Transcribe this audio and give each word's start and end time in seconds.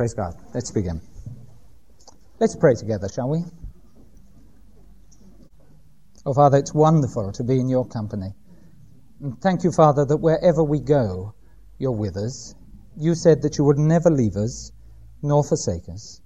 Praise 0.00 0.14
God. 0.14 0.34
Let's 0.54 0.70
begin. 0.70 0.98
Let's 2.38 2.56
pray 2.56 2.72
together, 2.72 3.06
shall 3.06 3.28
we? 3.28 3.44
Oh, 6.24 6.32
Father, 6.32 6.56
it's 6.56 6.72
wonderful 6.72 7.32
to 7.32 7.44
be 7.44 7.60
in 7.60 7.68
your 7.68 7.86
company. 7.86 8.32
And 9.20 9.38
thank 9.42 9.62
you, 9.62 9.70
Father, 9.70 10.06
that 10.06 10.16
wherever 10.16 10.64
we 10.64 10.80
go, 10.80 11.34
you're 11.78 11.92
with 11.92 12.16
us. 12.16 12.54
You 12.96 13.14
said 13.14 13.42
that 13.42 13.58
you 13.58 13.64
would 13.64 13.76
never 13.76 14.08
leave 14.08 14.36
us 14.36 14.72
nor 15.20 15.44
forsake 15.44 15.86
us. 15.90 16.22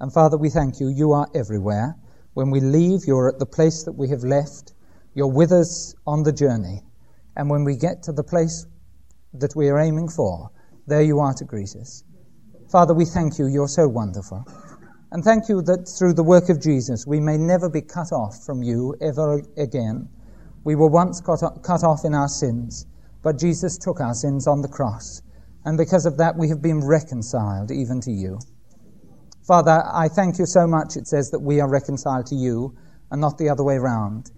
And 0.00 0.12
Father, 0.12 0.36
we 0.36 0.50
thank 0.50 0.80
you. 0.80 0.88
You 0.88 1.12
are 1.12 1.28
everywhere. 1.32 1.94
When 2.34 2.50
we 2.50 2.58
leave, 2.58 3.04
you're 3.06 3.28
at 3.28 3.38
the 3.38 3.46
place 3.46 3.84
that 3.84 3.92
we 3.92 4.08
have 4.08 4.24
left. 4.24 4.72
You're 5.14 5.32
with 5.32 5.52
us 5.52 5.94
on 6.08 6.24
the 6.24 6.32
journey. 6.32 6.82
And 7.36 7.48
when 7.48 7.62
we 7.62 7.76
get 7.76 8.02
to 8.02 8.12
the 8.12 8.24
place 8.24 8.66
that 9.34 9.54
we 9.54 9.68
are 9.68 9.78
aiming 9.78 10.08
for, 10.08 10.50
there 10.88 11.02
you 11.02 11.20
are 11.20 11.34
to 11.34 11.44
greet 11.44 11.76
us. 11.76 12.02
Father, 12.72 12.94
we 12.94 13.04
thank 13.04 13.38
you. 13.38 13.48
You're 13.48 13.68
so 13.68 13.86
wonderful. 13.86 14.46
And 15.10 15.22
thank 15.22 15.50
you 15.50 15.60
that 15.60 15.86
through 15.86 16.14
the 16.14 16.24
work 16.24 16.48
of 16.48 16.58
Jesus, 16.58 17.06
we 17.06 17.20
may 17.20 17.36
never 17.36 17.68
be 17.68 17.82
cut 17.82 18.12
off 18.12 18.46
from 18.46 18.62
you 18.62 18.96
ever 19.02 19.42
again. 19.58 20.08
We 20.64 20.74
were 20.74 20.88
once 20.88 21.20
cut 21.20 21.84
off 21.84 22.04
in 22.06 22.14
our 22.14 22.28
sins, 22.28 22.86
but 23.22 23.38
Jesus 23.38 23.76
took 23.76 24.00
our 24.00 24.14
sins 24.14 24.46
on 24.46 24.62
the 24.62 24.68
cross. 24.68 25.20
And 25.66 25.76
because 25.76 26.06
of 26.06 26.16
that, 26.16 26.38
we 26.38 26.48
have 26.48 26.62
been 26.62 26.80
reconciled 26.82 27.70
even 27.70 28.00
to 28.00 28.10
you. 28.10 28.38
Father, 29.46 29.84
I 29.92 30.08
thank 30.08 30.38
you 30.38 30.46
so 30.46 30.66
much, 30.66 30.96
it 30.96 31.06
says, 31.06 31.30
that 31.30 31.40
we 31.40 31.60
are 31.60 31.68
reconciled 31.68 32.24
to 32.28 32.34
you 32.34 32.74
and 33.10 33.20
not 33.20 33.36
the 33.36 33.50
other 33.50 33.64
way 33.64 33.76
round. 33.76 34.30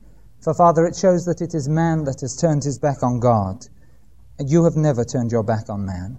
For, 0.42 0.54
Father, 0.54 0.86
it 0.86 0.96
shows 0.96 1.24
that 1.26 1.40
it 1.40 1.54
is 1.54 1.68
man 1.68 2.02
that 2.02 2.20
has 2.22 2.36
turned 2.36 2.64
his 2.64 2.80
back 2.80 3.04
on 3.04 3.20
God, 3.20 3.68
and 4.40 4.50
you 4.50 4.64
have 4.64 4.74
never 4.74 5.04
turned 5.04 5.30
your 5.30 5.44
back 5.44 5.70
on 5.70 5.86
man. 5.86 6.18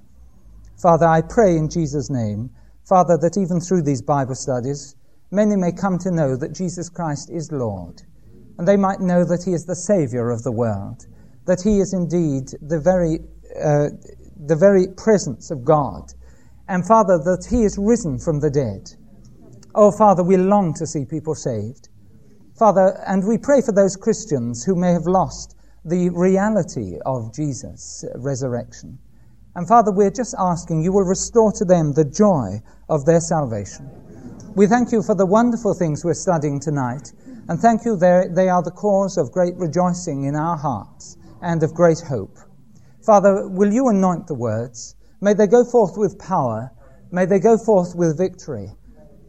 Father, 0.78 1.06
I 1.06 1.22
pray 1.22 1.56
in 1.56 1.70
Jesus' 1.70 2.10
name 2.10 2.50
Father, 2.86 3.18
that 3.18 3.36
even 3.36 3.60
through 3.60 3.82
these 3.82 4.02
Bible 4.04 4.36
studies, 4.36 4.96
many 5.32 5.56
may 5.56 5.72
come 5.72 5.98
to 6.00 6.12
know 6.12 6.36
that 6.36 6.54
Jesus 6.54 6.88
Christ 6.88 7.32
is 7.32 7.52
Lord, 7.52 8.04
and 8.60 8.68
they 8.68 8.78
might 8.78 9.00
know 9.00 9.26
that 9.26 9.44
He 9.44 9.54
is 9.54 9.66
the 9.66 9.76
Saviour 9.76 10.30
of 10.30 10.44
the 10.44 10.52
world, 10.52 11.08
that 11.48 11.62
He 11.64 11.80
is 11.80 11.94
indeed 11.94 12.50
the 12.62 12.80
very, 12.80 13.20
uh, 13.60 13.90
the 14.46 14.56
very 14.56 14.86
presence 14.96 15.50
of 15.50 15.66
God, 15.66 16.14
and 16.68 16.86
Father, 16.86 17.18
that 17.18 17.48
He 17.50 17.64
is 17.64 17.76
risen 17.80 18.20
from 18.20 18.40
the 18.40 18.52
dead. 18.52 18.92
Oh, 19.74 19.92
Father, 19.92 20.24
we 20.24 20.38
long 20.38 20.76
to 20.76 20.86
see 20.86 21.06
people 21.06 21.34
saved. 21.34 21.90
Father, 22.58 23.02
and 23.08 23.28
we 23.28 23.40
pray 23.40 23.62
for 23.62 23.72
those 23.72 23.98
Christians 23.98 24.64
who 24.64 24.76
may 24.76 24.94
have 24.94 25.08
lost 25.08 25.58
the 25.84 26.10
reality 26.12 27.00
of 27.04 27.34
Jesus' 27.34 28.06
resurrection. 28.16 29.00
And 29.56 29.68
Father, 29.68 29.92
we're 29.92 30.12
just 30.12 30.36
asking 30.38 30.84
you 30.84 30.92
will 30.92 31.04
restore 31.04 31.52
to 31.54 31.66
them 31.66 31.94
the 31.94 32.04
joy 32.04 32.62
of 32.90 33.06
their 33.06 33.22
salvation. 33.22 33.90
We 34.56 34.68
thank 34.68 34.92
you 34.92 35.02
for 35.02 35.16
the 35.16 35.26
wonderful 35.26 35.74
things 35.74 36.04
we're 36.04 36.14
studying 36.14 36.60
tonight, 36.60 37.14
and 37.48 37.60
thank 37.60 37.86
you 37.86 37.96
they 37.96 38.50
are 38.50 38.62
the 38.62 38.72
cause 38.72 39.18
of 39.18 39.32
great 39.32 39.56
rejoicing 39.56 40.26
in 40.26 40.36
our 40.36 40.58
hearts 40.58 41.18
and 41.42 41.64
of 41.64 41.74
great 41.74 42.02
hope. 42.02 42.38
Father, 43.06 43.48
will 43.48 43.72
you 43.72 43.88
anoint 43.88 44.28
the 44.28 44.34
words? 44.34 44.96
May 45.22 45.34
they 45.34 45.48
go 45.48 45.64
forth 45.64 45.98
with 45.98 46.20
power. 46.20 46.72
May 47.12 47.26
they 47.26 47.40
go 47.40 47.58
forth 47.58 47.96
with 47.96 48.18
victory. 48.18 48.72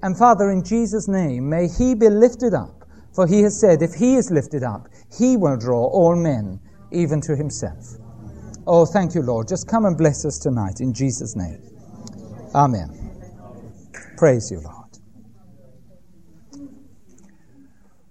And 0.03 0.17
Father, 0.17 0.51
in 0.51 0.65
Jesus' 0.65 1.09
name, 1.09 1.49
may 1.49 1.69
he 1.69 1.95
be 1.95 2.09
lifted 2.09 2.55
up, 2.55 2.85
for 3.15 3.27
he 3.27 3.43
has 3.43 3.59
said, 3.59 3.83
if 3.83 3.95
he 3.95 4.17
is 4.17 4.31
lifted 4.31 4.63
up, 4.63 4.89
he 5.17 5.37
will 5.37 5.57
draw 5.57 5.87
all 5.87 6.17
men, 6.17 6.61
even 6.91 7.21
to 7.23 7.37
himself. 7.37 7.97
Oh, 8.69 8.85
thank 8.85 9.15
you, 9.15 9.23
Lord. 9.23 9.47
Just 9.47 9.69
come 9.69 9.85
and 9.85 9.97
bless 9.97 10.25
us 10.25 10.39
tonight 10.39 10.81
in 10.81 10.93
Jesus' 10.93 11.37
name. 11.37 11.63
Amen. 12.55 12.91
Praise 14.17 14.51
you, 14.51 14.61
Lord. 14.61 14.77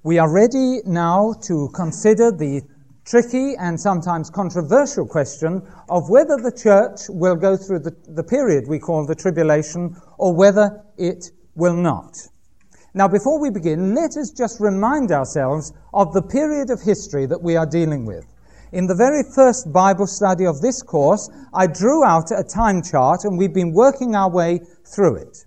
We 0.04 0.18
are 0.18 0.32
ready 0.32 0.80
now 0.86 1.34
to 1.44 1.70
consider 1.74 2.32
the 2.32 2.62
tricky 3.06 3.56
and 3.58 3.80
sometimes 3.80 4.30
controversial 4.30 5.06
question 5.06 5.62
of 5.90 6.10
whether 6.10 6.38
the 6.38 6.52
church 6.52 7.02
will 7.10 7.36
go 7.36 7.58
through 7.58 7.80
the, 7.80 7.96
the 8.08 8.24
period 8.24 8.66
we 8.68 8.80
call 8.80 9.06
the 9.06 9.16
tribulation 9.16 9.96
or 10.18 10.34
whether 10.34 10.84
it 10.98 11.32
will 11.56 11.76
not. 11.76 12.18
Now, 12.94 13.10
before 13.10 13.42
we 13.42 13.50
begin, 13.50 13.94
let 13.94 14.16
us 14.16 14.32
just 14.32 14.62
remind 14.62 15.12
ourselves 15.12 15.74
of 15.94 16.14
the 16.14 16.22
period 16.22 16.70
of 16.70 16.82
history 16.82 17.26
that 17.26 17.42
we 17.42 17.58
are 17.58 17.66
dealing 17.66 18.06
with. 18.06 18.26
In 18.72 18.88
the 18.88 18.96
very 18.96 19.24
first 19.24 19.72
Bible 19.72 20.08
study 20.08 20.46
of 20.46 20.62
this 20.62 20.82
course, 20.82 21.30
I 21.54 21.68
drew 21.68 22.04
out 22.04 22.32
a 22.32 22.44
time 22.44 22.82
chart 22.82 23.24
and 23.24 23.38
we've 23.38 23.54
been 23.54 23.74
working 23.74 24.16
our 24.16 24.30
way 24.30 24.62
through 24.86 25.18
it. 25.18 25.46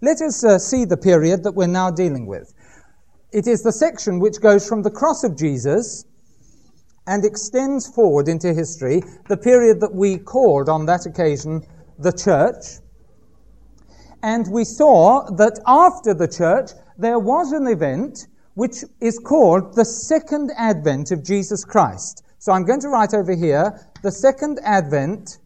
Let 0.00 0.20
us 0.20 0.44
uh, 0.44 0.58
see 0.58 0.84
the 0.84 0.96
period 0.96 1.42
that 1.44 1.54
we're 1.54 1.66
now 1.66 1.90
dealing 1.90 2.26
with. 2.26 2.54
It 3.32 3.46
is 3.46 3.62
the 3.62 3.72
section 3.72 4.20
which 4.20 4.40
goes 4.40 4.68
from 4.68 4.82
the 4.82 4.90
cross 4.90 5.24
of 5.24 5.36
Jesus 5.36 6.04
and 7.06 7.24
extends 7.24 7.88
forward 7.88 8.28
into 8.28 8.54
history, 8.54 9.02
the 9.28 9.36
period 9.36 9.80
that 9.80 9.94
we 9.94 10.18
called 10.18 10.68
on 10.68 10.86
that 10.86 11.06
occasion 11.06 11.62
the 11.98 12.12
church. 12.12 12.80
And 14.22 14.46
we 14.52 14.64
saw 14.64 15.28
that 15.32 15.58
after 15.66 16.14
the 16.14 16.28
church, 16.28 16.70
there 16.96 17.18
was 17.18 17.52
an 17.52 17.66
event 17.66 18.28
which 18.54 18.84
is 19.00 19.18
called 19.18 19.74
the 19.74 19.84
second 19.84 20.52
advent 20.56 21.10
of 21.10 21.24
Jesus 21.24 21.64
Christ. 21.64 22.22
So 22.42 22.50
I'm 22.50 22.64
going 22.64 22.80
to 22.80 22.88
write 22.88 23.14
over 23.14 23.36
here 23.36 23.88
the 24.02 24.10
second 24.10 24.58
advent 24.64 25.38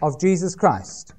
of 0.00 0.18
Jesus 0.18 0.54
Christ. 0.54 1.12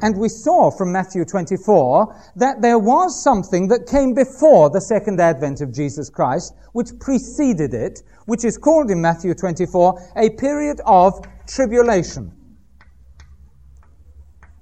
And 0.00 0.16
we 0.16 0.30
saw 0.30 0.70
from 0.70 0.90
Matthew 0.90 1.26
24 1.26 2.32
that 2.36 2.62
there 2.62 2.78
was 2.78 3.22
something 3.22 3.68
that 3.68 3.86
came 3.86 4.14
before 4.14 4.70
the 4.70 4.80
second 4.80 5.20
advent 5.20 5.60
of 5.60 5.74
Jesus 5.74 6.08
Christ, 6.08 6.54
which 6.72 6.88
preceded 7.00 7.74
it, 7.74 8.00
which 8.24 8.46
is 8.46 8.56
called 8.56 8.90
in 8.90 9.02
Matthew 9.02 9.34
24 9.34 10.12
a 10.16 10.30
period 10.30 10.80
of 10.86 11.12
tribulation. 11.46 12.32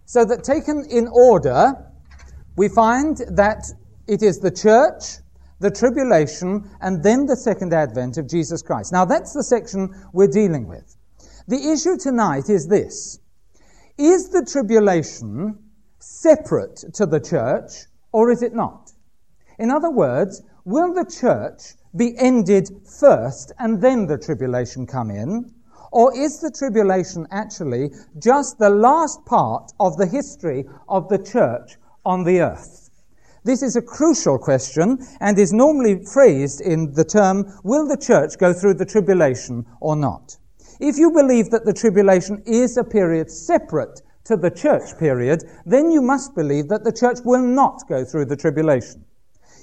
So 0.06 0.24
that 0.24 0.42
taken 0.42 0.86
in 0.90 1.06
order, 1.06 1.72
we 2.56 2.68
find 2.68 3.18
that 3.36 3.62
it 4.08 4.24
is 4.24 4.40
the 4.40 4.50
church 4.50 5.21
the 5.62 5.70
tribulation, 5.70 6.68
and 6.80 7.02
then 7.02 7.24
the 7.24 7.36
second 7.36 7.72
advent 7.72 8.18
of 8.18 8.28
Jesus 8.28 8.60
Christ. 8.62 8.92
Now, 8.92 9.04
that's 9.04 9.32
the 9.32 9.44
section 9.44 9.94
we're 10.12 10.26
dealing 10.26 10.66
with. 10.66 10.96
The 11.48 11.70
issue 11.72 11.96
tonight 11.96 12.50
is 12.50 12.66
this 12.66 13.20
Is 13.96 14.28
the 14.28 14.44
tribulation 14.44 15.58
separate 15.98 16.84
to 16.94 17.06
the 17.06 17.20
church, 17.20 17.86
or 18.12 18.30
is 18.30 18.42
it 18.42 18.54
not? 18.54 18.92
In 19.58 19.70
other 19.70 19.90
words, 19.90 20.42
will 20.64 20.92
the 20.92 21.04
church 21.04 21.74
be 21.94 22.18
ended 22.18 22.68
first 22.98 23.52
and 23.58 23.80
then 23.80 24.06
the 24.06 24.18
tribulation 24.18 24.86
come 24.86 25.10
in? 25.10 25.52
Or 25.92 26.16
is 26.16 26.40
the 26.40 26.50
tribulation 26.50 27.26
actually 27.30 27.90
just 28.18 28.58
the 28.58 28.70
last 28.70 29.24
part 29.26 29.72
of 29.78 29.96
the 29.96 30.06
history 30.06 30.64
of 30.88 31.08
the 31.08 31.18
church 31.18 31.76
on 32.04 32.24
the 32.24 32.40
earth? 32.40 32.81
This 33.44 33.62
is 33.62 33.74
a 33.74 33.82
crucial 33.82 34.38
question 34.38 34.98
and 35.20 35.38
is 35.38 35.52
normally 35.52 36.04
phrased 36.04 36.60
in 36.60 36.92
the 36.92 37.04
term, 37.04 37.52
will 37.64 37.88
the 37.88 37.96
church 37.96 38.38
go 38.38 38.52
through 38.52 38.74
the 38.74 38.86
tribulation 38.86 39.66
or 39.80 39.96
not? 39.96 40.36
If 40.78 40.96
you 40.96 41.10
believe 41.10 41.50
that 41.50 41.64
the 41.64 41.72
tribulation 41.72 42.42
is 42.46 42.76
a 42.76 42.84
period 42.84 43.30
separate 43.30 44.02
to 44.24 44.36
the 44.36 44.50
church 44.50 44.98
period, 44.98 45.44
then 45.66 45.90
you 45.90 46.02
must 46.02 46.34
believe 46.34 46.68
that 46.68 46.84
the 46.84 46.92
church 46.92 47.18
will 47.24 47.42
not 47.42 47.82
go 47.88 48.04
through 48.04 48.26
the 48.26 48.36
tribulation. 48.36 49.04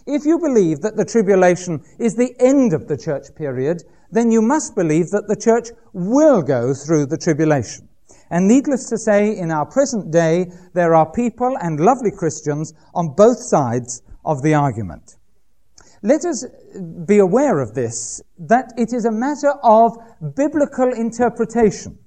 If 0.06 0.26
you 0.26 0.40
believe 0.40 0.82
that 0.82 0.98
the 0.98 1.06
tribulation 1.06 1.82
is 2.00 2.16
the 2.16 2.36
end 2.40 2.74
of 2.74 2.88
the 2.88 2.98
church 2.98 3.36
period, 3.36 3.84
then 4.12 4.32
you 4.32 4.42
must 4.42 4.76
believe 4.76 5.10
that 5.12 5.28
the 5.28 5.36
church 5.36 5.70
will 5.94 6.42
go 6.42 6.74
through 6.74 7.08
the 7.08 7.18
tribulation. 7.18 7.89
And 8.30 8.48
needless 8.48 8.88
to 8.90 8.98
say, 8.98 9.36
in 9.36 9.52
our 9.52 9.66
present 9.66 10.12
day, 10.12 10.52
there 10.74 10.94
are 10.94 11.12
people 11.12 11.58
and 11.62 11.80
lovely 11.80 12.12
Christians 12.12 12.74
on 12.94 13.16
both 13.16 13.40
sides 13.40 14.02
of 14.24 14.42
the 14.44 14.54
argument. 14.54 15.18
Let 16.02 16.26
us 16.26 16.46
be 17.06 17.18
aware 17.18 17.60
of 17.60 17.74
this, 17.74 18.22
that 18.38 18.72
it 18.78 18.94
is 18.94 19.06
a 19.06 19.12
matter 19.12 19.54
of 19.64 19.98
biblical 20.36 20.94
interpretation. 20.94 21.98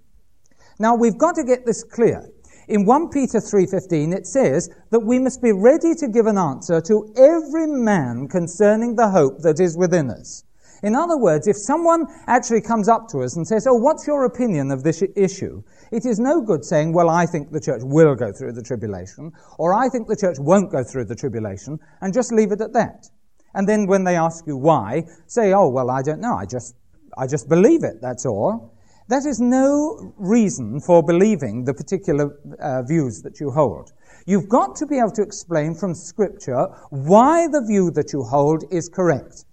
Now, 0.79 0.95
we've 0.95 1.19
got 1.19 1.35
to 1.35 1.45
get 1.45 1.67
this 1.67 1.83
clear. 1.85 2.29
In 2.69 2.87
1 2.87 3.11
Peter 3.11 3.39
3:15 3.39 4.15
it 4.15 4.27
says 4.27 4.71
that 4.91 5.01
we 5.01 5.19
must 5.19 5.43
be 5.43 5.53
ready 5.53 5.95
to 5.97 6.09
give 6.09 6.27
an 6.27 6.39
answer 6.39 6.81
to 6.83 7.13
every 7.17 7.67
man 7.67 8.29
concerning 8.29 8.95
the 8.95 9.11
hope 9.11 9.41
that 9.41 9.61
is 9.61 9.77
within 9.77 10.11
us. 10.11 10.45
In 10.83 10.95
other 10.95 11.19
words, 11.19 11.47
if 11.47 11.57
someone 11.57 12.07
actually 12.27 12.61
comes 12.61 12.89
up 12.89 13.09
to 13.09 13.23
us 13.23 13.37
and 13.37 13.47
says, 13.47 13.67
"Oh, 13.67 13.75
what's 13.75 14.07
your 14.07 14.25
opinion 14.25 14.71
of 14.71 14.85
this 14.85 15.03
issue?" 15.17 15.63
It 15.93 16.07
is 16.07 16.19
no 16.19 16.41
good 16.41 16.65
saying, 16.65 16.95
well, 16.95 17.11
I 17.11 17.27
think 17.27 17.53
the 17.53 17.61
church 17.61 17.83
will 17.85 18.15
go 18.15 18.33
through 18.33 18.53
the 18.53 18.63
tribulation, 18.63 19.31
or 19.59 19.75
I 19.75 19.91
think 19.91 20.09
the 20.09 20.17
church 20.17 20.39
won't 20.41 20.73
go 20.73 20.83
through 20.83 21.05
the 21.05 21.15
tribulation, 21.15 21.79
and 22.01 22.15
just 22.15 22.33
leave 22.33 22.51
it 22.51 22.63
at 22.63 22.73
that. 22.73 23.11
And 23.55 23.69
then 23.69 23.87
when 23.87 24.05
they 24.05 24.17
ask 24.17 24.47
you 24.47 24.57
why, 24.57 25.05
say, 25.27 25.53
oh, 25.53 25.69
well, 25.69 25.91
I 25.91 26.01
don't 26.01 26.21
know. 26.21 26.35
I 26.35 26.47
just, 26.47 26.75
I 27.19 27.27
just 27.27 27.47
believe 27.47 27.85
it. 27.85 28.01
That's 28.01 28.25
all. 28.25 28.73
that 29.09 29.27
is 29.27 29.41
no 29.41 30.15
reason 30.17 30.81
for 30.81 31.03
believing 31.03 31.65
the 31.65 31.75
particular 31.75 32.39
uh, 32.61 32.83
views 32.83 33.21
that 33.23 33.41
you 33.41 33.51
hold. 33.51 33.93
You've 34.27 34.49
got 34.49 34.77
to 34.77 34.87
be 34.87 34.99
able 34.99 35.11
to 35.13 35.23
explain 35.23 35.75
from 35.75 35.95
Scripture 35.95 36.69
why 36.89 37.49
the 37.49 37.63
view 37.67 37.91
that 37.91 38.15
you 38.15 38.23
hold 38.23 38.65
is 38.71 38.89
correct. 38.89 39.45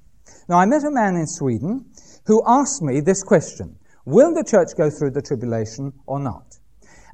Now, 0.48 0.60
I 0.60 0.66
met 0.66 0.86
a 0.86 0.92
man 0.92 1.16
in 1.16 1.28
Sweden 1.28 1.86
who 2.26 2.42
asked 2.48 2.82
me 2.82 3.02
this 3.02 3.24
question 3.24 3.76
Will 4.10 4.34
the 4.34 4.44
church 4.44 4.70
go 4.76 4.90
through 4.90 5.12
the 5.12 5.22
tribulation 5.22 5.94
or 6.08 6.20
not? 6.20 6.58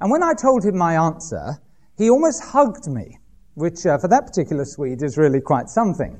And 0.00 0.10
when 0.10 0.22
I 0.22 0.32
told 0.32 0.64
him 0.64 0.78
my 0.78 0.96
answer, 0.96 1.60
he 1.98 2.08
almost 2.08 2.42
hugged 2.42 2.88
me, 2.88 3.18
which 3.52 3.84
uh, 3.84 3.98
for 3.98 4.08
that 4.08 4.24
particular 4.24 4.64
Swede 4.64 5.02
is 5.02 5.18
really 5.18 5.42
quite 5.42 5.68
something. 5.68 6.18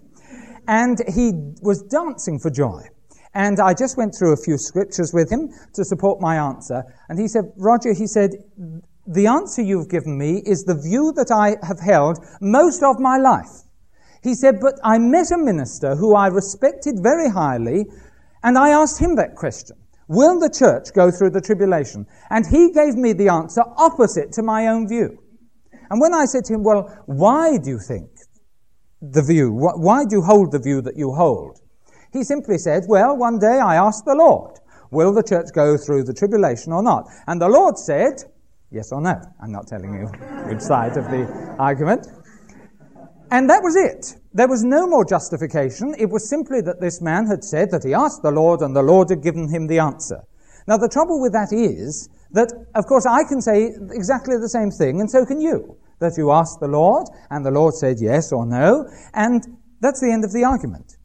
And 0.69 0.99
he 1.09 1.33
was 1.63 1.83
dancing 1.85 2.39
for 2.39 2.51
joy. 2.51 2.83
And 3.33 3.59
I 3.59 3.73
just 3.73 3.97
went 3.97 4.15
through 4.15 4.35
a 4.35 4.37
few 4.37 4.59
scriptures 4.59 5.15
with 5.15 5.33
him 5.33 5.49
to 5.73 5.83
support 5.83 6.21
my 6.21 6.37
answer. 6.37 6.83
And 7.09 7.19
he 7.19 7.27
said, 7.27 7.45
Roger, 7.57 7.95
he 7.95 8.07
said, 8.07 8.33
the 9.07 9.29
answer 9.29 9.63
you've 9.63 9.89
given 9.89 10.19
me 10.19 10.43
is 10.45 10.65
the 10.65 10.79
view 10.79 11.11
that 11.17 11.31
I 11.31 11.57
have 11.67 11.81
held 11.81 12.19
most 12.43 12.83
of 12.83 13.01
my 13.01 13.17
life. 13.17 13.65
He 14.23 14.35
said, 14.35 14.61
but 14.61 14.75
I 14.85 14.99
met 14.99 15.31
a 15.31 15.39
minister 15.39 15.97
who 15.97 16.15
I 16.15 16.27
respected 16.27 16.97
very 17.03 17.31
highly, 17.31 17.87
and 18.43 18.59
I 18.59 18.71
asked 18.71 19.01
him 19.01 19.17
that 19.17 19.37
question. 19.37 19.79
Will 20.09 20.39
the 20.39 20.51
church 20.51 20.93
go 20.95 21.11
through 21.11 21.31
the 21.31 21.41
tribulation? 21.41 22.07
And 22.31 22.47
he 22.47 22.71
gave 22.73 22.95
me 22.95 23.13
the 23.13 23.29
answer 23.29 23.63
opposite 23.77 24.33
to 24.33 24.43
my 24.43 24.69
own 24.69 24.89
view. 24.89 25.19
And 25.91 26.01
when 26.01 26.15
I 26.15 26.27
said 26.27 26.45
to 26.47 26.55
him, 26.55 26.63
well, 26.63 27.03
why 27.07 27.59
do 27.59 27.71
you 27.71 27.79
think 27.79 28.11
the 29.01 29.23
view? 29.23 29.51
Why 29.53 30.05
do 30.05 30.17
you 30.17 30.23
hold 30.23 30.53
the 30.53 30.59
view 30.59 30.81
that 30.83 30.97
you 30.97 31.13
hold? 31.13 31.61
He 32.13 32.25
simply 32.25 32.59
said, 32.59 32.85
well, 32.89 33.17
one 33.17 33.39
day 33.39 33.59
I 33.59 33.77
asked 33.77 34.05
the 34.05 34.15
Lord, 34.15 34.59
will 34.91 35.13
the 35.13 35.23
church 35.23 35.49
go 35.53 35.77
through 35.77 36.05
the 36.05 36.15
tribulation 36.15 36.73
or 36.73 36.83
not? 36.83 37.09
And 37.27 37.41
the 37.41 37.49
Lord 37.49 37.77
said, 37.79 38.23
yes 38.71 38.93
or 38.93 39.01
no. 39.01 39.21
I'm 39.43 39.53
not 39.53 39.67
telling 39.67 39.93
you 39.93 40.07
which 40.49 40.61
side 40.61 40.97
of 40.97 41.05
the 41.11 41.27
argument. 41.59 42.07
And 43.31 43.51
that 43.51 43.63
was 43.63 43.75
it. 43.75 44.17
There 44.33 44.49
was 44.49 44.63
no 44.63 44.87
more 44.87 45.05
justification. 45.05 45.95
It 45.99 46.11
was 46.11 46.29
simply 46.29 46.61
that 46.63 46.81
this 46.81 47.01
man 47.01 47.27
had 47.27 47.43
said 47.43 47.71
that 47.73 47.85
he 47.85 47.93
asked 47.93 48.23
the 48.23 48.31
Lord 48.31 48.61
and 48.61 48.75
the 48.75 48.83
Lord 48.83 49.11
had 49.11 49.23
given 49.23 49.49
him 49.49 49.67
the 49.67 49.81
answer. 49.81 50.23
Now 50.69 50.77
the 50.77 50.89
trouble 50.89 51.21
with 51.21 51.33
that 51.33 51.53
is 51.53 52.09
that, 52.33 52.53
of 52.75 52.87
course, 52.87 53.07
I 53.07 53.25
can 53.25 53.41
say 53.41 53.73
exactly 53.91 54.37
the 54.37 54.49
same 54.49 54.71
thing 54.71 55.01
and 55.01 55.11
so 55.11 55.25
can 55.25 55.41
you. 55.41 55.77
That 55.99 56.17
you 56.17 56.31
asked 56.31 56.61
the 56.61 56.69
Lord 56.69 57.07
and 57.31 57.45
the 57.45 57.51
Lord 57.51 57.75
said 57.75 57.97
yes 58.01 58.33
or 58.33 58.47
no 58.47 58.89
and 59.15 59.43
that's 59.81 60.01
the 60.01 60.13
end 60.13 60.25
of 60.25 60.33
the 60.33 60.45
argument. 60.45 60.97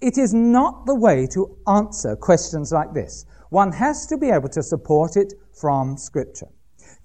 It 0.00 0.18
is 0.18 0.32
not 0.32 0.86
the 0.86 0.94
way 0.94 1.26
to 1.32 1.56
answer 1.66 2.16
questions 2.16 2.72
like 2.72 2.92
this. 2.94 3.24
One 3.50 3.72
has 3.72 4.06
to 4.06 4.16
be 4.16 4.30
able 4.30 4.48
to 4.50 4.62
support 4.62 5.16
it 5.16 5.32
from 5.52 5.96
Scripture. 5.96 6.48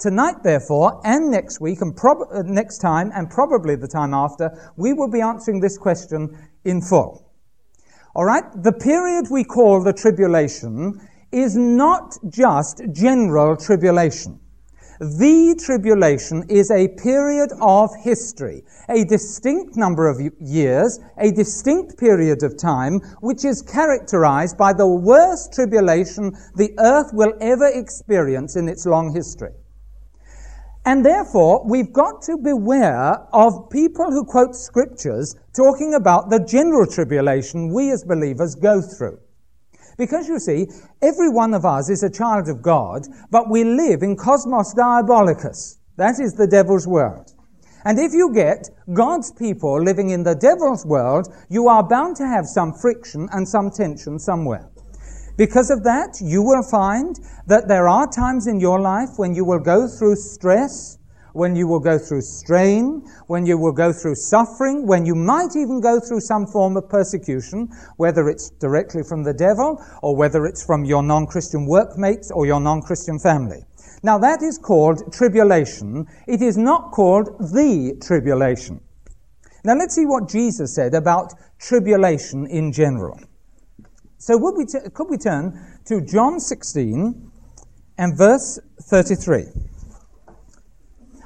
Tonight, 0.01 0.41
therefore, 0.41 0.99
and 1.03 1.29
next 1.29 1.61
week, 1.61 1.79
and 1.79 1.95
prob- 1.95 2.27
uh, 2.33 2.41
next 2.41 2.79
time, 2.79 3.11
and 3.13 3.29
probably 3.29 3.75
the 3.75 3.87
time 3.87 4.15
after, 4.15 4.49
we 4.75 4.93
will 4.93 5.11
be 5.11 5.21
answering 5.21 5.59
this 5.59 5.77
question 5.77 6.35
in 6.65 6.81
full. 6.81 7.31
All 8.15 8.25
right? 8.25 8.43
The 8.63 8.71
period 8.71 9.27
we 9.29 9.43
call 9.43 9.83
the 9.83 9.93
tribulation 9.93 10.99
is 11.31 11.55
not 11.55 12.17
just 12.29 12.81
general 12.91 13.55
tribulation. 13.55 14.39
The 14.99 15.55
tribulation 15.63 16.45
is 16.49 16.71
a 16.71 16.87
period 16.87 17.51
of 17.61 17.91
history, 18.03 18.63
a 18.89 19.05
distinct 19.05 19.77
number 19.77 20.09
of 20.09 20.19
years, 20.39 20.99
a 21.19 21.31
distinct 21.31 21.99
period 21.99 22.41
of 22.41 22.57
time, 22.57 23.01
which 23.19 23.45
is 23.45 23.61
characterized 23.61 24.57
by 24.57 24.73
the 24.73 24.87
worst 24.87 25.53
tribulation 25.53 26.35
the 26.55 26.73
earth 26.79 27.11
will 27.13 27.33
ever 27.39 27.67
experience 27.67 28.55
in 28.55 28.67
its 28.67 28.87
long 28.87 29.13
history. 29.13 29.51
And 30.85 31.05
therefore, 31.05 31.63
we've 31.67 31.93
got 31.93 32.23
to 32.23 32.37
beware 32.37 33.19
of 33.33 33.69
people 33.69 34.09
who 34.09 34.25
quote 34.25 34.55
scriptures 34.55 35.35
talking 35.55 35.93
about 35.93 36.29
the 36.29 36.43
general 36.43 36.87
tribulation 36.87 37.71
we 37.71 37.91
as 37.91 38.03
believers 38.03 38.55
go 38.55 38.81
through. 38.81 39.19
Because 39.97 40.27
you 40.27 40.39
see, 40.39 40.67
every 41.03 41.29
one 41.29 41.53
of 41.53 41.65
us 41.65 41.87
is 41.89 42.01
a 42.01 42.09
child 42.09 42.49
of 42.49 42.63
God, 42.63 43.03
but 43.29 43.51
we 43.51 43.63
live 43.63 44.01
in 44.01 44.15
cosmos 44.15 44.73
diabolicus. 44.73 45.77
That 45.97 46.19
is 46.19 46.33
the 46.33 46.47
devil's 46.47 46.87
world. 46.87 47.31
And 47.85 47.99
if 47.99 48.11
you 48.13 48.33
get 48.33 48.69
God's 48.93 49.31
people 49.31 49.79
living 49.79 50.09
in 50.09 50.23
the 50.23 50.33
devil's 50.33 50.85
world, 50.85 51.27
you 51.49 51.67
are 51.67 51.87
bound 51.87 52.15
to 52.15 52.25
have 52.25 52.47
some 52.47 52.73
friction 52.73 53.29
and 53.31 53.47
some 53.47 53.69
tension 53.69 54.17
somewhere. 54.17 54.70
Because 55.37 55.71
of 55.71 55.83
that, 55.83 56.19
you 56.21 56.41
will 56.43 56.63
find 56.63 57.15
that 57.47 57.67
there 57.67 57.87
are 57.87 58.07
times 58.07 58.47
in 58.47 58.59
your 58.59 58.79
life 58.79 59.09
when 59.17 59.33
you 59.33 59.45
will 59.45 59.59
go 59.59 59.87
through 59.87 60.15
stress, 60.15 60.97
when 61.33 61.55
you 61.55 61.67
will 61.67 61.79
go 61.79 61.97
through 61.97 62.21
strain, 62.21 63.01
when 63.27 63.45
you 63.45 63.57
will 63.57 63.71
go 63.71 63.93
through 63.93 64.15
suffering, 64.15 64.85
when 64.85 65.05
you 65.05 65.15
might 65.15 65.55
even 65.55 65.79
go 65.79 65.99
through 65.99 66.19
some 66.19 66.45
form 66.45 66.75
of 66.75 66.89
persecution, 66.89 67.69
whether 67.97 68.27
it's 68.27 68.49
directly 68.59 69.01
from 69.03 69.23
the 69.23 69.33
devil 69.33 69.81
or 70.01 70.15
whether 70.15 70.45
it's 70.45 70.65
from 70.65 70.83
your 70.83 71.01
non-Christian 71.01 71.65
workmates 71.65 72.31
or 72.31 72.45
your 72.45 72.59
non-Christian 72.59 73.17
family. 73.17 73.63
Now 74.03 74.17
that 74.17 74.41
is 74.41 74.57
called 74.57 75.13
tribulation. 75.13 76.07
It 76.27 76.41
is 76.41 76.57
not 76.57 76.91
called 76.91 77.27
the 77.39 77.97
tribulation. 78.01 78.81
Now 79.63 79.75
let's 79.75 79.95
see 79.95 80.05
what 80.05 80.27
Jesus 80.27 80.73
said 80.75 80.95
about 80.95 81.33
tribulation 81.59 82.47
in 82.47 82.71
general. 82.71 83.19
So 84.21 84.37
we 84.37 84.65
t- 84.65 84.77
could 84.93 85.09
we 85.09 85.17
turn 85.17 85.59
to 85.85 85.99
John 85.99 86.39
16 86.39 87.31
and 87.97 88.15
verse 88.15 88.59
33? 88.83 89.45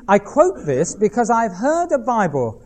I 0.07 0.17
quote 0.17 0.65
this 0.65 0.95
because 0.95 1.29
I've 1.29 1.51
heard 1.51 1.91
a 1.91 1.97
Bible, 1.97 2.65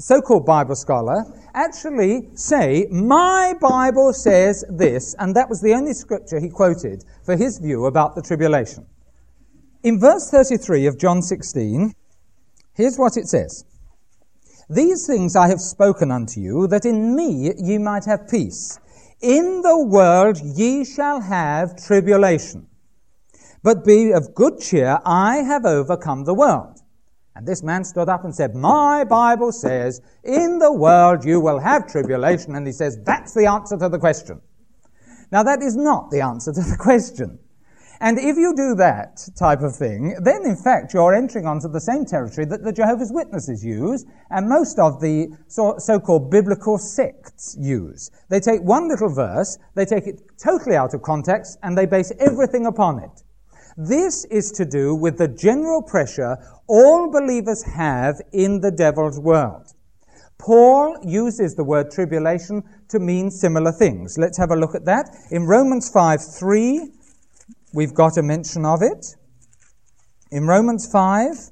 so-called 0.00 0.46
Bible 0.46 0.74
scholar, 0.74 1.22
actually 1.52 2.30
say, 2.34 2.86
my 2.90 3.52
Bible 3.60 4.14
says 4.14 4.64
this, 4.70 5.14
and 5.18 5.36
that 5.36 5.50
was 5.50 5.60
the 5.60 5.74
only 5.74 5.92
scripture 5.92 6.40
he 6.40 6.48
quoted 6.48 7.04
for 7.22 7.36
his 7.36 7.58
view 7.58 7.84
about 7.84 8.14
the 8.14 8.22
tribulation. 8.22 8.86
In 9.82 10.00
verse 10.00 10.30
33 10.30 10.86
of 10.86 10.98
John 10.98 11.20
16, 11.20 11.92
here's 12.72 12.96
what 12.96 13.18
it 13.18 13.28
says. 13.28 13.66
These 14.70 15.06
things 15.06 15.36
I 15.36 15.48
have 15.48 15.60
spoken 15.60 16.10
unto 16.10 16.40
you, 16.40 16.66
that 16.68 16.86
in 16.86 17.14
me 17.14 17.52
ye 17.58 17.76
might 17.76 18.06
have 18.06 18.30
peace. 18.30 18.80
In 19.20 19.62
the 19.62 19.78
world 19.78 20.38
ye 20.42 20.84
shall 20.84 21.20
have 21.20 21.76
tribulation. 21.76 22.66
But 23.62 23.84
be 23.84 24.12
of 24.12 24.34
good 24.34 24.60
cheer, 24.60 25.00
I 25.04 25.38
have 25.38 25.64
overcome 25.64 26.24
the 26.24 26.34
world. 26.34 26.80
And 27.34 27.46
this 27.46 27.62
man 27.62 27.84
stood 27.84 28.08
up 28.08 28.24
and 28.24 28.34
said, 28.34 28.54
My 28.54 29.04
Bible 29.04 29.52
says, 29.52 30.00
in 30.24 30.58
the 30.58 30.72
world 30.72 31.24
you 31.24 31.40
will 31.40 31.58
have 31.58 31.86
tribulation. 31.86 32.54
And 32.54 32.66
he 32.66 32.72
says, 32.72 32.98
that's 33.04 33.34
the 33.34 33.46
answer 33.46 33.76
to 33.76 33.88
the 33.88 33.98
question. 33.98 34.40
Now 35.30 35.42
that 35.42 35.62
is 35.62 35.76
not 35.76 36.10
the 36.10 36.20
answer 36.20 36.52
to 36.52 36.60
the 36.60 36.76
question. 36.80 37.38
And 38.00 38.18
if 38.18 38.36
you 38.36 38.54
do 38.54 38.74
that 38.76 39.26
type 39.38 39.60
of 39.62 39.74
thing, 39.74 40.16
then 40.20 40.44
in 40.44 40.56
fact 40.56 40.92
you're 40.92 41.14
entering 41.14 41.46
onto 41.46 41.68
the 41.68 41.80
same 41.80 42.04
territory 42.04 42.46
that 42.46 42.62
the 42.62 42.72
Jehovah's 42.72 43.12
Witnesses 43.12 43.64
use 43.64 44.04
and 44.30 44.48
most 44.48 44.78
of 44.78 45.00
the 45.00 45.28
so- 45.48 46.00
called 46.00 46.30
biblical 46.30 46.78
sects 46.78 47.56
use. 47.58 48.10
They 48.28 48.40
take 48.40 48.60
one 48.62 48.88
little 48.88 49.12
verse, 49.12 49.58
they 49.74 49.84
take 49.84 50.06
it 50.06 50.20
totally 50.42 50.76
out 50.76 50.94
of 50.94 51.02
context, 51.02 51.58
and 51.62 51.76
they 51.76 51.86
base 51.86 52.12
everything 52.18 52.66
upon 52.66 53.02
it. 53.02 53.22
This 53.78 54.24
is 54.26 54.50
to 54.52 54.64
do 54.64 54.94
with 54.94 55.18
the 55.18 55.28
general 55.28 55.82
pressure 55.82 56.38
all 56.66 57.10
believers 57.10 57.62
have 57.62 58.20
in 58.32 58.60
the 58.60 58.70
devil's 58.70 59.20
world. 59.20 59.72
Paul 60.38 60.98
uses 61.02 61.54
the 61.54 61.64
word 61.64 61.90
tribulation 61.90 62.62
to 62.88 62.98
mean 62.98 63.30
similar 63.30 63.72
things. 63.72 64.16
Let's 64.18 64.38
have 64.38 64.50
a 64.50 64.56
look 64.56 64.74
at 64.74 64.84
that. 64.84 65.10
In 65.30 65.46
Romans 65.46 65.88
5, 65.90 66.20
3, 66.22 66.92
we've 67.72 67.94
got 67.94 68.16
a 68.16 68.22
mention 68.22 68.64
of 68.64 68.82
it. 68.82 69.16
In 70.30 70.46
Romans 70.46 70.90
5, 70.90 71.50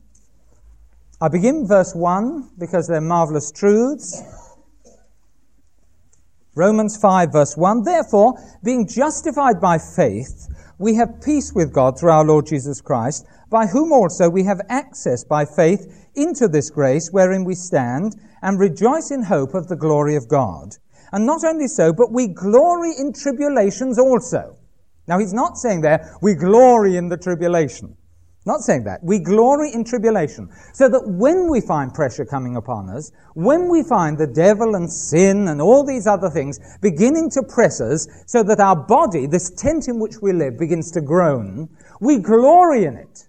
I 1.20 1.28
begin 1.28 1.66
verse 1.66 1.94
1 1.94 2.50
because 2.58 2.88
they're 2.88 3.00
marvelous 3.00 3.52
truths. 3.52 4.22
Romans 6.54 6.96
5 6.96 7.32
verse 7.32 7.56
1, 7.56 7.82
Therefore, 7.84 8.34
being 8.62 8.86
justified 8.86 9.60
by 9.60 9.78
faith, 9.78 10.48
we 10.78 10.94
have 10.96 11.20
peace 11.22 11.52
with 11.54 11.72
God 11.72 11.98
through 11.98 12.10
our 12.10 12.24
Lord 12.24 12.46
Jesus 12.46 12.80
Christ, 12.80 13.26
by 13.50 13.66
whom 13.66 13.92
also 13.92 14.28
we 14.28 14.44
have 14.44 14.60
access 14.68 15.24
by 15.24 15.44
faith 15.44 16.08
into 16.14 16.48
this 16.48 16.70
grace 16.70 17.10
wherein 17.10 17.44
we 17.44 17.54
stand 17.54 18.16
and 18.42 18.58
rejoice 18.58 19.10
in 19.10 19.22
hope 19.22 19.54
of 19.54 19.68
the 19.68 19.76
glory 19.76 20.16
of 20.16 20.28
God. 20.28 20.76
And 21.12 21.26
not 21.26 21.44
only 21.44 21.68
so, 21.68 21.92
but 21.92 22.12
we 22.12 22.28
glory 22.28 22.92
in 22.98 23.12
tribulations 23.12 23.98
also 23.98 24.56
now, 25.06 25.18
he's 25.18 25.34
not 25.34 25.58
saying 25.58 25.82
there, 25.82 26.16
we 26.22 26.34
glory 26.34 26.96
in 26.96 27.08
the 27.08 27.16
tribulation. 27.16 27.96
Not 28.46 28.60
saying 28.60 28.84
that. 28.84 29.02
We 29.02 29.18
glory 29.20 29.72
in 29.72 29.84
tribulation. 29.84 30.50
So 30.74 30.88
that 30.88 31.08
when 31.08 31.50
we 31.50 31.62
find 31.62 31.94
pressure 31.94 32.26
coming 32.26 32.56
upon 32.56 32.90
us, 32.90 33.10
when 33.34 33.70
we 33.70 33.82
find 33.82 34.18
the 34.18 34.26
devil 34.26 34.74
and 34.74 34.90
sin 34.90 35.48
and 35.48 35.62
all 35.62 35.84
these 35.84 36.06
other 36.06 36.28
things 36.28 36.58
beginning 36.82 37.30
to 37.30 37.42
press 37.42 37.80
us 37.80 38.06
so 38.26 38.42
that 38.42 38.60
our 38.60 38.76
body, 38.76 39.26
this 39.26 39.50
tent 39.50 39.88
in 39.88 39.98
which 39.98 40.20
we 40.20 40.32
live, 40.32 40.58
begins 40.58 40.90
to 40.92 41.00
groan, 41.00 41.68
we 42.00 42.18
glory 42.18 42.84
in 42.84 42.96
it. 42.96 43.28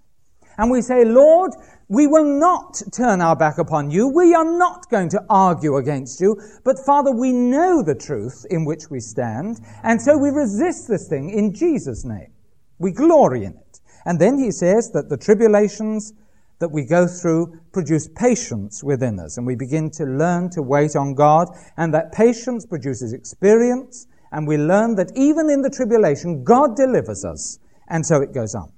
And 0.58 0.72
we 0.72 0.82
say, 0.82 1.06
Lord, 1.06 1.52
we 1.88 2.08
will 2.08 2.26
not 2.26 2.82
turn 2.92 3.22
our 3.22 3.36
back 3.36 3.58
upon 3.58 3.92
you. 3.92 4.08
We 4.08 4.34
are 4.34 4.58
not 4.58 4.90
going 4.90 5.10
to 5.10 5.24
argue 5.30 5.78
against 5.78 6.20
you. 6.20 6.42
But 6.64 6.80
Father, 6.80 7.12
we 7.12 7.32
know 7.32 7.84
the 7.84 7.96
truth 7.96 8.46
in 8.50 8.66
which 8.66 8.90
we 8.90 9.00
stand. 9.00 9.60
And 9.84 10.02
so 10.02 10.18
we 10.18 10.30
resist 10.30 10.88
this 10.88 11.08
thing 11.08 11.30
in 11.30 11.54
Jesus' 11.54 12.04
name. 12.04 12.34
We 12.80 12.92
glory 12.92 13.44
in 13.46 13.54
it. 13.54 13.80
And 14.06 14.20
then 14.20 14.38
he 14.38 14.52
says 14.52 14.92
that 14.92 15.10
the 15.10 15.18
tribulations 15.18 16.14
that 16.60 16.72
we 16.72 16.86
go 16.86 17.06
through 17.06 17.60
produce 17.74 18.08
patience 18.16 18.84
within 18.84 19.20
us, 19.20 19.38
and 19.38 19.46
we 19.46 19.56
begin 19.56 19.92
to 19.92 20.06
learn 20.06 20.50
to 20.52 20.62
wait 20.62 20.96
on 20.96 21.14
God, 21.14 21.50
and 21.76 21.94
that 21.94 22.14
patience 22.14 22.66
produces 22.66 23.14
experience, 23.14 24.08
and 24.32 24.48
we 24.48 24.58
learn 24.58 24.96
that 24.96 25.12
even 25.16 25.50
in 25.50 25.62
the 25.62 25.70
tribulation, 25.70 26.44
God 26.44 26.76
delivers 26.76 27.26
us. 27.26 27.60
And 27.90 28.06
so 28.06 28.22
it 28.22 28.34
goes 28.34 28.56
on. 28.56 28.72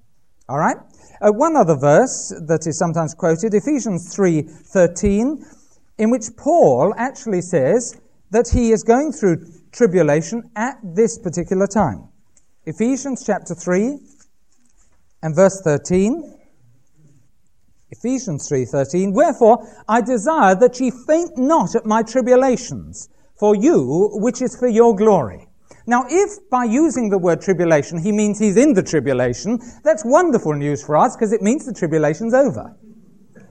All 0.50 0.58
right? 0.58 0.78
Uh, 1.20 1.32
one 1.32 1.56
other 1.56 1.76
verse 1.76 2.34
that 2.48 2.68
is 2.68 2.78
sometimes 2.78 3.14
quoted, 3.14 3.54
Ephesians 3.54 4.16
3:13, 4.16 5.44
in 5.98 6.12
which 6.12 6.36
Paul 6.38 6.94
actually 6.98 7.42
says 7.42 7.96
that 8.30 8.50
he 8.50 8.72
is 8.72 8.84
going 8.84 9.12
through 9.12 9.46
tribulation 9.72 10.44
at 10.56 10.78
this 10.84 11.18
particular 11.18 11.66
time. 11.66 12.10
Ephesians 12.66 13.24
chapter 13.26 13.56
3 13.56 14.00
and 15.24 15.36
verse 15.36 15.62
13. 15.62 16.34
Ephesians 17.90 18.48
3:13 18.50 19.14
Wherefore 19.14 19.66
I 19.88 20.02
desire 20.02 20.56
that 20.56 20.80
ye 20.80 20.92
faint 20.92 21.38
not 21.38 21.76
at 21.76 21.86
my 21.86 22.04
tribulations 22.04 23.10
for 23.40 23.56
you 23.56 24.10
which 24.14 24.42
is 24.42 24.56
for 24.56 24.68
your 24.68 24.96
glory. 24.96 25.47
Now 25.86 26.06
if 26.10 26.50
by 26.50 26.66
using 26.66 27.10
the 27.10 27.18
word 27.18 27.42
tribulation 27.42 27.98
he 27.98 28.12
means 28.12 28.40
he's 28.40 28.58
in 28.58 28.74
the 28.74 28.84
tribulation, 28.84 29.60
that's 29.84 30.04
wonderful 30.06 30.54
news 30.54 30.84
for 30.84 30.98
us 30.98 31.16
because 31.16 31.34
it 31.34 31.42
means 31.42 31.66
the 31.66 31.74
tribulation's 31.74 32.34
over. 32.34 32.76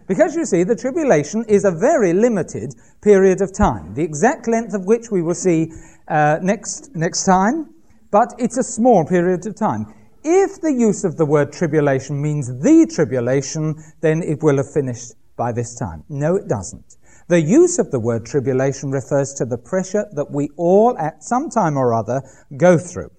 Because 0.06 0.37
you 0.37 0.44
see, 0.44 0.62
the 0.62 0.76
tribulation 0.76 1.44
is 1.49 1.64
a 1.64 1.70
very 1.70 2.12
limited 2.12 2.75
period 3.02 3.40
of 3.40 3.52
time, 3.52 3.94
the 3.94 4.02
exact 4.02 4.46
length 4.46 4.73
of 4.73 4.87
which 4.87 5.11
we 5.11 5.20
will 5.20 5.35
see 5.35 5.73
uh, 6.08 6.38
next, 6.42 6.94
next 6.94 7.25
time, 7.25 7.75
but 8.12 8.32
it's 8.38 8.56
a 8.56 8.62
small 8.62 9.04
period 9.04 9.44
of 9.46 9.56
time. 9.56 9.92
If 10.23 10.61
the 10.61 10.73
use 10.73 11.04
of 11.04 11.16
the 11.16 11.26
word 11.26 11.52
tribulation 11.52 12.20
means 12.20 12.46
the 12.61 12.87
tribulation, 12.87 13.82
then 14.00 14.23
it 14.23 14.42
will 14.42 14.58
have 14.58 14.73
finished 14.73 15.14
by 15.37 15.52
this 15.52 15.75
time. 15.75 16.04
No, 16.08 16.37
it 16.37 16.49
doesn't. 16.49 16.95
The 17.28 17.40
use 17.40 17.80
of 17.80 17.90
the 17.90 17.99
word 17.99 18.25
tribulation 18.25 18.92
refers 18.92 19.35
to 19.35 19.45
the 19.45 19.59
pressure 19.59 20.06
that 20.12 20.30
we 20.30 20.49
all 20.56 20.97
at 20.97 21.25
some 21.25 21.50
time 21.50 21.76
or 21.76 21.92
other 21.92 22.23
go 22.56 22.78
through. 22.78 23.11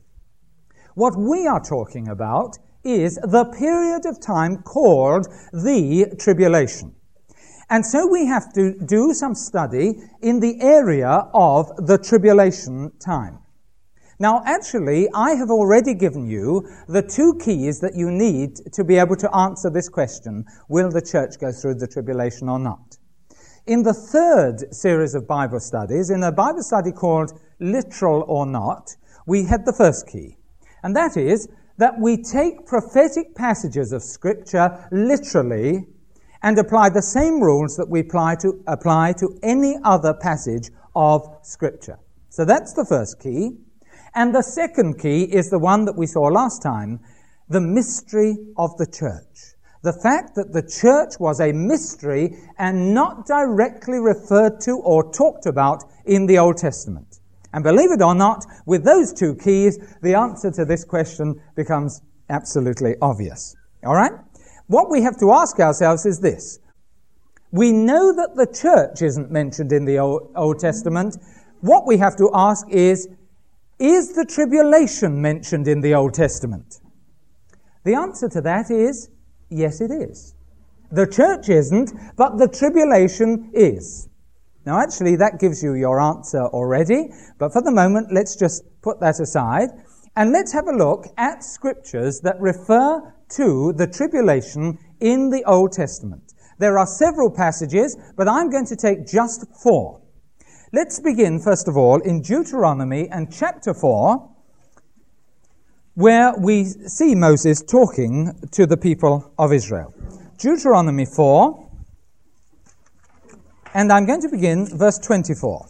What 0.96 1.18
we 1.18 1.46
are 1.46 1.60
talking 1.60 2.08
about 2.08 2.58
is 2.86 3.16
the 3.16 3.44
period 3.60 4.06
of 4.06 4.22
time 4.22 4.64
called 4.64 5.28
the 5.52 6.16
tribulation. 6.18 6.96
And 7.70 7.86
so 7.86 8.08
we 8.08 8.26
have 8.28 8.54
to 8.54 8.80
do 8.80 9.14
some 9.14 9.36
study 9.36 9.96
in 10.22 10.40
the 10.40 10.62
area 10.62 11.28
of 11.34 11.70
the 11.86 11.98
tribulation 11.98 12.94
time. 13.00 13.40
Now, 14.20 14.42
actually, 14.46 15.10
I 15.14 15.32
have 15.32 15.52
already 15.52 15.94
given 15.94 16.28
you 16.30 16.66
the 16.88 17.02
two 17.02 17.38
keys 17.44 17.82
that 17.82 17.96
you 17.96 18.10
need 18.10 18.56
to 18.72 18.86
be 18.86 18.96
able 18.96 19.18
to 19.18 19.36
answer 19.36 19.70
this 19.70 19.90
question 19.90 20.46
Will 20.70 20.90
the 20.90 21.02
church 21.02 21.40
go 21.40 21.52
through 21.52 21.76
the 21.76 21.88
tribulation 21.88 22.48
or 22.48 22.58
not? 22.58 22.98
In 23.68 23.84
the 23.84 23.94
third 23.94 24.74
series 24.74 25.14
of 25.14 25.28
Bible 25.28 25.60
studies, 25.60 26.10
in 26.10 26.24
a 26.24 26.32
Bible 26.32 26.64
study 26.64 26.94
called 26.94 27.38
Literal 27.60 28.24
or 28.26 28.46
Not, 28.46 28.96
we 29.26 29.44
had 29.44 29.66
the 29.66 29.74
first 29.74 30.08
key. 30.08 30.38
And 30.84 30.96
that 30.96 31.18
is 31.18 31.50
that 31.78 32.00
we 32.00 32.16
take 32.16 32.66
prophetic 32.66 33.36
passages 33.36 33.92
of 33.92 34.04
Scripture 34.04 34.88
literally 34.94 35.86
and 36.44 36.58
apply 36.58 36.88
the 36.88 37.02
same 37.02 37.42
rules 37.42 37.76
that 37.76 37.90
we 37.90 38.00
apply 38.00 38.36
to, 38.36 38.64
apply 38.68 39.12
to 39.20 39.38
any 39.44 39.76
other 39.84 40.14
passage 40.14 40.70
of 40.96 41.28
Scripture. 41.42 42.00
So 42.30 42.46
that's 42.46 42.72
the 42.72 42.86
first 42.86 43.20
key. 43.20 43.58
And 44.16 44.34
the 44.34 44.44
second 44.44 44.98
key 44.98 45.24
is 45.24 45.50
the 45.50 45.60
one 45.60 45.84
that 45.84 45.98
we 45.98 46.08
saw 46.08 46.28
last 46.28 46.62
time 46.62 47.02
the 47.50 47.60
mystery 47.60 48.38
of 48.56 48.78
the 48.78 48.88
church. 48.88 49.57
The 49.84 49.94
fact 49.94 50.36
that 50.36 50.54
the 50.54 50.64
church 50.64 51.20
was 51.20 51.40
a 51.40 51.52
mystery 51.52 52.38
and 52.58 52.94
not 52.94 53.26
directly 53.26 54.00
referred 54.00 54.60
to 54.62 54.78
or 54.78 55.12
talked 55.12 55.46
about 55.46 55.84
in 56.06 56.26
the 56.26 56.40
Old 56.40 56.58
Testament. 56.58 57.20
And 57.54 57.64
believe 57.64 57.92
it 57.92 58.02
or 58.02 58.16
not, 58.16 58.46
with 58.66 58.84
those 58.84 59.14
two 59.14 59.36
keys, 59.36 59.80
the 60.02 60.16
answer 60.16 60.52
to 60.52 60.66
this 60.66 60.84
question 60.84 61.42
becomes 61.56 62.02
absolutely 62.30 62.96
obvious. 63.02 63.56
All 63.86 63.96
right? 63.96 64.12
What 64.68 64.90
we 64.90 65.02
have 65.02 65.18
to 65.20 65.32
ask 65.32 65.60
ourselves 65.60 66.06
is 66.06 66.20
this. 66.20 66.60
We 67.52 67.72
know 67.72 68.14
that 68.14 68.36
the 68.36 68.46
church 68.46 69.02
isn't 69.02 69.32
mentioned 69.32 69.72
in 69.72 69.86
the 69.86 70.00
Old, 70.00 70.60
Testament. 70.60 71.18
What 71.62 71.88
we 71.88 71.98
have 71.98 72.18
to 72.18 72.30
ask 72.34 72.68
is, 72.70 73.08
is 73.80 74.14
the 74.14 74.26
tribulation 74.26 75.22
mentioned 75.22 75.68
in 75.68 75.82
the 75.82 75.94
Old 75.94 76.14
Testament? 76.14 76.82
The 77.86 77.94
answer 77.94 78.28
to 78.30 78.42
that 78.42 78.70
is 78.70 79.10
yes, 79.50 79.82
it 79.82 79.92
is. 79.92 80.36
The 80.92 81.08
church 81.08 81.50
isn't, 81.50 81.94
but 82.16 82.38
the 82.38 82.48
tribulation 82.48 83.52
is. 83.54 84.08
Now, 84.66 84.80
actually, 84.80 85.16
that 85.18 85.40
gives 85.40 85.64
you 85.64 85.74
your 85.74 86.00
answer 86.00 86.46
already, 86.46 87.10
but 87.38 87.54
for 87.54 87.62
the 87.62 87.72
moment, 87.72 88.12
let's 88.12 88.36
just 88.36 88.64
put 88.82 89.00
that 89.00 89.20
aside 89.20 89.70
and 90.16 90.32
let's 90.32 90.52
have 90.52 90.68
a 90.68 90.76
look 90.76 91.06
at 91.18 91.44
scriptures 91.44 92.22
that 92.22 92.40
refer 92.40 93.14
to 93.30 93.74
the 93.74 93.88
tribulation 93.88 94.78
in 95.00 95.30
the 95.30 95.44
Old 95.46 95.74
Testament. 95.74 96.34
There 96.58 96.80
are 96.80 96.88
several 96.88 97.30
passages, 97.30 97.96
but 98.16 98.28
I'm 98.28 98.50
going 98.50 98.66
to 98.66 98.76
take 98.76 99.06
just 99.06 99.46
four. 99.62 100.02
Let's 100.74 101.00
begin, 101.00 101.40
first 101.40 101.68
of 101.68 101.78
all, 101.78 102.02
in 102.02 102.22
Deuteronomy 102.22 103.08
and 103.10 103.32
chapter 103.32 103.74
4, 103.74 104.30
where 105.98 106.32
we 106.38 106.64
see 106.64 107.16
Moses 107.16 107.64
talking 107.64 108.32
to 108.52 108.68
the 108.68 108.78
people 108.78 109.34
of 109.40 109.52
Israel. 109.52 109.92
Deuteronomy 110.38 111.08
4, 111.08 111.70
and 113.74 113.92
I'm 113.92 114.06
going 114.06 114.22
to 114.22 114.30
begin 114.30 114.68
verse 114.78 115.00
24. 115.00 115.68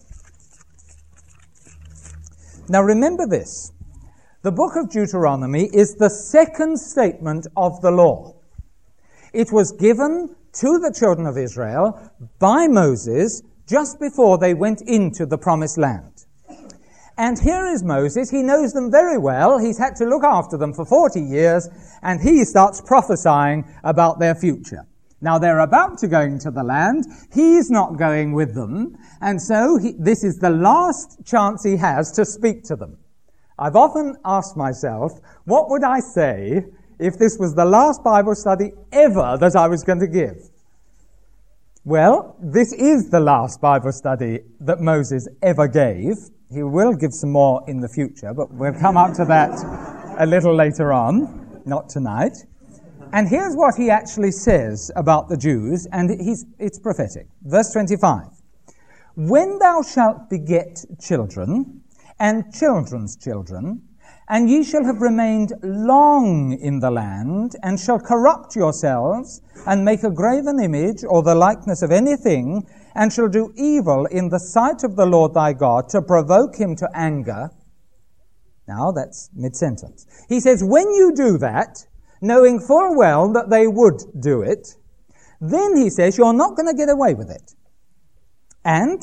Now 2.68 2.82
remember 2.82 3.26
this. 3.26 3.72
The 4.42 4.52
book 4.52 4.76
of 4.76 4.90
Deuteronomy 4.90 5.70
is 5.72 5.96
the 5.96 6.10
second 6.10 6.78
statement 6.78 7.48
of 7.56 7.80
the 7.80 7.92
law. 7.92 8.36
It 9.32 9.54
was 9.54 9.72
given 9.72 10.36
to 10.56 10.80
the 10.80 10.94
children 10.94 11.26
of 11.26 11.38
Israel 11.38 12.12
by 12.38 12.68
Moses 12.68 13.44
just 13.66 13.98
before 13.98 14.38
they 14.38 14.54
went 14.54 14.82
into 14.82 15.26
the 15.26 15.38
promised 15.38 15.78
land. 15.78 16.17
And 17.18 17.40
here 17.40 17.66
is 17.66 17.84
Moses. 17.84 18.30
He 18.30 18.44
knows 18.44 18.74
them 18.74 18.92
very 18.92 19.18
well. 19.18 19.58
He's 19.58 19.78
had 19.78 19.96
to 19.96 20.06
look 20.06 20.24
after 20.24 20.56
them 20.56 20.74
for 20.74 20.86
40 20.86 21.20
years, 21.20 21.68
and 22.04 22.22
he 22.22 22.46
starts 22.46 22.80
prophesying 22.80 23.66
about 23.84 24.20
their 24.20 24.36
future. 24.36 24.86
Now 25.20 25.40
they're 25.40 25.60
about 25.60 25.98
to 26.00 26.08
go 26.08 26.22
into 26.22 26.52
the 26.52 26.64
land. 26.64 27.06
He's 27.34 27.72
not 27.72 27.98
going 27.98 28.34
with 28.34 28.54
them. 28.54 28.96
And 29.20 29.42
so 29.42 29.78
he, 29.78 29.94
this 29.98 30.24
is 30.24 30.38
the 30.38 30.52
last 30.52 31.26
chance 31.26 31.64
he 31.64 31.76
has 31.78 32.12
to 32.14 32.26
speak 32.26 32.64
to 32.66 32.76
them. 32.76 32.98
I've 33.58 33.76
often 33.76 34.16
asked 34.24 34.56
myself, 34.56 35.14
what 35.46 35.70
would 35.72 35.84
I 35.84 36.00
say 36.00 36.66
if 37.00 37.18
this 37.18 37.38
was 37.40 37.56
the 37.56 37.66
last 37.66 38.04
Bible 38.04 38.36
study 38.36 38.74
ever 38.92 39.38
that 39.40 39.56
I 39.56 39.68
was 39.68 39.84
going 39.84 40.00
to 40.02 40.08
give? 40.08 40.50
Well, 41.84 42.36
this 42.40 42.74
is 42.74 43.10
the 43.10 43.20
last 43.20 43.60
Bible 43.60 43.94
study 43.94 44.42
that 44.60 44.82
Moses 44.82 45.28
ever 45.42 45.68
gave. 45.68 46.18
He 46.50 46.64
will 46.64 46.94
give 46.94 47.14
some 47.14 47.32
more 47.32 47.62
in 47.68 47.82
the 47.82 47.90
future, 47.90 48.34
but 48.34 48.52
we'll 48.54 48.74
come 48.74 48.96
up 48.96 49.14
to 49.16 49.26
that 49.26 49.52
a 50.18 50.26
little 50.26 50.56
later 50.56 50.94
on, 50.94 51.62
not 51.66 51.90
tonight. 51.90 52.38
And 53.12 53.28
here's 53.28 53.56
what 53.56 53.76
he 53.76 53.90
actually 53.90 54.32
says 54.32 54.90
about 54.96 55.30
the 55.30 55.38
Jews, 55.38 55.88
and 55.92 56.10
it's 56.58 56.80
prophetic. 56.80 57.28
Verse 57.44 57.72
25. 57.72 58.28
When 59.16 59.60
thou 59.60 59.82
shalt 59.82 60.30
beget 60.30 60.86
children, 61.00 61.82
and 62.20 62.54
children's 62.54 63.16
children, 63.16 63.82
and 64.30 64.50
ye 64.50 64.64
shall 64.64 64.84
have 64.84 65.02
remained 65.02 65.54
long 65.64 66.54
in 66.54 66.80
the 66.80 66.92
land, 66.92 67.56
and 67.64 67.80
shall 67.80 68.00
corrupt 68.00 68.56
yourselves, 68.56 69.42
and 69.66 69.86
make 69.86 70.04
a 70.04 70.10
graven 70.10 70.60
image, 70.60 71.04
or 71.08 71.24
the 71.24 71.36
likeness 71.36 71.82
of 71.82 71.92
anything, 71.92 72.66
and 72.98 73.14
shall 73.14 73.30
do 73.30 73.54
evil 73.56 74.06
in 74.08 74.28
the 74.30 74.40
sight 74.40 74.84
of 74.84 74.98
the 74.98 75.06
Lord 75.06 75.34
thy 75.34 75.54
God, 75.54 75.88
to 75.90 76.02
provoke 76.02 76.58
him 76.58 76.76
to 76.78 76.90
anger. 76.94 77.52
Now, 78.68 78.92
that's 78.92 79.30
mid 79.34 79.56
sentence. 79.56 80.06
He 80.28 80.42
says, 80.42 80.64
when 80.64 80.92
you 80.92 81.14
do 81.16 81.38
that, 81.38 81.86
knowing 82.22 82.60
full 82.60 82.96
well 82.96 83.32
that 83.34 83.50
they 83.50 83.68
would 83.68 84.02
do 84.20 84.42
it. 84.42 84.76
Then 85.40 85.78
he 85.78 85.90
says, 85.90 86.18
You're 86.18 86.34
not 86.34 86.56
going 86.56 86.68
to 86.68 86.74
get 86.74 86.90
away 86.90 87.14
with 87.14 87.30
it. 87.30 87.54
And 88.66 89.02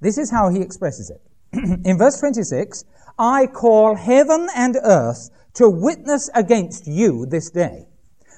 this 0.00 0.18
is 0.18 0.30
how 0.30 0.48
he 0.48 0.60
expresses 0.60 1.10
it. 1.10 1.22
In 1.84 1.98
verse 1.98 2.18
26, 2.18 2.84
I 3.18 3.46
call 3.46 3.94
heaven 3.94 4.48
and 4.56 4.76
earth 4.82 5.30
to 5.54 5.68
witness 5.68 6.30
against 6.34 6.86
you 6.86 7.26
this 7.26 7.50
day. 7.50 7.86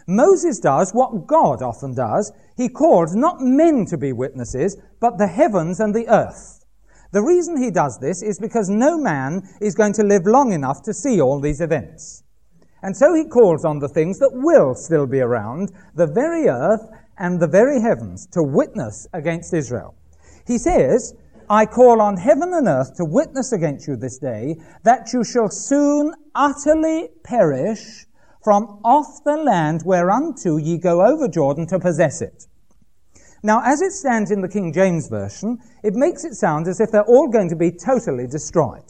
Moses 0.07 0.61
does 0.61 0.93
what 0.93 1.27
God 1.27 1.63
often 1.63 1.95
does. 1.95 2.31
He 2.57 2.69
calls 2.69 3.15
not 3.15 3.41
men 3.41 3.85
to 3.87 3.99
be 3.99 4.13
witnesses, 4.13 4.77
but 4.99 5.19
the 5.19 5.27
heavens 5.27 5.79
and 5.79 5.95
the 5.95 6.09
earth. 6.09 6.65
The 7.13 7.23
reason 7.23 7.57
he 7.57 7.71
does 7.71 7.99
this 7.99 8.23
is 8.23 8.39
because 8.39 8.69
no 8.69 8.99
man 8.99 9.49
is 9.61 9.75
going 9.75 9.93
to 9.95 10.03
live 10.03 10.27
long 10.27 10.53
enough 10.53 10.83
to 10.83 10.95
see 10.95 11.21
all 11.21 11.41
these 11.41 11.61
events. 11.61 12.23
And 12.83 12.97
so 12.97 13.15
he 13.15 13.25
calls 13.25 13.65
on 13.65 13.79
the 13.79 13.89
things 13.89 14.19
that 14.19 14.33
will 14.33 14.75
still 14.75 15.07
be 15.07 15.21
around, 15.21 15.73
the 15.95 16.07
very 16.07 16.49
earth 16.49 16.89
and 17.19 17.41
the 17.41 17.49
very 17.49 17.81
heavens, 17.81 18.27
to 18.29 18.43
witness 18.43 19.07
against 19.13 19.55
Israel. 19.55 19.95
He 20.47 20.59
says, 20.59 21.15
I 21.49 21.67
call 21.67 22.01
on 22.01 22.17
heaven 22.17 22.53
and 22.55 22.67
earth 22.67 22.97
to 22.97 23.05
witness 23.05 23.53
against 23.53 23.87
you 23.87 23.97
this 23.97 24.19
day 24.19 24.57
that 24.83 25.13
you 25.13 25.25
shall 25.25 25.49
soon 25.49 26.13
utterly 26.35 27.09
perish 27.23 28.06
from 28.47 28.79
off 28.85 29.25
the 29.25 29.37
land 29.37 29.83
whereunto 29.85 30.57
ye 30.57 30.79
go 30.79 31.05
over 31.05 31.27
Jordan 31.27 31.67
to 31.67 31.81
possess 31.81 32.23
it. 32.23 32.47
Now, 33.43 33.61
as 33.65 33.83
it 33.83 33.91
stands 33.91 34.31
in 34.31 34.41
the 34.41 34.49
King 34.49 34.73
James 34.73 35.09
Version, 35.09 35.59
it 35.83 35.95
makes 35.95 36.25
it 36.25 36.35
sound 36.35 36.69
as 36.69 36.79
if 36.79 36.93
they're 36.93 37.03
all 37.03 37.27
going 37.27 37.49
to 37.49 37.57
be 37.57 37.73
totally 37.73 38.29
destroyed. 38.29 38.85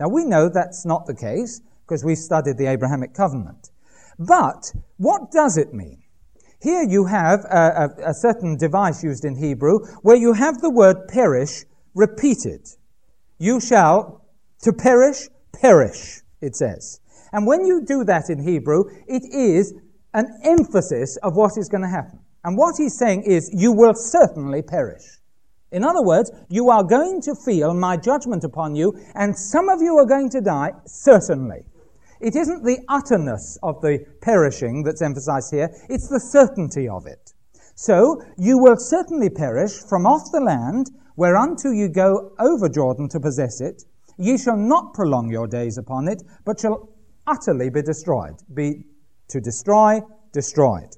Now, 0.00 0.08
we 0.08 0.24
know 0.24 0.48
that's 0.48 0.84
not 0.84 1.06
the 1.06 1.14
case 1.14 1.60
because 1.86 2.04
we've 2.04 2.18
studied 2.18 2.58
the 2.58 2.66
Abrahamic 2.66 3.14
covenant. 3.14 3.70
But 4.18 4.72
what 4.96 5.30
does 5.30 5.56
it 5.56 5.72
mean? 5.72 6.02
Here 6.60 6.82
you 6.82 7.04
have 7.04 7.44
a, 7.44 7.92
a, 8.04 8.10
a, 8.10 8.14
certain 8.14 8.56
device 8.56 9.04
used 9.04 9.24
in 9.24 9.36
Hebrew 9.36 9.86
where 10.02 10.16
you 10.16 10.32
have 10.32 10.60
the 10.60 10.68
word 10.68 11.06
perish 11.06 11.64
repeated. 11.94 12.66
You 13.38 13.60
shall, 13.60 14.26
to 14.62 14.72
perish, 14.72 15.28
perish, 15.52 16.22
it 16.40 16.56
says. 16.56 17.00
And 17.32 17.46
when 17.46 17.64
you 17.64 17.84
do 17.84 18.04
that 18.04 18.30
in 18.30 18.42
Hebrew, 18.42 18.84
it 19.06 19.22
is 19.32 19.74
an 20.14 20.26
emphasis 20.44 21.16
of 21.22 21.36
what 21.36 21.52
is 21.56 21.68
going 21.68 21.82
to 21.82 21.88
happen. 21.88 22.18
And 22.44 22.56
what 22.56 22.74
he's 22.78 22.96
saying 22.98 23.24
is, 23.24 23.50
you 23.52 23.72
will 23.72 23.94
certainly 23.94 24.62
perish. 24.62 25.20
In 25.72 25.84
other 25.84 26.02
words, 26.02 26.32
you 26.48 26.70
are 26.70 26.82
going 26.82 27.20
to 27.22 27.34
feel 27.34 27.74
my 27.74 27.96
judgment 27.96 28.42
upon 28.42 28.74
you, 28.74 28.98
and 29.14 29.38
some 29.38 29.68
of 29.68 29.80
you 29.80 29.96
are 29.98 30.06
going 30.06 30.30
to 30.30 30.40
die, 30.40 30.72
certainly. 30.86 31.64
It 32.20 32.34
isn't 32.34 32.64
the 32.64 32.78
utterness 32.88 33.58
of 33.62 33.80
the 33.80 34.04
perishing 34.20 34.82
that's 34.82 35.00
emphasized 35.00 35.52
here, 35.52 35.70
it's 35.88 36.08
the 36.08 36.20
certainty 36.20 36.88
of 36.88 37.06
it. 37.06 37.32
So, 37.76 38.22
you 38.36 38.58
will 38.58 38.76
certainly 38.76 39.30
perish 39.30 39.72
from 39.88 40.06
off 40.06 40.30
the 40.32 40.40
land 40.40 40.90
whereunto 41.16 41.70
you 41.70 41.88
go 41.88 42.32
over 42.38 42.68
Jordan 42.68 43.08
to 43.10 43.20
possess 43.20 43.60
it. 43.60 43.84
Ye 44.18 44.36
shall 44.36 44.56
not 44.56 44.92
prolong 44.92 45.30
your 45.30 45.46
days 45.46 45.78
upon 45.78 46.08
it, 46.08 46.22
but 46.44 46.60
shall 46.60 46.89
utterly 47.30 47.70
be 47.70 47.82
destroyed. 47.82 48.36
Be 48.52 48.84
to 49.28 49.40
destroy, 49.40 50.00
destroyed. 50.32 50.96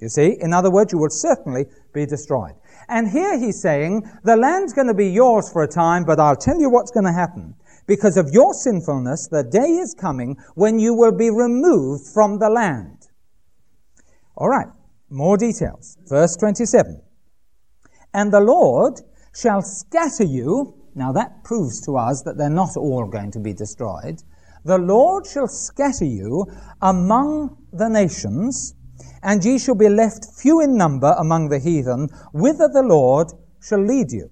You 0.00 0.08
see? 0.08 0.36
In 0.40 0.52
other 0.52 0.70
words, 0.70 0.92
you 0.92 0.98
will 0.98 1.10
certainly 1.10 1.66
be 1.92 2.06
destroyed. 2.06 2.54
And 2.88 3.08
here 3.08 3.38
he's 3.38 3.60
saying, 3.60 4.02
the 4.24 4.36
land's 4.36 4.72
going 4.72 4.88
to 4.88 4.94
be 4.94 5.08
yours 5.08 5.50
for 5.52 5.62
a 5.62 5.68
time, 5.68 6.04
but 6.04 6.18
I'll 6.18 6.36
tell 6.36 6.60
you 6.60 6.70
what's 6.70 6.90
going 6.90 7.06
to 7.06 7.12
happen. 7.12 7.54
Because 7.86 8.16
of 8.16 8.30
your 8.32 8.54
sinfulness, 8.54 9.28
the 9.28 9.44
day 9.44 9.78
is 9.84 9.94
coming 9.94 10.36
when 10.54 10.78
you 10.78 10.94
will 10.94 11.16
be 11.16 11.30
removed 11.30 12.06
from 12.12 12.38
the 12.38 12.48
land. 12.48 13.08
All 14.36 14.48
right, 14.48 14.68
more 15.10 15.36
details. 15.36 15.98
Verse 16.08 16.36
27. 16.36 17.00
And 18.14 18.32
the 18.32 18.40
Lord 18.40 19.00
shall 19.34 19.62
scatter 19.62 20.24
you. 20.24 20.74
Now 20.94 21.12
that 21.12 21.44
proves 21.44 21.80
to 21.86 21.96
us 21.96 22.22
that 22.22 22.36
they're 22.36 22.50
not 22.50 22.76
all 22.76 23.06
going 23.06 23.30
to 23.32 23.40
be 23.40 23.52
destroyed. 23.52 24.22
The 24.64 24.78
Lord 24.78 25.26
shall 25.26 25.48
scatter 25.48 26.04
you 26.04 26.46
among 26.80 27.56
the 27.72 27.88
nations, 27.88 28.74
and 29.22 29.44
ye 29.44 29.58
shall 29.58 29.74
be 29.74 29.88
left 29.88 30.26
few 30.36 30.60
in 30.60 30.76
number 30.76 31.14
among 31.18 31.48
the 31.48 31.58
heathen, 31.58 32.08
whither 32.32 32.68
the 32.68 32.82
Lord 32.82 33.32
shall 33.60 33.84
lead 33.84 34.12
you. 34.12 34.30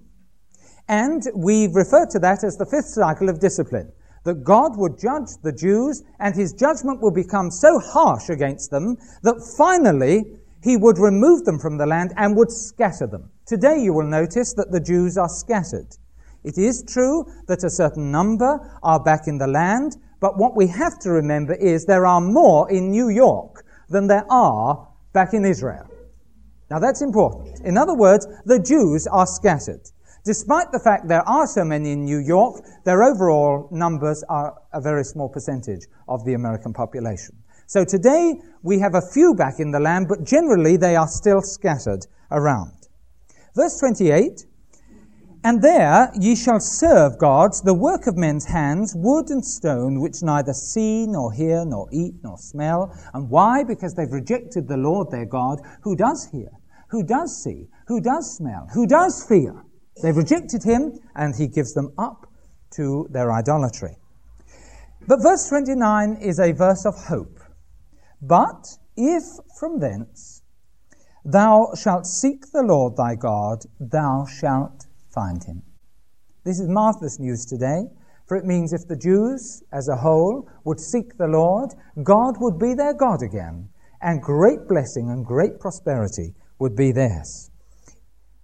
And 0.87 1.27
we 1.35 1.67
refer 1.67 2.05
to 2.07 2.19
that 2.19 2.43
as 2.43 2.57
the 2.57 2.65
fifth 2.65 2.87
cycle 2.87 3.29
of 3.29 3.39
discipline. 3.39 3.91
That 4.23 4.43
God 4.43 4.77
would 4.77 4.99
judge 4.99 5.29
the 5.41 5.51
Jews 5.51 6.03
and 6.19 6.35
his 6.35 6.53
judgment 6.53 7.01
would 7.01 7.15
become 7.15 7.49
so 7.49 7.79
harsh 7.79 8.29
against 8.29 8.69
them 8.69 8.97
that 9.23 9.41
finally 9.57 10.25
he 10.63 10.77
would 10.77 10.99
remove 10.99 11.43
them 11.43 11.57
from 11.57 11.77
the 11.77 11.87
land 11.87 12.13
and 12.17 12.37
would 12.37 12.51
scatter 12.51 13.07
them. 13.07 13.31
Today 13.47 13.81
you 13.81 13.93
will 13.93 14.05
notice 14.05 14.53
that 14.53 14.71
the 14.71 14.79
Jews 14.79 15.17
are 15.17 15.29
scattered. 15.29 15.97
It 16.43 16.57
is 16.57 16.83
true 16.83 17.25
that 17.47 17.63
a 17.63 17.69
certain 17.69 18.11
number 18.11 18.59
are 18.83 18.99
back 18.99 19.27
in 19.27 19.39
the 19.39 19.47
land, 19.47 19.97
but 20.21 20.37
what 20.37 20.55
we 20.55 20.67
have 20.67 20.99
to 20.99 21.11
remember 21.11 21.55
is 21.55 21.85
there 21.85 22.05
are 22.05 22.21
more 22.21 22.71
in 22.71 22.91
New 22.91 23.09
York 23.09 23.65
than 23.89 24.07
there 24.07 24.25
are 24.31 24.87
back 25.11 25.33
in 25.33 25.43
Israel. 25.43 25.87
Now 26.69 26.79
that's 26.79 27.01
important. 27.01 27.59
In 27.65 27.77
other 27.77 27.95
words, 27.95 28.25
the 28.45 28.59
Jews 28.59 29.07
are 29.07 29.27
scattered. 29.27 29.81
Despite 30.23 30.71
the 30.71 30.79
fact 30.79 31.07
there 31.07 31.27
are 31.27 31.47
so 31.47 31.65
many 31.65 31.91
in 31.91 32.05
New 32.05 32.19
York, 32.19 32.63
their 32.85 33.03
overall 33.03 33.67
numbers 33.71 34.23
are 34.29 34.55
a 34.71 34.79
very 34.79 35.03
small 35.03 35.27
percentage 35.27 35.87
of 36.07 36.23
the 36.23 36.35
American 36.35 36.71
population. 36.71 37.35
So 37.65 37.83
today 37.83 38.39
we 38.61 38.77
have 38.79 38.93
a 38.93 39.01
few 39.01 39.33
back 39.33 39.59
in 39.59 39.71
the 39.71 39.79
land, 39.79 40.07
but 40.07 40.23
generally 40.23 40.77
they 40.77 40.95
are 40.95 41.07
still 41.07 41.41
scattered 41.41 42.05
around. 42.29 42.87
Verse 43.55 43.79
28 43.79 44.45
And 45.43 45.63
there 45.63 46.11
ye 46.19 46.35
shall 46.35 46.59
serve 46.59 47.17
gods, 47.17 47.61
the 47.61 47.73
work 47.73 48.05
of 48.05 48.15
men's 48.15 48.45
hands, 48.45 48.93
wood 48.95 49.31
and 49.31 49.43
stone, 49.43 49.99
which 49.99 50.21
neither 50.21 50.53
see, 50.53 51.07
nor 51.07 51.33
hear, 51.33 51.65
nor 51.65 51.87
eat, 51.91 52.13
nor 52.23 52.37
smell. 52.37 52.95
And 53.15 53.27
why? 53.27 53.63
Because 53.63 53.95
they've 53.95 54.11
rejected 54.11 54.67
the 54.67 54.77
Lord 54.77 55.09
their 55.09 55.25
God, 55.25 55.59
who 55.81 55.95
does 55.95 56.29
hear, 56.31 56.49
who 56.89 57.03
does 57.03 57.43
see, 57.43 57.67
who 57.87 57.99
does 57.99 58.37
smell, 58.37 58.67
who 58.71 58.85
does 58.85 59.23
fear. 59.23 59.63
They've 60.03 60.15
rejected 60.15 60.63
him, 60.63 60.99
and 61.15 61.35
he 61.35 61.47
gives 61.47 61.73
them 61.73 61.91
up 61.97 62.27
to 62.71 63.07
their 63.09 63.31
idolatry. 63.31 63.97
But 65.07 65.23
verse 65.23 65.49
29 65.49 66.17
is 66.21 66.39
a 66.39 66.51
verse 66.51 66.85
of 66.85 66.95
hope. 66.95 67.39
But 68.21 68.77
if 68.95 69.23
from 69.59 69.79
thence 69.79 70.43
thou 71.25 71.71
shalt 71.75 72.05
seek 72.05 72.51
the 72.51 72.61
Lord 72.61 72.95
thy 72.95 73.15
God, 73.15 73.63
thou 73.79 74.25
shalt 74.25 74.85
find 75.13 75.43
him. 75.43 75.63
This 76.43 76.59
is 76.59 76.67
marvelous 76.67 77.19
news 77.19 77.45
today, 77.45 77.83
for 78.27 78.37
it 78.37 78.45
means 78.45 78.73
if 78.73 78.87
the 78.87 78.95
Jews 78.95 79.63
as 79.71 79.87
a 79.87 79.95
whole 79.95 80.49
would 80.63 80.79
seek 80.79 81.17
the 81.17 81.27
Lord, 81.27 81.71
God 82.03 82.35
would 82.39 82.57
be 82.57 82.73
their 82.73 82.93
God 82.93 83.21
again, 83.21 83.69
and 84.01 84.21
great 84.21 84.67
blessing 84.67 85.09
and 85.09 85.25
great 85.25 85.59
prosperity 85.59 86.33
would 86.59 86.75
be 86.75 86.91
theirs. 86.91 87.51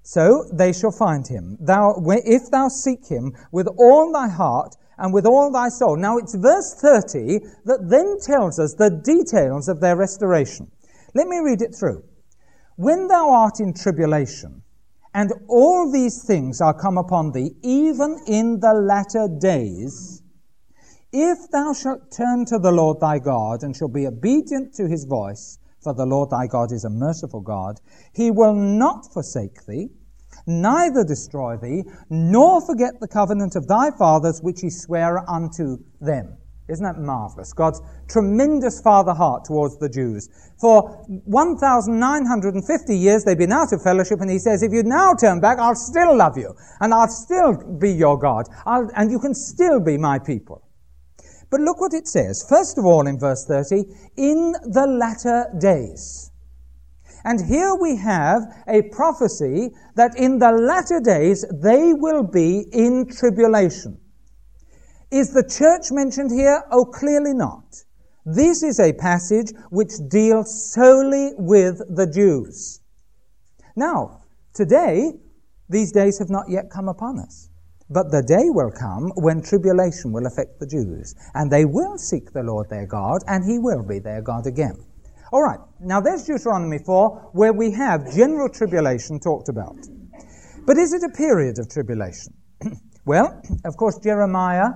So 0.04 0.46
they 0.54 0.72
shall 0.74 0.92
find 0.92 1.28
him. 1.28 1.58
Thou, 1.60 2.02
if 2.26 2.50
thou 2.52 2.70
seek 2.70 3.08
him 3.08 3.34
with 3.52 3.68
all 3.78 4.12
thy 4.12 4.30
heart 4.30 4.76
and 4.98 5.14
with 5.14 5.26
all 5.26 5.52
thy 5.52 5.70
soul. 5.70 5.98
Now 5.98 6.18
it's 6.18 6.36
verse 6.36 6.74
30 6.76 7.40
that 7.66 7.90
then 7.90 8.18
tells 8.20 8.60
us 8.60 8.74
the 8.74 8.90
details 8.90 9.68
of 9.68 9.80
their 9.80 9.96
restoration. 9.96 10.72
Let 11.14 11.28
me 11.28 11.40
read 11.40 11.62
it 11.62 11.76
through. 11.78 12.04
When 12.76 13.08
thou 13.08 13.30
art 13.30 13.60
in 13.60 13.74
tribulation, 13.74 14.64
and 15.14 15.34
all 15.48 15.92
these 15.92 16.24
things 16.24 16.62
are 16.62 16.74
come 16.74 16.98
upon 16.98 17.32
thee, 17.32 17.56
even 17.64 18.20
in 18.28 18.60
the 18.60 18.74
latter 18.74 19.28
days, 19.28 20.22
if 21.12 21.50
thou 21.52 21.74
shalt 21.74 22.12
turn 22.12 22.46
to 22.46 22.60
the 22.60 22.72
Lord 22.72 23.00
thy 23.00 23.20
God, 23.20 23.64
and 23.64 23.76
shall 23.76 23.88
be 23.88 24.08
obedient 24.08 24.74
to 24.76 24.88
his 24.88 25.06
voice, 25.06 25.58
for 25.82 25.94
the 25.94 26.06
Lord 26.06 26.30
thy 26.30 26.48
God 26.48 26.72
is 26.72 26.84
a 26.84 26.90
merciful 26.90 27.42
God. 27.42 27.80
He 28.14 28.30
will 28.30 28.54
not 28.54 29.12
forsake 29.14 29.66
thee, 29.66 29.90
neither 30.46 31.04
destroy 31.04 31.58
thee, 31.58 31.84
nor 32.10 32.62
forget 32.62 33.00
the 33.00 33.08
covenant 33.08 33.56
of 33.56 33.68
thy 33.68 33.92
fathers 33.92 34.42
which 34.42 34.62
he 34.62 34.70
sware 34.70 35.28
unto 35.30 35.78
them. 36.02 36.38
Isn't 36.70 36.84
that 36.84 37.00
marvelous? 37.00 37.54
God's 37.54 37.82
tremendous 38.10 38.82
father 38.82 39.14
heart 39.14 39.46
towards 39.46 39.78
the 39.78 39.88
Jews. 39.88 40.30
For 40.60 41.06
1,950 41.26 42.98
years 42.98 43.24
they've 43.24 43.38
been 43.38 43.54
out 43.54 43.72
of 43.72 43.82
fellowship, 43.82 44.20
and 44.20 44.30
he 44.30 44.40
says, 44.40 44.64
if 44.64 44.74
you 44.74 44.84
now 44.84 45.14
turn 45.14 45.40
back, 45.40 45.60
I'll 45.60 45.76
still 45.76 46.16
love 46.16 46.38
you, 46.38 46.54
and 46.82 46.94
I'll 46.94 47.08
still 47.08 47.78
be 47.80 47.92
your 47.92 48.18
God, 48.18 48.48
I'll, 48.66 48.90
and 48.96 49.10
you 49.10 49.20
can 49.20 49.34
still 49.34 49.80
be 49.80 49.98
my 49.98 50.20
people. 50.20 50.68
But 51.50 51.62
look 51.62 51.80
what 51.80 51.94
it 51.94 52.08
says. 52.08 52.46
First 52.50 52.78
of 52.78 52.86
all, 52.86 53.08
in 53.08 53.18
verse 53.18 53.46
30, 53.46 53.86
in 54.18 54.52
the 54.64 54.86
latter 54.86 55.46
days. 55.60 56.32
And 57.24 57.46
here 57.46 57.76
we 57.76 57.96
have 57.98 58.42
a 58.68 58.84
prophecy 58.84 59.70
that 59.96 60.18
in 60.18 60.40
the 60.40 60.52
latter 60.52 61.00
days 61.00 61.46
they 61.52 61.94
will 61.94 62.24
be 62.24 62.66
in 62.72 63.08
tribulation. 63.08 64.00
Is 65.12 65.32
the 65.32 65.44
church 65.44 65.92
mentioned 65.92 66.32
here? 66.32 66.64
Oh, 66.70 66.84
clearly 66.84 67.34
not. 67.34 67.84
This 68.26 68.62
is 68.62 68.80
a 68.80 68.92
passage 68.92 69.54
which 69.70 69.94
deals 70.10 70.74
solely 70.74 71.32
with 71.38 71.78
the 71.96 72.06
Jews. 72.06 72.82
Now, 73.78 74.24
today, 74.54 75.14
these 75.70 75.94
days 75.94 76.20
have 76.20 76.30
not 76.30 76.50
yet 76.50 76.70
come 76.70 76.90
upon 76.90 77.20
us. 77.20 77.50
But 77.90 78.12
the 78.12 78.22
day 78.22 78.50
will 78.50 78.72
come 78.72 79.14
when 79.16 79.42
tribulation 79.42 80.12
will 80.12 80.26
affect 80.26 80.60
the 80.60 80.68
Jews, 80.68 81.16
and 81.36 81.50
they 81.50 81.64
will 81.64 81.98
seek 81.98 82.34
the 82.34 82.44
Lord 82.44 82.70
their 82.70 82.86
God, 82.86 83.22
and 83.28 83.46
he 83.46 83.60
will 83.60 83.84
be 83.84 84.00
their 84.00 84.22
God 84.22 84.46
again. 84.46 84.76
All 85.32 85.42
right, 85.42 85.60
now 85.80 86.02
there's 86.02 86.26
Deuteronomy 86.26 86.80
4, 86.80 87.30
where 87.32 87.54
we 87.54 87.72
have 87.72 88.14
general 88.14 88.50
tribulation 88.50 89.22
talked 89.22 89.48
about. 89.48 89.78
But 90.66 90.78
is 90.78 90.92
it 90.92 91.04
a 91.04 91.16
period 91.16 91.60
of 91.60 91.70
tribulation? 91.70 92.34
well, 93.06 93.42
of 93.64 93.78
course, 93.78 94.00
Jeremiah, 94.00 94.68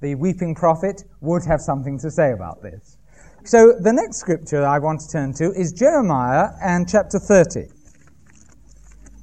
the 0.00 0.14
weeping 0.14 0.54
prophet, 0.54 1.04
would 1.20 1.44
have 1.44 1.60
something 1.60 1.98
to 1.98 2.10
say 2.10 2.32
about 2.32 2.62
this. 2.62 2.98
So 3.44 3.74
the 3.78 3.92
next 3.92 4.16
scripture 4.16 4.64
I 4.64 4.78
want 4.78 5.00
to 5.00 5.08
turn 5.08 5.32
to 5.34 5.52
is 5.52 5.72
Jeremiah 5.72 6.48
and 6.60 6.88
chapter 6.88 7.18
30. 7.18 7.68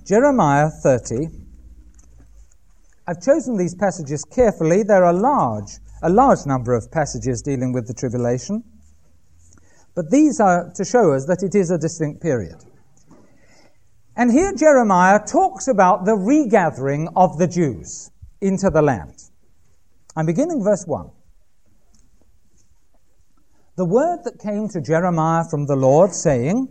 Jeremiah 0.05 0.69
30. 0.69 1.27
I've 3.05 3.21
chosen 3.21 3.57
these 3.57 3.75
passages 3.75 4.23
carefully. 4.23 4.83
There 4.83 5.03
are 5.03 5.13
large, 5.13 5.77
a 6.01 6.09
large 6.09 6.45
number 6.45 6.73
of 6.73 6.89
passages 6.89 7.41
dealing 7.41 7.73
with 7.73 7.87
the 7.87 7.93
tribulation. 7.93 8.63
But 9.93 10.09
these 10.09 10.39
are 10.39 10.71
to 10.75 10.85
show 10.85 11.11
us 11.11 11.25
that 11.25 11.43
it 11.43 11.53
is 11.53 11.69
a 11.69 11.77
distinct 11.77 12.21
period. 12.21 12.63
And 14.15 14.31
here 14.31 14.53
Jeremiah 14.53 15.19
talks 15.19 15.67
about 15.67 16.05
the 16.05 16.15
regathering 16.15 17.09
of 17.15 17.37
the 17.37 17.47
Jews 17.47 18.11
into 18.41 18.69
the 18.69 18.81
land. 18.81 19.15
I'm 20.15 20.25
beginning 20.25 20.63
verse 20.63 20.85
1. 20.85 21.09
The 23.75 23.85
word 23.85 24.19
that 24.25 24.39
came 24.39 24.67
to 24.69 24.81
Jeremiah 24.81 25.43
from 25.49 25.65
the 25.65 25.75
Lord, 25.75 26.13
saying, 26.13 26.67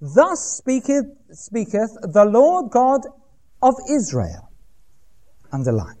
Thus 0.00 0.58
speaketh, 0.58 1.06
speaketh 1.32 1.90
the 2.02 2.24
Lord 2.24 2.70
God 2.70 3.00
of 3.62 3.74
Israel 3.90 4.50
underlined. 5.52 5.98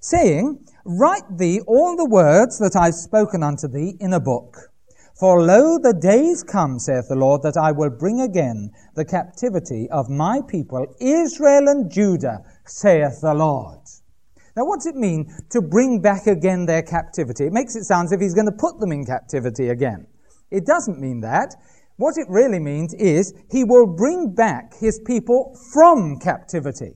Saying, 0.00 0.66
Write 0.84 1.38
thee 1.38 1.60
all 1.66 1.96
the 1.96 2.08
words 2.08 2.58
that 2.58 2.76
I've 2.76 2.94
spoken 2.94 3.42
unto 3.42 3.68
thee 3.68 3.96
in 4.00 4.12
a 4.12 4.20
book. 4.20 4.56
For 5.18 5.42
lo, 5.42 5.78
the 5.78 5.92
days 5.92 6.42
come, 6.42 6.78
saith 6.78 7.08
the 7.08 7.16
Lord, 7.16 7.42
that 7.42 7.58
I 7.58 7.72
will 7.72 7.90
bring 7.90 8.20
again 8.22 8.70
the 8.94 9.04
captivity 9.04 9.88
of 9.90 10.08
my 10.08 10.40
people, 10.48 10.86
Israel 10.98 11.68
and 11.68 11.90
Judah, 11.90 12.42
saith 12.64 13.20
the 13.20 13.34
Lord. 13.34 13.80
Now, 14.60 14.66
what's 14.66 14.84
it 14.84 14.94
mean 14.94 15.34
to 15.48 15.62
bring 15.62 16.02
back 16.02 16.26
again 16.26 16.66
their 16.66 16.82
captivity? 16.82 17.46
It 17.46 17.52
makes 17.54 17.76
it 17.76 17.84
sound 17.84 18.08
as 18.08 18.12
if 18.12 18.20
he's 18.20 18.34
going 18.34 18.44
to 18.44 18.52
put 18.52 18.78
them 18.78 18.92
in 18.92 19.06
captivity 19.06 19.70
again. 19.70 20.06
It 20.50 20.66
doesn't 20.66 21.00
mean 21.00 21.22
that. 21.22 21.54
What 21.96 22.18
it 22.18 22.26
really 22.28 22.58
means 22.58 22.92
is 22.92 23.32
he 23.50 23.64
will 23.64 23.86
bring 23.86 24.34
back 24.34 24.74
his 24.78 25.00
people 25.06 25.58
from 25.72 26.18
captivity. 26.18 26.92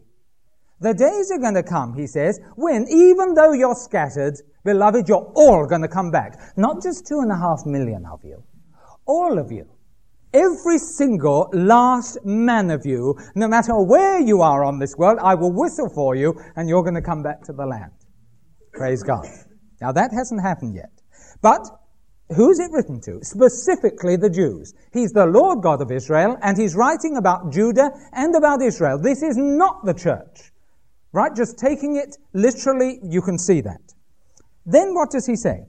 The 0.80 0.92
days 0.92 1.30
are 1.30 1.38
going 1.38 1.54
to 1.54 1.62
come, 1.62 1.94
he 1.94 2.06
says, 2.06 2.38
when 2.56 2.86
even 2.90 3.32
though 3.32 3.54
you're 3.54 3.74
scattered, 3.74 4.34
beloved, 4.62 5.08
you're 5.08 5.32
all 5.34 5.66
going 5.66 5.80
to 5.80 5.88
come 5.88 6.10
back. 6.10 6.38
Not 6.58 6.82
just 6.82 7.06
two 7.06 7.20
and 7.20 7.32
a 7.32 7.36
half 7.38 7.64
million 7.64 8.04
of 8.04 8.22
you. 8.24 8.44
All 9.06 9.38
of 9.38 9.50
you. 9.50 9.73
Every 10.34 10.78
single 10.78 11.48
last 11.52 12.18
man 12.24 12.70
of 12.70 12.84
you, 12.84 13.16
no 13.36 13.46
matter 13.46 13.80
where 13.80 14.20
you 14.20 14.42
are 14.42 14.64
on 14.64 14.80
this 14.80 14.96
world, 14.98 15.20
I 15.22 15.36
will 15.36 15.52
whistle 15.52 15.88
for 15.88 16.16
you 16.16 16.34
and 16.56 16.68
you're 16.68 16.82
going 16.82 16.96
to 16.96 17.02
come 17.02 17.22
back 17.22 17.42
to 17.44 17.52
the 17.52 17.64
land. 17.64 17.92
Praise 18.72 19.04
God. 19.04 19.26
Now 19.80 19.92
that 19.92 20.10
hasn't 20.12 20.42
happened 20.42 20.74
yet. 20.74 20.90
But 21.40 21.62
Who's 22.34 22.58
it 22.58 22.72
written 22.72 23.00
to? 23.02 23.22
Specifically 23.22 24.16
the 24.16 24.30
Jews. 24.30 24.72
He's 24.92 25.12
the 25.12 25.26
Lord 25.26 25.62
God 25.62 25.82
of 25.82 25.92
Israel, 25.92 26.38
and 26.42 26.56
he's 26.56 26.74
writing 26.74 27.16
about 27.16 27.52
Judah 27.52 27.90
and 28.12 28.34
about 28.34 28.62
Israel. 28.62 28.98
This 28.98 29.22
is 29.22 29.36
not 29.36 29.84
the 29.84 29.92
church. 29.92 30.50
Right? 31.12 31.34
Just 31.36 31.58
taking 31.58 31.96
it 31.96 32.16
literally, 32.32 32.98
you 33.04 33.20
can 33.20 33.38
see 33.38 33.60
that. 33.60 33.92
Then 34.64 34.94
what 34.94 35.10
does 35.10 35.26
he 35.26 35.36
say? 35.36 35.66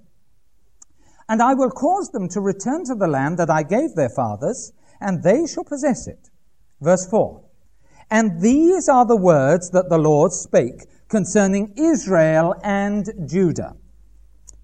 And 1.28 1.42
I 1.42 1.54
will 1.54 1.72
cause 1.72 2.12
them 2.12 2.30
to 2.30 2.42
return 2.42 2.86
to 2.86 2.96
the 2.96 3.08
land 3.08 3.38
that 3.40 3.50
I 3.50 3.64
gave 3.64 3.96
their 3.96 4.10
fathers, 4.10 4.74
and 5.02 5.24
they 5.24 5.48
shall 5.48 5.64
possess 5.64 6.08
it. 6.08 6.30
Verse 6.82 7.08
4. 7.08 7.42
And 8.12 8.42
these 8.42 8.88
are 8.88 9.06
the 9.06 9.16
words 9.16 9.72
that 9.72 9.90
the 9.90 9.98
Lord 9.98 10.32
spake 10.32 10.86
concerning 11.08 11.74
Israel 11.76 12.54
and 12.64 13.10
Judah. 13.28 13.76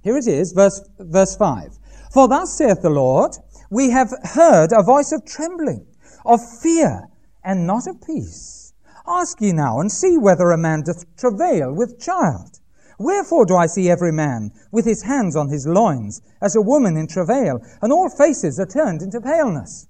Here 0.04 0.18
it 0.18 0.28
is, 0.28 0.52
verse, 0.52 0.82
verse 1.00 1.36
5. 1.36 1.80
For 2.14 2.28
thus 2.28 2.54
saith 2.54 2.82
the 2.82 2.90
Lord, 2.90 3.38
we 3.70 3.90
have 3.90 4.14
heard 4.24 4.72
a 4.74 4.84
voice 4.84 5.12
of 5.12 5.26
trembling, 5.26 5.88
of 6.26 6.40
fear, 6.60 7.08
and 7.44 7.66
not 7.66 7.88
of 7.88 8.02
peace. 8.02 8.74
Ask 9.08 9.42
ye 9.42 9.52
now, 9.52 9.80
and 9.80 9.92
see 9.92 10.18
whether 10.18 10.52
a 10.52 10.58
man 10.58 10.84
doth 10.84 11.06
travail 11.16 11.74
with 11.74 12.00
child. 12.00 12.60
Wherefore 13.02 13.46
do 13.46 13.56
I 13.56 13.66
see 13.66 13.90
every 13.90 14.12
man 14.12 14.52
with 14.72 14.86
his 14.86 15.02
hands 15.02 15.36
on 15.36 15.50
his 15.50 15.66
loins, 15.66 16.22
as 16.42 16.56
a 16.56 16.62
woman 16.62 16.98
in 16.98 17.08
travail, 17.08 17.60
and 17.82 17.92
all 17.92 18.10
faces 18.10 18.60
are 18.60 18.66
turned 18.66 19.02
into 19.02 19.20
paleness? 19.20 19.88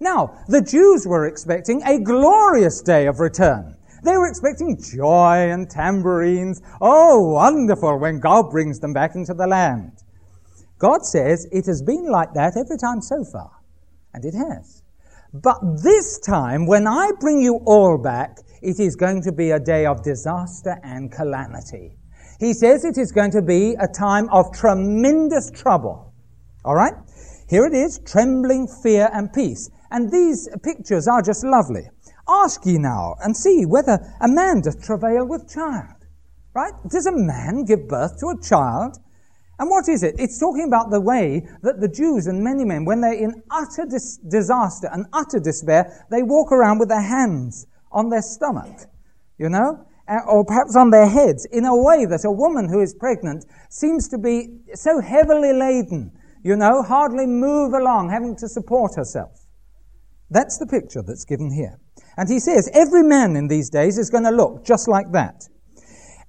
Now, 0.00 0.44
the 0.48 0.60
Jews 0.60 1.06
were 1.06 1.26
expecting 1.26 1.82
a 1.82 1.98
glorious 1.98 2.80
day 2.80 3.06
of 3.06 3.20
return. 3.20 3.76
They 4.04 4.16
were 4.16 4.28
expecting 4.28 4.80
joy 4.80 5.50
and 5.50 5.68
tambourines. 5.68 6.60
Oh, 6.80 7.32
wonderful 7.32 7.98
when 7.98 8.20
God 8.20 8.50
brings 8.50 8.80
them 8.80 8.92
back 8.92 9.14
into 9.14 9.34
the 9.34 9.46
land. 9.46 10.02
God 10.78 11.04
says 11.04 11.46
it 11.52 11.66
has 11.66 11.82
been 11.82 12.10
like 12.10 12.32
that 12.34 12.56
every 12.56 12.78
time 12.78 13.00
so 13.00 13.24
far. 13.24 13.50
And 14.14 14.24
it 14.24 14.34
has. 14.34 14.82
But 15.32 15.58
this 15.82 16.18
time, 16.18 16.66
when 16.66 16.86
I 16.86 17.10
bring 17.18 17.40
you 17.40 17.60
all 17.64 17.96
back, 17.96 18.38
it 18.60 18.78
is 18.78 18.96
going 18.96 19.22
to 19.22 19.32
be 19.32 19.50
a 19.50 19.60
day 19.60 19.86
of 19.86 20.02
disaster 20.02 20.78
and 20.82 21.10
calamity. 21.10 21.96
He 22.42 22.54
says 22.54 22.84
it 22.84 22.98
is 22.98 23.12
going 23.12 23.30
to 23.30 23.40
be 23.40 23.76
a 23.78 23.86
time 23.86 24.28
of 24.30 24.52
tremendous 24.52 25.48
trouble. 25.52 26.12
All 26.64 26.74
right? 26.74 26.94
Here 27.48 27.64
it 27.64 27.72
is, 27.72 28.00
trembling, 28.00 28.66
fear, 28.82 29.08
and 29.12 29.32
peace. 29.32 29.70
And 29.92 30.10
these 30.10 30.48
pictures 30.64 31.06
are 31.06 31.22
just 31.22 31.44
lovely. 31.44 31.88
Ask 32.28 32.66
ye 32.66 32.78
now 32.78 33.14
and 33.22 33.36
see 33.36 33.64
whether 33.64 34.00
a 34.20 34.26
man 34.26 34.60
doth 34.60 34.84
travail 34.84 35.24
with 35.24 35.48
child. 35.48 35.94
Right? 36.52 36.72
Does 36.88 37.06
a 37.06 37.16
man 37.16 37.64
give 37.64 37.86
birth 37.86 38.18
to 38.18 38.30
a 38.30 38.42
child? 38.42 38.98
And 39.60 39.70
what 39.70 39.88
is 39.88 40.02
it? 40.02 40.16
It's 40.18 40.40
talking 40.40 40.66
about 40.66 40.90
the 40.90 41.00
way 41.00 41.46
that 41.62 41.80
the 41.80 41.88
Jews 41.88 42.26
and 42.26 42.42
many 42.42 42.64
men, 42.64 42.84
when 42.84 43.02
they're 43.02 43.12
in 43.12 43.40
utter 43.52 43.86
dis- 43.88 44.16
disaster 44.16 44.88
and 44.92 45.06
utter 45.12 45.38
despair, 45.38 46.06
they 46.10 46.24
walk 46.24 46.50
around 46.50 46.80
with 46.80 46.88
their 46.88 47.02
hands 47.02 47.68
on 47.92 48.08
their 48.08 48.22
stomach, 48.22 48.80
you 49.38 49.48
know, 49.48 49.86
Uh, 50.08 50.18
or 50.26 50.44
perhaps 50.44 50.74
on 50.76 50.90
their 50.90 51.08
heads, 51.08 51.46
in 51.52 51.64
a 51.64 51.76
way 51.76 52.04
that 52.06 52.24
a 52.24 52.30
woman 52.30 52.68
who 52.68 52.80
is 52.80 52.94
pregnant 52.94 53.44
seems 53.70 54.08
to 54.08 54.18
be 54.18 54.48
so 54.74 55.00
heavily 55.00 55.52
laden, 55.52 56.10
you 56.42 56.56
know, 56.56 56.82
hardly 56.82 57.26
move 57.26 57.72
along, 57.72 58.10
having 58.10 58.34
to 58.36 58.48
support 58.48 58.96
herself. 58.96 59.46
That's 60.30 60.58
the 60.58 60.66
picture 60.66 61.02
that's 61.02 61.24
given 61.24 61.52
here. 61.52 61.78
And 62.16 62.28
he 62.28 62.40
says, 62.40 62.68
every 62.74 63.02
man 63.02 63.36
in 63.36 63.48
these 63.48 63.70
days 63.70 63.98
is 63.98 64.10
going 64.10 64.24
to 64.24 64.30
look 64.30 64.64
just 64.64 64.88
like 64.88 65.12
that. 65.12 65.48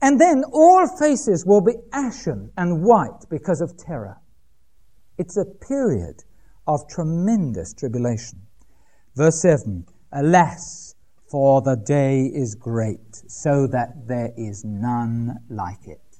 And 0.01 0.19
then 0.19 0.43
all 0.51 0.85
faces 0.99 1.45
will 1.45 1.61
be 1.61 1.75
ashen 1.93 2.51
and 2.57 2.83
white 2.83 3.25
because 3.29 3.61
of 3.61 3.77
terror. 3.77 4.17
It's 5.17 5.37
a 5.37 5.45
period 5.45 6.23
of 6.67 6.87
tremendous 6.89 7.73
tribulation. 7.73 8.41
Verse 9.15 9.41
7 9.41 9.85
Alas, 10.11 10.82
for 11.33 11.63
the 11.63 11.75
day 11.75 12.25
is 12.25 12.53
great, 12.53 13.23
so 13.27 13.65
that 13.65 14.07
there 14.07 14.31
is 14.37 14.63
none 14.63 15.35
like 15.49 15.87
it. 15.87 16.19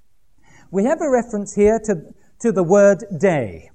We 0.72 0.86
have 0.86 1.02
a 1.02 1.10
reference 1.12 1.54
here 1.54 1.80
to, 1.86 2.02
to 2.40 2.52
the 2.52 2.64
word 2.64 3.04
day. 3.20 3.70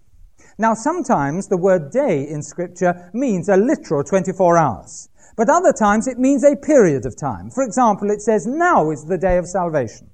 Now, 0.59 0.75
sometimes 0.75 1.47
the 1.47 1.57
word 1.57 1.93
day 1.93 2.27
in 2.29 2.43
Scripture 2.43 3.09
means 3.15 3.49
a 3.49 3.57
literal 3.57 4.03
24 4.03 4.59
hours. 4.59 5.11
But 5.37 5.49
other 5.49 5.73
times 5.73 6.09
it 6.09 6.19
means 6.19 6.43
a 6.43 6.57
period 6.57 7.07
of 7.07 7.17
time. 7.17 7.53
For 7.53 7.63
example, 7.63 8.11
it 8.11 8.21
says, 8.21 8.45
now 8.45 8.91
is 8.91 9.05
the 9.05 9.17
day 9.17 9.39
of 9.39 9.47
salvation. 9.47 10.11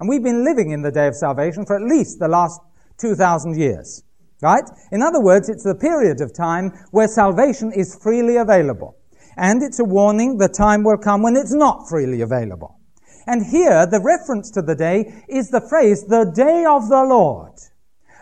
And 0.00 0.08
we've 0.08 0.24
been 0.24 0.42
living 0.42 0.70
in 0.70 0.80
the 0.80 0.90
day 0.90 1.06
of 1.06 1.16
salvation 1.16 1.66
for 1.66 1.76
at 1.76 1.82
least 1.82 2.18
the 2.18 2.28
last 2.28 2.62
2,000 2.96 3.58
years. 3.58 4.04
Right? 4.40 4.64
In 4.90 5.02
other 5.02 5.20
words, 5.20 5.50
it's 5.50 5.64
the 5.64 5.74
period 5.74 6.22
of 6.22 6.32
time 6.32 6.70
where 6.92 7.08
salvation 7.08 7.72
is 7.72 7.94
freely 7.94 8.38
available. 8.38 8.96
And 9.36 9.62
it's 9.62 9.78
a 9.78 9.84
warning 9.84 10.38
the 10.38 10.48
time 10.48 10.82
will 10.82 10.98
come 10.98 11.22
when 11.22 11.36
it's 11.36 11.54
not 11.54 11.88
freely 11.88 12.20
available. 12.20 12.78
And 13.26 13.44
here, 13.44 13.86
the 13.86 14.00
reference 14.00 14.50
to 14.52 14.62
the 14.62 14.74
day 14.74 15.24
is 15.28 15.50
the 15.50 15.60
phrase, 15.60 16.04
the 16.04 16.30
day 16.34 16.64
of 16.64 16.88
the 16.88 17.02
Lord. 17.02 17.52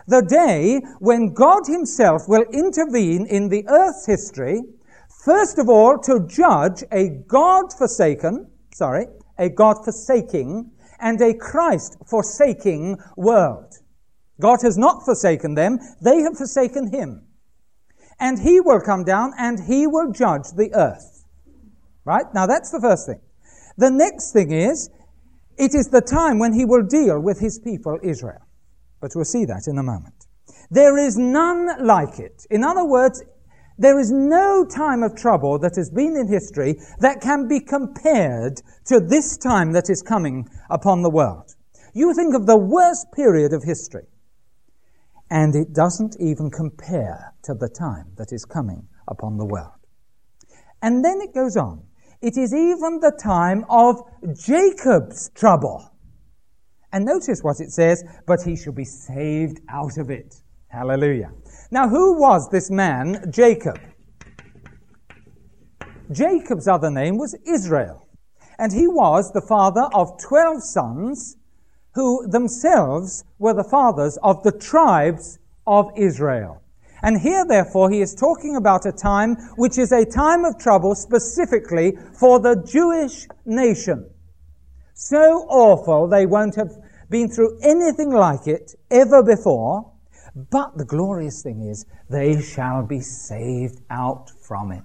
The 0.07 0.21
day 0.21 0.81
when 0.99 1.33
God 1.33 1.67
himself 1.67 2.23
will 2.27 2.45
intervene 2.51 3.25
in 3.27 3.49
the 3.49 3.65
earth's 3.67 4.05
history 4.05 4.61
First 5.25 5.57
of 5.57 5.69
all, 5.69 5.97
to 6.03 6.27
judge 6.27 6.83
a 6.91 7.09
God 7.09 7.73
forsaken, 7.73 8.47
sorry, 8.71 9.07
a 9.39 9.49
God 9.49 9.83
forsaking 9.83 10.69
and 10.99 11.19
a 11.19 11.33
Christ 11.33 11.97
forsaking 12.05 12.99
world. 13.17 13.79
God 14.39 14.59
has 14.61 14.77
not 14.77 15.03
forsaken 15.03 15.55
them, 15.55 15.79
they 15.99 16.19
have 16.19 16.37
forsaken 16.37 16.91
him. 16.91 17.24
And 18.19 18.39
he 18.39 18.61
will 18.61 18.79
come 18.79 19.03
down 19.03 19.33
and 19.37 19.59
he 19.59 19.87
will 19.87 20.11
judge 20.11 20.51
the 20.55 20.71
earth. 20.73 21.25
Right? 22.05 22.25
Now 22.33 22.45
that's 22.45 22.71
the 22.71 22.79
first 22.79 23.07
thing. 23.07 23.19
The 23.77 23.91
next 23.91 24.31
thing 24.31 24.51
is, 24.51 24.89
it 25.57 25.73
is 25.73 25.89
the 25.89 26.01
time 26.01 26.39
when 26.39 26.53
he 26.53 26.65
will 26.65 26.83
deal 26.83 27.19
with 27.19 27.39
his 27.39 27.59
people 27.59 27.99
Israel. 28.03 28.41
But 29.01 29.11
we'll 29.15 29.25
see 29.25 29.45
that 29.45 29.67
in 29.67 29.77
a 29.77 29.83
moment. 29.83 30.25
There 30.71 30.97
is 30.97 31.17
none 31.17 31.85
like 31.85 32.19
it. 32.19 32.45
In 32.49 32.63
other 32.63 32.85
words, 32.85 33.23
there 33.77 33.99
is 33.99 34.11
no 34.11 34.65
time 34.65 35.03
of 35.03 35.15
trouble 35.15 35.59
that 35.59 35.75
has 35.75 35.89
been 35.89 36.15
in 36.15 36.27
history 36.27 36.79
that 36.99 37.21
can 37.21 37.47
be 37.47 37.59
compared 37.59 38.61
to 38.85 38.99
this 38.99 39.37
time 39.37 39.73
that 39.73 39.89
is 39.89 40.01
coming 40.01 40.47
upon 40.69 41.01
the 41.01 41.09
world. 41.09 41.55
You 41.93 42.13
think 42.13 42.35
of 42.35 42.45
the 42.45 42.57
worst 42.57 43.07
period 43.13 43.53
of 43.53 43.63
history, 43.63 44.05
and 45.29 45.55
it 45.55 45.73
doesn't 45.73 46.15
even 46.19 46.49
compare 46.51 47.33
to 47.43 47.53
the 47.53 47.69
time 47.69 48.11
that 48.17 48.31
is 48.31 48.45
coming 48.45 48.87
upon 49.07 49.37
the 49.37 49.45
world. 49.45 49.71
And 50.81 51.03
then 51.03 51.19
it 51.21 51.33
goes 51.33 51.57
on. 51.57 51.83
It 52.21 52.37
is 52.37 52.53
even 52.53 52.99
the 52.99 53.17
time 53.21 53.65
of 53.69 54.01
Jacob's 54.37 55.29
trouble. 55.35 55.91
And 56.91 57.05
notice 57.05 57.41
what 57.41 57.59
it 57.59 57.71
says, 57.71 58.03
but 58.25 58.41
he 58.41 58.55
shall 58.55 58.73
be 58.73 58.85
saved 58.85 59.59
out 59.69 59.97
of 59.97 60.09
it. 60.09 60.35
Hallelujah. 60.67 61.31
Now, 61.71 61.89
who 61.89 62.19
was 62.19 62.49
this 62.49 62.69
man, 62.69 63.31
Jacob? 63.31 63.79
Jacob's 66.11 66.67
other 66.67 66.91
name 66.91 67.17
was 67.17 67.35
Israel. 67.45 68.07
And 68.59 68.71
he 68.71 68.87
was 68.87 69.31
the 69.31 69.41
father 69.41 69.89
of 69.93 70.19
12 70.21 70.63
sons 70.63 71.37
who 71.95 72.27
themselves 72.27 73.23
were 73.39 73.53
the 73.53 73.63
fathers 73.63 74.17
of 74.21 74.43
the 74.43 74.51
tribes 74.51 75.39
of 75.65 75.89
Israel. 75.95 76.61
And 77.01 77.19
here, 77.19 77.45
therefore, 77.47 77.89
he 77.89 78.01
is 78.01 78.13
talking 78.13 78.57
about 78.57 78.85
a 78.85 78.91
time 78.91 79.35
which 79.55 79.77
is 79.77 79.91
a 79.91 80.05
time 80.05 80.43
of 80.43 80.57
trouble 80.57 80.93
specifically 80.93 81.97
for 82.19 82.39
the 82.39 82.61
Jewish 82.67 83.27
nation. 83.45 84.09
So 84.93 85.45
awful 85.49 86.07
they 86.07 86.25
won't 86.25 86.55
have 86.55 86.73
been 87.09 87.29
through 87.29 87.59
anything 87.63 88.11
like 88.11 88.47
it 88.47 88.75
ever 88.91 89.23
before. 89.23 89.91
But 90.35 90.77
the 90.77 90.85
glorious 90.85 91.41
thing 91.43 91.61
is, 91.61 91.85
they 92.09 92.41
shall 92.41 92.83
be 92.83 92.99
saved 92.99 93.81
out 93.89 94.31
from 94.41 94.73
it. 94.73 94.83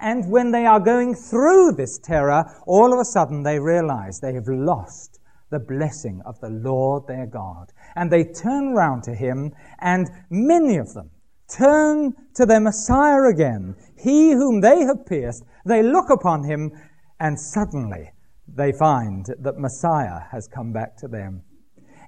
And 0.00 0.30
when 0.30 0.50
they 0.50 0.64
are 0.64 0.80
going 0.80 1.14
through 1.14 1.72
this 1.72 1.98
terror, 1.98 2.44
all 2.66 2.92
of 2.92 2.98
a 2.98 3.04
sudden 3.04 3.42
they 3.42 3.58
realize 3.58 4.20
they 4.20 4.32
have 4.32 4.48
lost 4.48 5.20
the 5.52 5.60
blessing 5.60 6.20
of 6.26 6.40
the 6.40 6.48
Lord 6.48 7.06
their 7.06 7.26
God. 7.26 7.72
And 7.94 8.10
they 8.10 8.24
turn 8.24 8.74
round 8.74 9.04
to 9.04 9.14
him, 9.14 9.52
and 9.78 10.10
many 10.30 10.78
of 10.78 10.92
them 10.94 11.10
turn 11.48 12.14
to 12.34 12.46
their 12.46 12.60
Messiah 12.60 13.22
again, 13.24 13.76
he 13.96 14.32
whom 14.32 14.60
they 14.60 14.80
have 14.80 15.06
pierced. 15.06 15.44
They 15.64 15.82
look 15.82 16.10
upon 16.10 16.42
him, 16.42 16.72
and 17.20 17.38
suddenly 17.38 18.10
they 18.48 18.72
find 18.72 19.26
that 19.38 19.58
Messiah 19.58 20.20
has 20.30 20.48
come 20.48 20.72
back 20.72 20.96
to 20.96 21.08
them. 21.08 21.42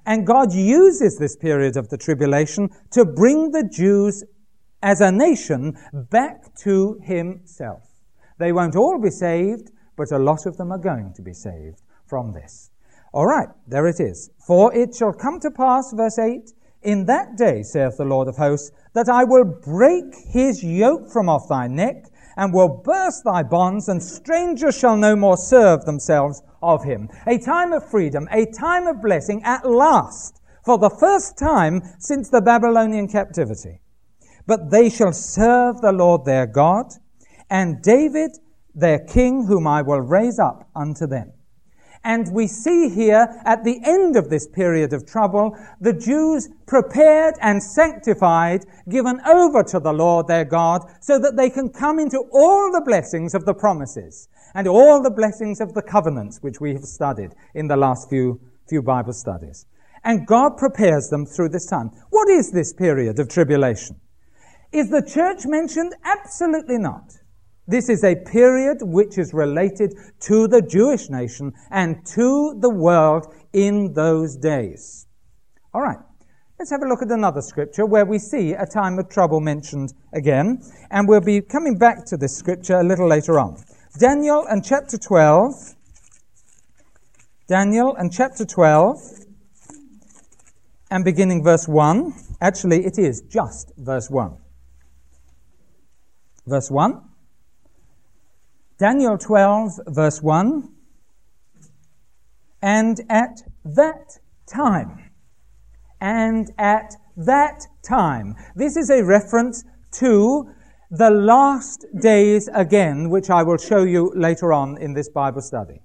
And 0.05 0.27
God 0.27 0.53
uses 0.53 1.17
this 1.17 1.35
period 1.35 1.77
of 1.77 1.89
the 1.89 1.97
tribulation 1.97 2.69
to 2.91 3.05
bring 3.05 3.51
the 3.51 3.63
Jews 3.63 4.23
as 4.83 5.01
a 5.01 5.11
nation 5.11 5.77
back 5.93 6.53
to 6.57 6.99
Himself. 7.01 7.89
They 8.37 8.51
won't 8.51 8.75
all 8.75 8.99
be 9.01 9.09
saved, 9.09 9.71
but 9.95 10.11
a 10.11 10.19
lot 10.19 10.45
of 10.45 10.57
them 10.57 10.71
are 10.71 10.77
going 10.77 11.13
to 11.13 11.21
be 11.21 11.33
saved 11.33 11.81
from 12.05 12.33
this. 12.33 12.69
All 13.15 13.25
right, 13.25 13.47
there 13.65 13.87
it 13.87 14.01
is. 14.01 14.29
For 14.45 14.75
it 14.75 14.93
shall 14.93 15.13
come 15.13 15.39
to 15.39 15.49
pass, 15.49 15.93
verse 15.93 16.19
8, 16.19 16.51
in 16.81 17.05
that 17.05 17.37
day, 17.37 17.63
saith 17.63 17.95
the 17.95 18.03
Lord 18.03 18.27
of 18.27 18.35
hosts, 18.35 18.71
that 18.93 19.07
I 19.07 19.23
will 19.23 19.45
break 19.45 20.13
his 20.27 20.61
yoke 20.61 21.09
from 21.09 21.29
off 21.29 21.47
thy 21.47 21.67
neck, 21.69 22.07
and 22.35 22.53
will 22.53 22.81
burst 22.83 23.23
thy 23.23 23.41
bonds, 23.41 23.87
and 23.87 24.03
strangers 24.03 24.77
shall 24.77 24.97
no 24.97 25.15
more 25.15 25.37
serve 25.37 25.85
themselves 25.85 26.43
of 26.61 26.83
him. 26.83 27.07
A 27.25 27.37
time 27.37 27.71
of 27.71 27.89
freedom, 27.89 28.27
a 28.31 28.47
time 28.47 28.85
of 28.85 29.01
blessing 29.01 29.41
at 29.45 29.65
last, 29.65 30.41
for 30.65 30.77
the 30.77 30.89
first 30.89 31.37
time 31.37 31.83
since 31.99 32.29
the 32.29 32.41
Babylonian 32.41 33.07
captivity. 33.07 33.79
But 34.45 34.71
they 34.71 34.89
shall 34.89 35.13
serve 35.13 35.79
the 35.79 35.93
Lord 35.93 36.25
their 36.25 36.47
God, 36.47 36.87
and 37.49 37.81
David 37.81 38.31
their 38.73 38.99
king, 38.99 39.45
whom 39.45 39.67
I 39.67 39.83
will 39.83 40.01
raise 40.01 40.37
up 40.37 40.69
unto 40.75 41.07
them. 41.07 41.31
And 42.05 42.31
we 42.31 42.45
see 42.45 42.87
here 42.89 43.41
at 43.45 43.63
the 43.63 43.81
end 43.83 44.15
of 44.15 44.29
this 44.29 44.47
period 44.47 44.93
of 44.93 45.07
trouble, 45.07 45.57
the 45.81 45.91
Jews 45.91 46.47
prepared 46.67 47.33
and 47.41 47.61
sanctified, 47.61 48.63
given 48.87 49.19
over 49.25 49.63
to 49.63 49.79
the 49.79 49.91
Lord 49.91 50.27
their 50.27 50.45
God, 50.45 50.83
so 51.01 51.17
that 51.17 51.35
they 51.35 51.49
can 51.49 51.69
come 51.69 51.97
into 51.97 52.19
all 52.31 52.71
the 52.71 52.83
blessings 52.85 53.33
of 53.33 53.45
the 53.45 53.55
promises 53.55 54.29
and 54.53 54.67
all 54.67 55.01
the 55.01 55.09
blessings 55.09 55.59
of 55.59 55.73
the 55.73 55.81
covenants 55.81 56.43
which 56.43 56.61
we 56.61 56.73
have 56.73 56.85
studied 56.85 57.33
in 57.55 57.67
the 57.67 57.75
last 57.75 58.07
few, 58.07 58.39
few 58.69 58.83
Bible 58.83 59.13
studies. 59.13 59.65
And 60.03 60.27
God 60.27 60.57
prepares 60.57 61.09
them 61.09 61.25
through 61.25 61.49
this 61.49 61.65
time. 61.65 61.89
What 62.11 62.29
is 62.29 62.51
this 62.51 62.71
period 62.71 63.17
of 63.17 63.29
tribulation? 63.29 63.99
Is 64.71 64.91
the 64.91 65.01
church 65.01 65.47
mentioned? 65.47 65.95
Absolutely 66.03 66.77
not. 66.77 67.17
This 67.67 67.89
is 67.89 68.03
a 68.03 68.15
period 68.15 68.77
which 68.81 69.17
is 69.17 69.33
related 69.33 69.95
to 70.21 70.47
the 70.47 70.61
Jewish 70.61 71.09
nation 71.09 71.53
and 71.71 72.05
to 72.07 72.55
the 72.59 72.69
world 72.69 73.33
in 73.53 73.93
those 73.93 74.35
days. 74.35 75.07
All 75.73 75.81
right. 75.81 75.97
Let's 76.59 76.71
have 76.71 76.83
a 76.83 76.87
look 76.87 77.01
at 77.01 77.11
another 77.11 77.41
scripture 77.41 77.85
where 77.85 78.05
we 78.05 78.17
see 78.17 78.53
a 78.53 78.65
time 78.65 78.97
of 78.97 79.09
trouble 79.09 79.41
mentioned 79.41 79.93
again, 80.13 80.61
and 80.89 81.07
we'll 81.07 81.19
be 81.19 81.41
coming 81.41 81.77
back 81.77 82.05
to 82.05 82.17
this 82.17 82.37
scripture 82.37 82.79
a 82.79 82.83
little 82.83 83.07
later 83.07 83.39
on. 83.39 83.61
Daniel 83.99 84.45
and 84.45 84.63
chapter 84.63 84.97
12. 84.97 85.75
Daniel 87.47 87.95
and 87.95 88.11
chapter 88.11 88.43
12, 88.43 88.97
and 90.89 91.05
beginning 91.05 91.43
verse 91.43 91.67
1. 91.67 92.11
Actually, 92.41 92.85
it 92.85 92.97
is 92.97 93.21
just 93.21 93.71
verse 93.77 94.09
1. 94.09 94.35
Verse 96.47 96.71
1. 96.71 97.01
Daniel 98.77 99.17
12, 99.17 99.79
verse 99.87 100.21
1. 100.21 100.69
And 102.61 103.01
at 103.09 103.41
that 103.63 104.19
time, 104.47 105.11
and 106.01 106.51
at 106.57 106.95
that 107.15 107.67
time. 107.83 108.35
This 108.55 108.75
is 108.75 108.89
a 108.89 109.03
reference 109.03 109.63
to 109.93 110.49
the 110.91 111.09
last 111.09 111.85
days 112.01 112.49
again, 112.53 113.09
which 113.09 113.29
I 113.29 113.43
will 113.43 113.57
show 113.57 113.83
you 113.83 114.11
later 114.15 114.51
on 114.51 114.77
in 114.77 114.93
this 114.93 115.09
Bible 115.09 115.41
study. 115.41 115.81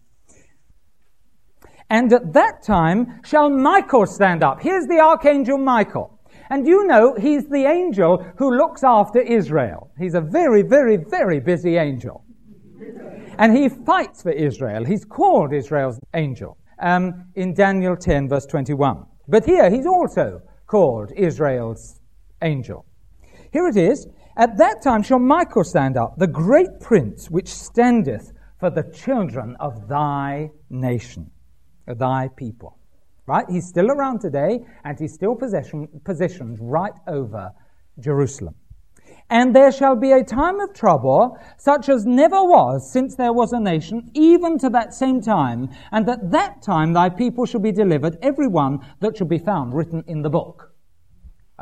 And 1.89 2.13
at 2.13 2.33
that 2.33 2.63
time 2.63 3.21
shall 3.25 3.51
Michael 3.51 4.07
stand 4.07 4.43
up. 4.43 4.61
Here's 4.61 4.87
the 4.87 5.01
archangel 5.01 5.59
Michael. 5.59 6.19
And 6.51 6.67
you 6.67 6.87
know, 6.87 7.15
he's 7.15 7.49
the 7.49 7.67
angel 7.67 8.25
who 8.37 8.57
looks 8.57 8.83
after 8.83 9.21
Israel. 9.21 9.91
He's 9.99 10.15
a 10.15 10.21
very, 10.21 10.63
very, 10.63 10.97
very 10.97 11.39
busy 11.39 11.77
angel. 11.77 12.25
And 13.39 13.57
he 13.57 13.69
fights 13.69 14.23
for 14.23 14.31
Israel. 14.31 14.85
He's 14.85 15.05
called 15.05 15.53
Israel's 15.53 15.99
angel 16.15 16.59
um, 16.81 17.27
in 17.35 17.55
Daniel 17.55 17.97
10, 17.97 18.29
verse 18.29 18.47
21. 18.47 19.07
But 19.29 19.45
here 19.45 19.71
he's 19.71 19.87
also 19.87 20.43
called 20.67 21.13
Israel's 21.17 22.01
angel. 22.43 22.85
Here 23.53 23.67
it 23.67 23.77
is. 23.77 24.07
At 24.37 24.57
that 24.59 24.83
time 24.83 25.03
shall 25.03 25.19
Michael 25.19 25.65
stand 25.65 25.97
up, 25.97 26.17
the 26.17 26.27
great 26.27 26.81
prince 26.81 27.31
which 27.31 27.49
standeth 27.49 28.33
for 28.59 28.71
the 28.71 28.85
children 28.95 29.57
of 29.59 29.89
thy 29.89 30.51
nation, 30.69 31.31
thy 31.87 32.29
people. 32.37 32.79
Right? 33.27 33.45
He's 33.49 33.67
still 33.67 33.91
around 33.91 34.21
today, 34.21 34.61
and 34.85 34.99
he's 34.99 35.15
still 35.15 35.37
positioned 35.37 36.59
right 36.61 36.93
over 37.07 37.53
Jerusalem. 37.99 38.55
And 39.31 39.55
there 39.55 39.71
shall 39.71 39.95
be 39.95 40.11
a 40.11 40.25
time 40.25 40.59
of 40.59 40.75
trouble, 40.75 41.39
such 41.57 41.89
as 41.89 42.05
never 42.05 42.43
was 42.43 42.93
since 42.93 43.15
there 43.15 43.33
was 43.33 43.53
a 43.53 43.61
nation, 43.61 44.11
even 44.13 44.59
to 44.59 44.69
that 44.71 44.93
same 44.93 45.21
time. 45.21 45.71
And 45.93 46.09
at 46.11 46.33
that 46.33 46.63
time 46.63 46.93
thy 46.93 47.11
people 47.11 47.47
shall 47.47 47.61
be 47.61 47.71
delivered, 47.71 48.19
every 48.23 48.49
one 48.49 48.81
that 48.99 49.17
shall 49.17 49.29
be 49.29 49.39
found 49.39 49.73
written 49.73 50.03
in 50.09 50.23
the 50.23 50.31
book. 50.31 50.75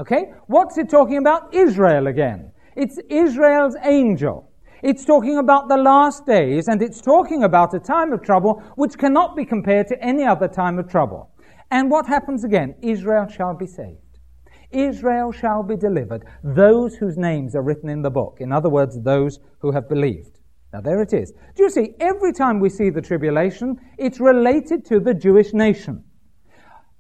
Okay? 0.01 0.33
What's 0.47 0.79
it 0.79 0.89
talking 0.89 1.19
about? 1.19 1.53
Israel 1.53 2.07
again. 2.07 2.53
It's 2.75 2.99
Israel's 3.11 3.77
angel. 3.85 4.51
It's 4.83 5.05
talking 5.05 5.37
about 5.39 5.69
the 5.69 5.77
last 5.77 6.25
days, 6.25 6.69
and 6.69 6.81
it's 6.81 7.03
talking 7.03 7.43
about 7.43 7.75
a 7.75 7.81
time 7.81 8.13
of 8.13 8.23
trouble 8.23 8.63
which 8.77 8.97
cannot 8.97 9.37
be 9.37 9.45
compared 9.45 9.89
to 9.89 10.03
any 10.03 10.25
other 10.25 10.49
time 10.49 10.79
of 10.79 10.89
trouble. 10.89 11.33
And 11.71 11.91
what 11.91 12.07
happens 12.07 12.45
again? 12.45 12.77
Israel 12.81 13.27
shall 13.29 13.55
be 13.55 13.67
saved. 13.67 14.08
Israel 14.71 15.33
shall 15.33 15.63
be 15.63 15.77
delivered, 15.77 16.25
those 16.45 16.97
whose 16.97 17.17
names 17.17 17.55
are 17.55 17.63
written 17.63 17.89
in 17.89 18.03
the 18.03 18.11
book. 18.11 18.39
In 18.41 18.53
other 18.53 18.69
words, 18.69 19.01
those 19.03 19.39
who 19.61 19.73
have 19.73 19.89
believed. 19.89 20.39
Now, 20.73 20.83
there 20.83 21.01
it 21.01 21.15
is. 21.15 21.33
Do 21.55 21.63
you 21.63 21.71
see, 21.71 21.95
every 21.99 22.33
time 22.33 22.61
we 22.61 22.69
see 22.69 22.91
the 22.91 23.01
tribulation, 23.01 23.81
it's 23.97 24.21
related 24.21 24.85
to 24.87 25.01
the 25.01 25.15
Jewish 25.15 25.55
nation. 25.55 26.05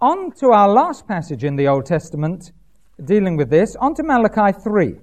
On 0.01 0.33
to 0.37 0.53
our 0.53 0.69
last 0.69 1.07
passage 1.07 1.45
in 1.45 1.57
the 1.57 1.69
Old 1.69 1.85
Testament 1.85 2.53
dealing 3.05 3.37
with 3.37 3.51
this, 3.51 3.77
on 3.77 3.95
to 3.95 4.03
Malachi 4.03 4.59
3. 4.59 4.95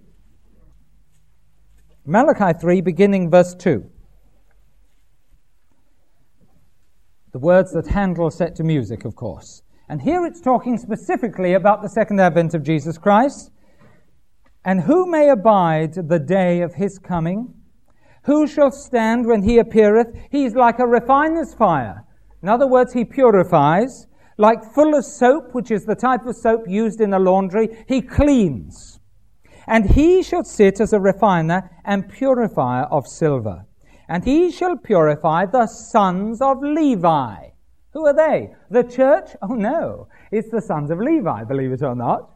Malachi 2.05 2.57
3, 2.59 2.81
beginning 2.81 3.29
verse 3.29 3.53
2. 3.55 3.83
The 7.31 7.39
words 7.39 7.73
that 7.73 7.87
Handel 7.87 8.31
set 8.31 8.55
to 8.55 8.63
music, 8.63 9.05
of 9.05 9.15
course. 9.15 9.61
And 9.87 10.01
here 10.01 10.25
it's 10.25 10.41
talking 10.41 10.77
specifically 10.77 11.53
about 11.53 11.81
the 11.81 11.89
second 11.89 12.19
advent 12.19 12.53
of 12.53 12.63
Jesus 12.63 12.97
Christ. 12.97 13.51
And 14.63 14.81
who 14.81 15.05
may 15.09 15.29
abide 15.29 15.93
the 15.93 16.19
day 16.19 16.61
of 16.61 16.73
his 16.73 16.97
coming? 16.97 17.53
Who 18.23 18.47
shall 18.47 18.71
stand 18.71 19.27
when 19.27 19.43
he 19.43 19.59
appeareth? 19.59 20.07
He 20.31 20.45
is 20.45 20.55
like 20.55 20.79
a 20.79 20.87
refiner's 20.87 21.53
fire. 21.53 22.03
In 22.41 22.49
other 22.49 22.67
words, 22.67 22.93
he 22.93 23.05
purifies. 23.05 24.07
Like 24.37 24.73
fuller's 24.73 25.07
soap, 25.07 25.53
which 25.53 25.69
is 25.69 25.85
the 25.85 25.95
type 25.95 26.25
of 26.25 26.35
soap 26.35 26.65
used 26.67 26.99
in 26.99 27.13
a 27.13 27.19
laundry, 27.19 27.85
he 27.87 28.01
cleans. 28.01 28.99
And 29.67 29.91
he 29.91 30.23
shall 30.23 30.43
sit 30.43 30.81
as 30.81 30.93
a 30.93 30.99
refiner 30.99 31.69
and 31.85 32.09
purifier 32.09 32.83
of 32.85 33.07
silver. 33.07 33.65
And 34.09 34.23
he 34.23 34.51
shall 34.51 34.77
purify 34.77 35.45
the 35.45 35.67
sons 35.67 36.41
of 36.41 36.61
Levi. 36.61 37.49
Who 37.95 38.05
are 38.07 38.13
they? 38.13 38.53
The 38.69 38.83
church? 38.83 39.29
Oh 39.41 39.55
no, 39.55 40.09
it's 40.29 40.49
the 40.49 40.61
sons 40.61 40.91
of 40.91 40.99
Levi, 40.99 41.45
believe 41.45 41.71
it 41.71 41.81
or 41.81 41.95
not. 41.95 42.29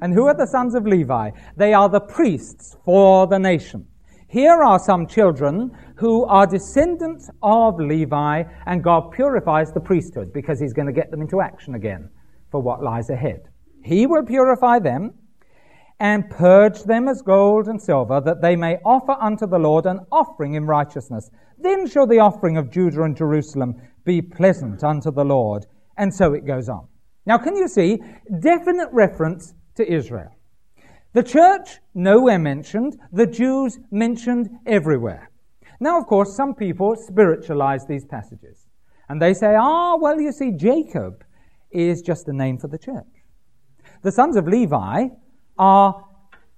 And 0.00 0.14
who 0.14 0.26
are 0.26 0.34
the 0.34 0.46
sons 0.46 0.74
of 0.74 0.86
Levi? 0.86 1.30
They 1.58 1.74
are 1.74 1.90
the 1.90 2.00
priests 2.00 2.78
for 2.86 3.26
the 3.26 3.38
nation. 3.38 3.86
Here 4.28 4.62
are 4.62 4.78
some 4.78 5.06
children 5.06 5.76
who 5.96 6.24
are 6.24 6.46
descendants 6.46 7.28
of 7.42 7.78
Levi, 7.78 8.44
and 8.64 8.82
God 8.82 9.12
purifies 9.12 9.72
the 9.72 9.80
priesthood 9.80 10.32
because 10.32 10.58
He's 10.58 10.72
going 10.72 10.88
to 10.88 10.92
get 10.92 11.10
them 11.10 11.20
into 11.20 11.42
action 11.42 11.74
again 11.74 12.08
for 12.50 12.62
what 12.62 12.82
lies 12.82 13.10
ahead. 13.10 13.42
He 13.84 14.06
will 14.06 14.24
purify 14.24 14.78
them 14.78 15.12
and 16.00 16.30
purge 16.30 16.82
them 16.84 17.08
as 17.08 17.20
gold 17.20 17.68
and 17.68 17.80
silver, 17.80 18.22
that 18.22 18.40
they 18.40 18.56
may 18.56 18.78
offer 18.86 19.16
unto 19.20 19.46
the 19.46 19.58
Lord 19.58 19.84
an 19.84 20.00
offering 20.10 20.54
in 20.54 20.64
righteousness. 20.64 21.30
Then 21.64 21.86
shall 21.86 22.06
the 22.06 22.18
offering 22.18 22.58
of 22.58 22.70
Judah 22.70 23.04
and 23.04 23.16
Jerusalem 23.16 23.80
be 24.04 24.20
pleasant 24.20 24.84
unto 24.84 25.10
the 25.10 25.24
Lord. 25.24 25.64
And 25.96 26.12
so 26.12 26.34
it 26.34 26.44
goes 26.46 26.68
on. 26.68 26.86
Now, 27.24 27.38
can 27.38 27.56
you 27.56 27.68
see 27.68 28.02
definite 28.40 28.90
reference 28.92 29.54
to 29.76 29.90
Israel? 29.90 30.30
The 31.14 31.22
church, 31.22 31.78
nowhere 31.94 32.38
mentioned. 32.38 32.98
The 33.12 33.26
Jews 33.26 33.78
mentioned 33.90 34.50
everywhere. 34.66 35.30
Now, 35.80 35.98
of 35.98 36.06
course, 36.06 36.36
some 36.36 36.54
people 36.54 36.96
spiritualize 36.96 37.86
these 37.86 38.04
passages. 38.04 38.66
And 39.08 39.22
they 39.22 39.32
say, 39.32 39.54
ah, 39.58 39.96
well, 39.96 40.20
you 40.20 40.32
see, 40.32 40.50
Jacob 40.50 41.24
is 41.70 42.02
just 42.02 42.28
a 42.28 42.32
name 42.34 42.58
for 42.58 42.68
the 42.68 42.78
church. 42.78 43.24
The 44.02 44.12
sons 44.12 44.36
of 44.36 44.46
Levi 44.46 45.08
are 45.56 46.04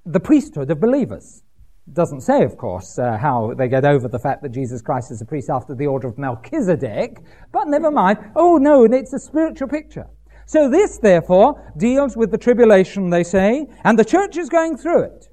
the 0.04 0.20
priesthood 0.20 0.68
of 0.68 0.80
believers. 0.80 1.44
Doesn't 1.92 2.22
say, 2.22 2.42
of 2.42 2.56
course, 2.56 2.98
uh, 2.98 3.16
how 3.16 3.54
they 3.56 3.68
get 3.68 3.84
over 3.84 4.08
the 4.08 4.18
fact 4.18 4.42
that 4.42 4.50
Jesus 4.50 4.82
Christ 4.82 5.12
is 5.12 5.22
a 5.22 5.24
priest 5.24 5.48
after 5.48 5.74
the 5.74 5.86
order 5.86 6.08
of 6.08 6.18
Melchizedek, 6.18 7.18
but 7.52 7.68
never 7.68 7.90
mind. 7.92 8.18
Oh, 8.34 8.58
no, 8.58 8.84
and 8.84 8.92
it's 8.92 9.12
a 9.12 9.20
spiritual 9.20 9.68
picture. 9.68 10.06
So 10.46 10.68
this, 10.68 10.98
therefore, 10.98 11.72
deals 11.76 12.16
with 12.16 12.30
the 12.32 12.38
tribulation, 12.38 13.10
they 13.10 13.22
say, 13.22 13.66
and 13.84 13.98
the 13.98 14.04
church 14.04 14.36
is 14.36 14.48
going 14.48 14.76
through 14.76 15.02
it. 15.04 15.28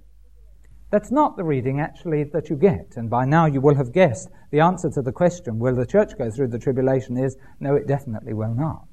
That's 0.91 1.11
not 1.11 1.37
the 1.37 1.43
reading, 1.43 1.79
actually, 1.79 2.23
that 2.33 2.51
you 2.51 2.55
get. 2.55 2.97
And 2.97 3.09
by 3.09 3.25
now 3.25 3.47
you 3.47 3.59
will 3.59 3.75
have 3.75 3.91
guessed 3.91 4.29
the 4.51 4.59
answer 4.59 4.91
to 4.91 5.01
the 5.01 5.11
question, 5.11 5.57
will 5.57 5.75
the 5.75 5.87
church 5.87 6.11
go 6.19 6.29
through 6.29 6.49
the 6.49 6.59
tribulation, 6.59 7.17
is 7.17 7.35
no, 7.59 7.75
it 7.75 7.87
definitely 7.87 8.33
will 8.33 8.53
not. 8.53 8.87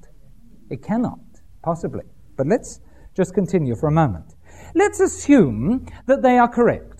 It 0.71 0.81
cannot, 0.81 1.19
possibly. 1.63 2.05
But 2.37 2.47
let's 2.47 2.79
just 3.15 3.35
continue 3.35 3.75
for 3.75 3.87
a 3.87 3.91
moment. 3.91 4.33
Let's 4.73 4.99
assume 4.99 5.85
that 6.07 6.23
they 6.23 6.39
are 6.39 6.47
correct. 6.47 6.90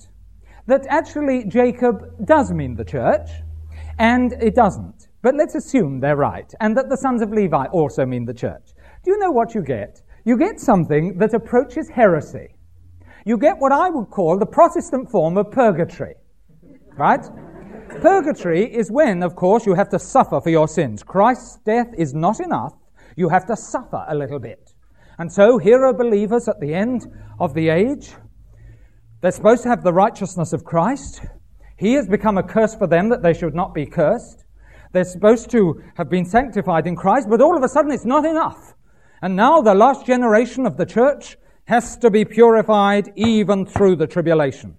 That 0.66 0.86
actually 0.88 1.44
Jacob 1.44 2.26
does 2.26 2.52
mean 2.52 2.74
the 2.76 2.84
church, 2.84 3.30
and 3.98 4.32
it 4.40 4.54
doesn't. 4.54 5.08
But 5.22 5.34
let's 5.34 5.54
assume 5.54 6.00
they're 6.00 6.16
right, 6.16 6.52
and 6.60 6.76
that 6.76 6.88
the 6.88 6.96
sons 6.96 7.22
of 7.22 7.30
Levi 7.30 7.66
also 7.66 8.06
mean 8.06 8.24
the 8.24 8.34
church. 8.34 8.72
Do 9.04 9.10
you 9.10 9.18
know 9.18 9.30
what 9.30 9.54
you 9.54 9.62
get? 9.62 10.02
You 10.24 10.36
get 10.36 10.60
something 10.60 11.18
that 11.18 11.34
approaches 11.34 11.88
heresy. 11.88 12.54
You 13.24 13.38
get 13.38 13.58
what 13.58 13.72
I 13.72 13.90
would 13.90 14.10
call 14.10 14.38
the 14.38 14.46
Protestant 14.46 15.10
form 15.10 15.36
of 15.36 15.50
purgatory. 15.50 16.14
Right? 16.96 17.24
Purgatory 18.00 18.64
is 18.64 18.90
when, 18.90 19.22
of 19.22 19.36
course, 19.36 19.66
you 19.66 19.74
have 19.74 19.88
to 19.90 19.98
suffer 19.98 20.40
for 20.40 20.50
your 20.50 20.68
sins. 20.68 21.02
Christ's 21.02 21.58
death 21.64 21.88
is 21.96 22.14
not 22.14 22.40
enough. 22.40 22.74
You 23.16 23.28
have 23.28 23.46
to 23.46 23.56
suffer 23.56 24.04
a 24.08 24.14
little 24.14 24.38
bit. 24.38 24.72
And 25.18 25.30
so 25.30 25.58
here 25.58 25.84
are 25.84 25.92
believers 25.92 26.48
at 26.48 26.60
the 26.60 26.74
end 26.74 27.06
of 27.38 27.54
the 27.54 27.68
age. 27.68 28.12
They're 29.22 29.30
supposed 29.30 29.62
to 29.62 29.68
have 29.68 29.84
the 29.84 29.92
righteousness 29.92 30.52
of 30.52 30.64
Christ. 30.64 31.24
He 31.76 31.94
has 31.94 32.08
become 32.08 32.38
a 32.38 32.42
curse 32.42 32.74
for 32.74 32.88
them 32.88 33.08
that 33.10 33.22
they 33.22 33.32
should 33.32 33.54
not 33.54 33.72
be 33.72 33.86
cursed. 33.86 34.44
They're 34.90 35.04
supposed 35.04 35.48
to 35.52 35.80
have 35.94 36.10
been 36.10 36.26
sanctified 36.26 36.88
in 36.88 36.96
Christ, 36.96 37.30
but 37.30 37.40
all 37.40 37.56
of 37.56 37.62
a 37.62 37.68
sudden 37.68 37.92
it's 37.92 38.04
not 38.04 38.24
enough. 38.24 38.74
And 39.22 39.36
now 39.36 39.62
the 39.62 39.74
last 39.74 40.04
generation 40.06 40.66
of 40.66 40.76
the 40.76 40.84
church 40.84 41.36
has 41.66 41.96
to 41.98 42.10
be 42.10 42.24
purified 42.24 43.12
even 43.14 43.64
through 43.64 43.96
the 43.96 44.08
tribulation. 44.08 44.76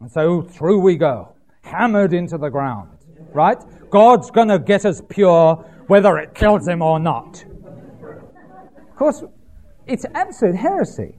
And 0.00 0.10
so 0.10 0.40
through 0.40 0.80
we 0.80 0.96
go, 0.96 1.34
hammered 1.60 2.14
into 2.14 2.38
the 2.38 2.48
ground, 2.48 2.88
right? 3.34 3.58
God's 3.90 4.30
gonna 4.30 4.58
get 4.58 4.86
us 4.86 5.02
pure 5.10 5.56
whether 5.88 6.16
it 6.16 6.34
kills 6.34 6.66
him 6.66 6.80
or 6.80 6.98
not. 6.98 7.44
Of 8.90 8.96
course, 8.96 9.22
it's 9.86 10.06
absolute 10.14 10.56
heresy. 10.56 11.18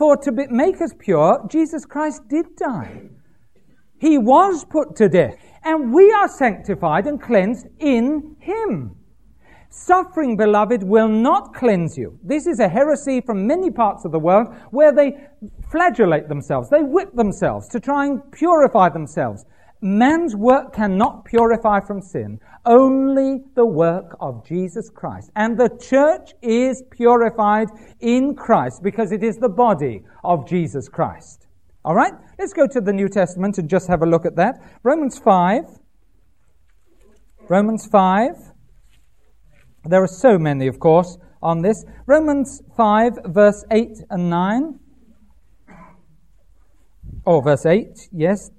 For 0.00 0.16
to 0.16 0.32
be, 0.32 0.46
make 0.46 0.80
us 0.80 0.94
pure, 0.98 1.46
Jesus 1.50 1.84
Christ 1.84 2.26
did 2.26 2.56
die. 2.56 3.02
He 3.98 4.16
was 4.16 4.64
put 4.64 4.96
to 4.96 5.10
death. 5.10 5.36
And 5.62 5.92
we 5.92 6.10
are 6.10 6.26
sanctified 6.26 7.06
and 7.06 7.20
cleansed 7.20 7.66
in 7.80 8.34
Him. 8.40 8.96
Suffering, 9.68 10.38
beloved, 10.38 10.82
will 10.82 11.06
not 11.06 11.52
cleanse 11.52 11.98
you. 11.98 12.18
This 12.24 12.46
is 12.46 12.60
a 12.60 12.68
heresy 12.68 13.20
from 13.20 13.46
many 13.46 13.70
parts 13.70 14.06
of 14.06 14.12
the 14.12 14.18
world 14.18 14.48
where 14.70 14.90
they 14.90 15.18
flagellate 15.70 16.28
themselves, 16.30 16.70
they 16.70 16.82
whip 16.82 17.14
themselves 17.14 17.68
to 17.68 17.78
try 17.78 18.06
and 18.06 18.22
purify 18.32 18.88
themselves. 18.88 19.44
Man's 19.82 20.36
work 20.36 20.74
cannot 20.74 21.24
purify 21.24 21.80
from 21.80 22.02
sin, 22.02 22.38
only 22.66 23.40
the 23.54 23.64
work 23.64 24.16
of 24.20 24.46
Jesus 24.46 24.90
Christ. 24.90 25.30
And 25.36 25.58
the 25.58 25.70
church 25.80 26.32
is 26.42 26.82
purified 26.90 27.68
in 28.00 28.34
Christ 28.34 28.82
because 28.82 29.10
it 29.10 29.22
is 29.22 29.38
the 29.38 29.48
body 29.48 30.02
of 30.22 30.46
Jesus 30.46 30.88
Christ. 30.88 31.46
All 31.84 31.94
right? 31.94 32.12
Let's 32.38 32.52
go 32.52 32.66
to 32.66 32.80
the 32.80 32.92
New 32.92 33.08
Testament 33.08 33.56
and 33.56 33.70
just 33.70 33.88
have 33.88 34.02
a 34.02 34.06
look 34.06 34.26
at 34.26 34.36
that. 34.36 34.56
Romans 34.82 35.18
5. 35.18 35.62
Romans 37.48 37.86
5. 37.86 38.52
There 39.84 40.02
are 40.02 40.06
so 40.06 40.38
many, 40.38 40.66
of 40.66 40.78
course, 40.78 41.16
on 41.42 41.62
this. 41.62 41.86
Romans 42.06 42.62
5, 42.76 43.12
verse 43.26 43.64
8 43.70 43.88
and 44.10 44.28
9. 44.28 44.78
Oh, 47.26 47.40
verse 47.40 47.64
8, 47.64 48.08
yes, 48.12 48.50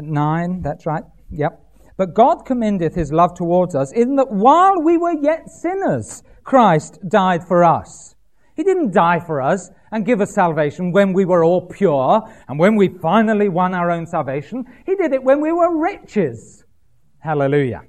9, 0.00 0.62
that's 0.62 0.86
right, 0.86 1.04
yep. 1.30 1.60
But 1.96 2.14
God 2.14 2.44
commendeth 2.46 2.94
his 2.94 3.12
love 3.12 3.34
towards 3.34 3.74
us 3.74 3.92
in 3.92 4.16
that 4.16 4.30
while 4.30 4.80
we 4.80 4.96
were 4.96 5.16
yet 5.20 5.50
sinners, 5.50 6.22
Christ 6.44 6.98
died 7.08 7.46
for 7.46 7.64
us. 7.64 8.14
He 8.54 8.62
didn't 8.62 8.92
die 8.92 9.20
for 9.20 9.40
us 9.40 9.70
and 9.92 10.06
give 10.06 10.20
us 10.20 10.34
salvation 10.34 10.92
when 10.92 11.12
we 11.12 11.24
were 11.24 11.44
all 11.44 11.66
pure 11.66 12.22
and 12.48 12.58
when 12.58 12.76
we 12.76 12.88
finally 12.88 13.48
won 13.48 13.74
our 13.74 13.90
own 13.90 14.06
salvation. 14.06 14.64
He 14.86 14.94
did 14.94 15.12
it 15.12 15.22
when 15.22 15.40
we 15.40 15.52
were 15.52 15.80
riches. 15.80 16.64
Hallelujah. 17.20 17.82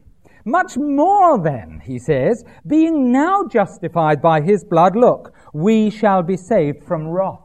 Much 0.46 0.78
more 0.78 1.38
then, 1.42 1.82
he 1.84 2.00
says, 2.00 2.44
being 2.66 3.12
now 3.12 3.46
justified 3.46 4.22
by 4.22 4.42
his 4.42 4.64
blood, 4.64 4.96
look, 4.96 5.34
we 5.54 5.90
shall 5.90 6.24
be 6.24 6.38
saved 6.38 6.84
from 6.84 7.08
wrath 7.08 7.42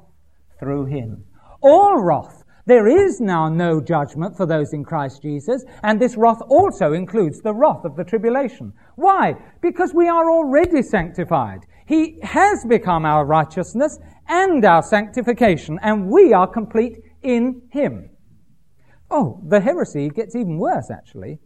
through 0.58 0.86
him. 0.86 1.24
All 1.60 2.00
wrath. 2.00 2.43
There 2.66 2.88
is 2.88 3.20
now 3.20 3.50
no 3.50 3.78
judgment 3.78 4.36
for 4.36 4.46
those 4.46 4.72
in 4.72 4.84
Christ 4.84 5.20
Jesus, 5.20 5.64
and 5.82 6.00
this 6.00 6.16
wrath 6.16 6.40
also 6.48 6.94
includes 6.94 7.40
the 7.40 7.52
wrath 7.52 7.84
of 7.84 7.94
the 7.94 8.04
tribulation. 8.04 8.72
Why? 8.96 9.34
Because 9.60 9.92
we 9.92 10.08
are 10.08 10.30
already 10.30 10.80
sanctified. 10.80 11.60
He 11.86 12.18
has 12.22 12.64
become 12.64 13.04
our 13.04 13.26
righteousness 13.26 13.98
and 14.28 14.64
our 14.64 14.82
sanctification, 14.82 15.78
and 15.82 16.08
we 16.08 16.32
are 16.32 16.46
complete 16.46 17.02
in 17.22 17.60
Him. 17.70 18.08
Oh, 19.10 19.42
the 19.46 19.60
heresy 19.60 20.08
gets 20.08 20.34
even 20.34 20.58
worse, 20.58 20.90
actually. 20.90 21.40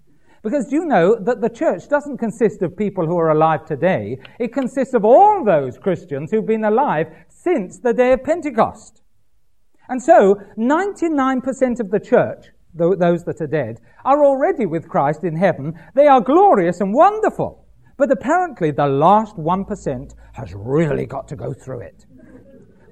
Because 0.45 0.69
do 0.69 0.77
you 0.77 0.85
know 0.85 1.17
that 1.17 1.41
the 1.41 1.51
church 1.51 1.89
doesn't 1.89 2.19
consist 2.19 2.63
of 2.63 2.77
people 2.77 3.05
who 3.07 3.19
are 3.19 3.31
alive 3.31 3.65
today? 3.65 4.19
It 4.39 4.53
consists 4.53 4.95
of 4.95 5.05
all 5.05 5.45
those 5.45 5.79
Christians 5.79 6.31
who've 6.31 6.47
been 6.47 6.63
alive 6.63 7.09
since 7.29 7.81
the 7.81 7.93
day 7.93 8.13
of 8.13 8.23
Pentecost. 8.23 9.03
And 9.89 10.03
so, 10.03 10.41
99% 10.57 11.81
of 11.81 11.91
the 11.91 12.01
church, 12.01 12.49
those 12.75 13.25
that 13.25 13.41
are 13.41 13.47
dead, 13.47 13.81
are 14.05 14.25
already 14.25 14.67
with 14.67 14.89
Christ 14.89 15.25
in 15.25 15.37
heaven. 15.37 15.75
They 15.95 16.07
are 16.07 16.21
glorious 16.21 16.81
and 16.81 16.93
wonderful. 16.93 17.65
But 17.97 18.13
apparently, 18.13 18.71
the 18.71 18.87
last 18.87 19.37
1% 19.37 20.15
has 20.35 20.55
really 20.55 21.07
got 21.07 21.27
to 21.29 21.37
go 21.37 21.53
through 21.53 21.81
it. 21.81 22.07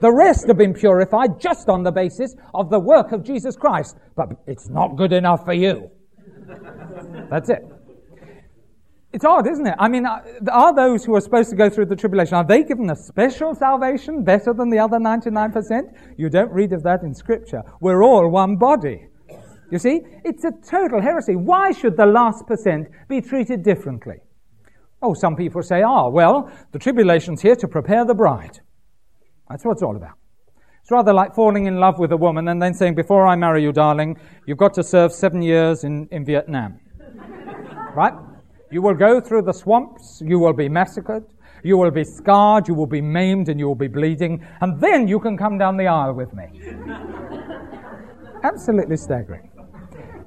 The 0.01 0.13
rest 0.13 0.49
have 0.49 0.59
been 0.59 0.75
purified 0.75 1.41
just 1.41 1.69
on 1.69 1.83
the 1.83 1.93
basis 1.93 2.35
of 2.55 2.71
the 2.71 2.81
work 2.81 3.13
of 3.13 3.23
Jesus 3.23 3.57
Christ, 3.57 3.97
but 4.15 4.29
it's 4.47 4.69
not 4.69 4.97
good 4.97 5.13
enough 5.13 5.45
for 5.45 5.55
you. 5.55 5.91
That's 7.31 7.49
it. 7.49 7.65
It's 9.17 9.25
odd, 9.25 9.47
isn't 9.49 9.67
it? 9.67 9.75
I 9.79 9.89
mean, 9.89 10.05
uh, 10.05 10.21
are 10.53 10.75
those 10.75 11.03
who 11.03 11.15
are 11.15 11.23
supposed 11.23 11.49
to 11.49 11.57
go 11.57 11.71
through 11.71 11.87
the 11.87 11.97
tribulation, 11.97 12.35
are 12.35 12.45
they 12.45 12.63
given 12.63 12.91
a 12.91 12.95
special 12.95 13.55
salvation 13.55 14.23
better 14.23 14.53
than 14.53 14.69
the 14.69 14.79
other 14.79 14.99
99%? 14.99 15.85
You 16.19 16.29
don't 16.29 16.53
read 16.53 16.75
of 16.75 16.83
that 16.83 17.03
in 17.03 17.15
Scripture. 17.15 17.63
We're 17.81 18.03
all 18.03 18.29
one 18.29 18.57
body. 18.57 19.09
You 19.71 19.79
see, 19.79 20.03
it's 20.23 20.45
a 20.45 20.51
total 20.51 21.01
heresy. 21.01 21.35
Why 21.35 21.73
should 21.73 21.97
the 21.97 22.05
last 22.05 22.47
percent 22.47 22.89
be 23.09 23.23
treated 23.23 23.63
differently? 23.63 24.17
Oh, 25.01 25.15
some 25.15 25.35
people 25.35 25.63
say, 25.63 25.81
ah, 25.81 26.11
well, 26.11 26.53
the 26.73 26.79
tribulation's 26.79 27.41
here 27.41 27.57
to 27.57 27.67
prepare 27.67 28.05
the 28.05 28.15
bride. 28.15 28.61
That's 29.49 29.65
what 29.65 29.73
it's 29.73 29.83
all 29.83 29.97
about. 29.97 30.19
It's 30.83 30.91
rather 30.91 31.15
like 31.15 31.35
falling 31.35 31.65
in 31.65 31.81
love 31.81 31.99
with 31.99 32.13
a 32.13 32.19
woman 32.19 32.49
and 32.49 32.61
then 32.61 32.75
saying, 32.75 32.97
before 32.97 33.27
I 33.27 33.35
marry 33.35 33.63
you, 33.63 33.73
darling, 33.73 34.19
you've 34.47 34.59
got 34.59 34.75
to 34.75 34.83
serve 34.83 35.11
seven 35.11 35.41
years 35.41 35.85
in, 35.85 36.07
in 36.13 36.27
Vietnam. 36.27 36.81
right? 37.97 38.13
You 38.71 38.83
will 38.83 38.95
go 38.95 39.21
through 39.21 39.43
the 39.43 39.53
swamps, 39.53 40.21
you 40.25 40.39
will 40.39 40.53
be 40.53 40.69
massacred, 40.69 41.25
you 41.63 41.79
will 41.79 41.91
be 41.91 42.05
scarred, 42.05 42.69
you 42.69 42.75
will 42.75 42.87
be 42.87 43.01
maimed, 43.01 43.49
and 43.49 43.61
you 43.61 43.67
will 43.67 43.75
be 43.75 43.89
bleeding, 43.89 44.45
and 44.61 44.81
then 44.81 45.07
you 45.07 45.21
can 45.21 45.37
come 45.37 45.59
down 45.59 45.77
the 45.77 45.87
aisle 45.87 46.15
with 46.15 46.33
me. 46.35 46.47
Absolutely 48.43 48.97
staggering. 48.97 49.51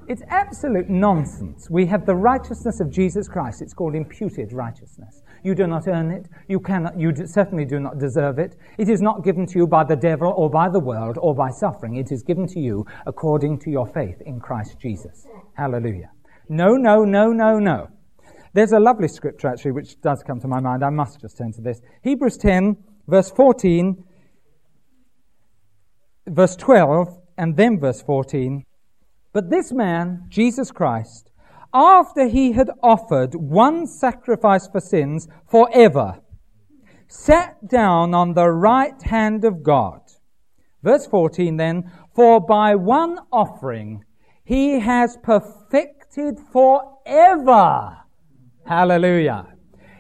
It's 0.08 0.24
absolute 0.30 0.90
nonsense. 0.90 1.70
We 1.70 1.86
have 1.86 2.06
the 2.06 2.16
righteousness 2.16 2.80
of 2.80 2.90
Jesus 2.90 3.28
Christ. 3.28 3.62
It's 3.62 3.76
called 3.76 3.94
imputed 3.94 4.54
righteousness. 4.54 5.22
You 5.44 5.54
do 5.54 5.68
not 5.68 5.88
earn 5.88 6.10
it. 6.10 6.26
You 6.48 6.60
cannot, 6.60 7.00
you 7.00 7.14
certainly 7.28 7.64
do 7.64 7.80
not 7.80 8.00
deserve 8.00 8.40
it. 8.40 8.56
It 8.80 8.90
is 8.90 9.02
not 9.02 9.24
given 9.24 9.46
to 9.46 9.60
you 9.60 9.68
by 9.68 9.84
the 9.84 9.96
devil 9.96 10.34
or 10.36 10.50
by 10.50 10.68
the 10.68 10.80
world 10.80 11.20
or 11.22 11.36
by 11.36 11.52
suffering. 11.52 11.98
It 11.98 12.12
is 12.12 12.24
given 12.24 12.48
to 12.48 12.60
you 12.60 12.88
according 13.06 13.60
to 13.60 13.70
your 13.70 13.86
faith 13.86 14.20
in 14.26 14.40
Christ 14.40 14.80
Jesus. 14.80 15.28
Hallelujah. 15.54 16.10
No, 16.50 16.76
no, 16.76 17.06
no, 17.06 17.32
no, 17.32 17.60
no. 17.60 17.90
There's 18.54 18.72
a 18.72 18.80
lovely 18.80 19.08
scripture 19.08 19.48
actually 19.48 19.72
which 19.72 20.00
does 20.02 20.24
come 20.24 20.40
to 20.42 20.48
my 20.48 20.60
mind. 20.60 20.84
I 20.84 20.90
must 20.90 21.22
just 21.22 21.38
turn 21.38 21.52
to 21.54 21.62
this. 21.62 21.82
Hebrews 22.04 22.38
10, 22.38 22.78
verse 23.08 23.30
14, 23.32 24.04
verse 26.28 26.56
12, 26.56 27.20
and 27.38 27.56
then 27.56 27.80
verse 27.80 28.02
14. 28.02 28.66
But 29.32 29.50
this 29.50 29.72
man, 29.72 30.26
Jesus 30.30 30.72
Christ, 30.72 31.32
after 31.74 32.28
he 32.28 32.54
had 32.54 32.72
offered 32.82 33.36
one 33.36 33.86
sacrifice 33.86 34.68
for 34.68 34.80
sins 34.80 35.28
forever, 35.50 36.20
sat 37.08 37.68
down 37.68 38.14
on 38.14 38.34
the 38.34 38.50
right 38.50 39.00
hand 39.04 39.46
of 39.46 39.62
God. 39.62 40.02
Verse 40.82 41.06
14 41.06 41.58
then, 41.58 41.92
for 42.16 42.40
by 42.40 42.76
one 42.76 43.20
offering 43.32 44.04
he 44.44 44.80
has 44.80 45.18
perfected 45.22 46.40
forever. 46.52 47.98
Hallelujah. 48.70 49.48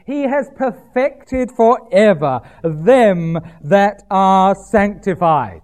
He 0.05 0.21
has 0.21 0.51
perfected 0.55 1.49
forever 1.57 2.39
them 2.63 3.39
that 3.63 4.03
are 4.11 4.53
sanctified. 4.53 5.63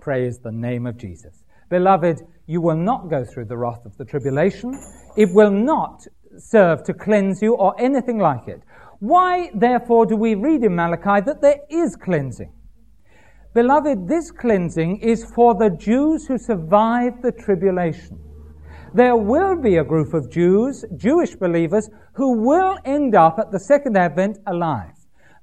Praise 0.00 0.38
the 0.38 0.50
name 0.50 0.86
of 0.86 0.96
Jesus. 0.96 1.44
Beloved, 1.68 2.22
you 2.46 2.62
will 2.62 2.78
not 2.78 3.10
go 3.10 3.26
through 3.26 3.44
the 3.44 3.58
wrath 3.58 3.84
of 3.84 3.94
the 3.98 4.06
tribulation. 4.06 4.72
It 5.18 5.28
will 5.34 5.50
not 5.50 6.06
serve 6.38 6.82
to 6.84 6.94
cleanse 6.94 7.42
you 7.42 7.56
or 7.56 7.78
anything 7.78 8.16
like 8.16 8.48
it. 8.48 8.62
Why, 9.00 9.50
therefore, 9.54 10.06
do 10.06 10.16
we 10.16 10.34
read 10.34 10.64
in 10.64 10.74
Malachi 10.74 11.22
that 11.26 11.42
there 11.42 11.60
is 11.68 11.94
cleansing? 11.94 12.54
Beloved, 13.52 14.08
this 14.08 14.30
cleansing 14.30 15.00
is 15.00 15.26
for 15.34 15.54
the 15.54 15.68
Jews 15.68 16.26
who 16.26 16.38
survived 16.38 17.20
the 17.22 17.32
tribulation. 17.32 18.18
There 18.94 19.16
will 19.16 19.60
be 19.60 19.76
a 19.76 19.84
group 19.84 20.14
of 20.14 20.30
Jews, 20.30 20.84
Jewish 20.96 21.36
believers, 21.36 21.90
who 22.14 22.38
will 22.38 22.78
end 22.84 23.14
up 23.14 23.38
at 23.38 23.50
the 23.50 23.60
second 23.60 23.96
advent 23.96 24.38
alive. 24.46 24.94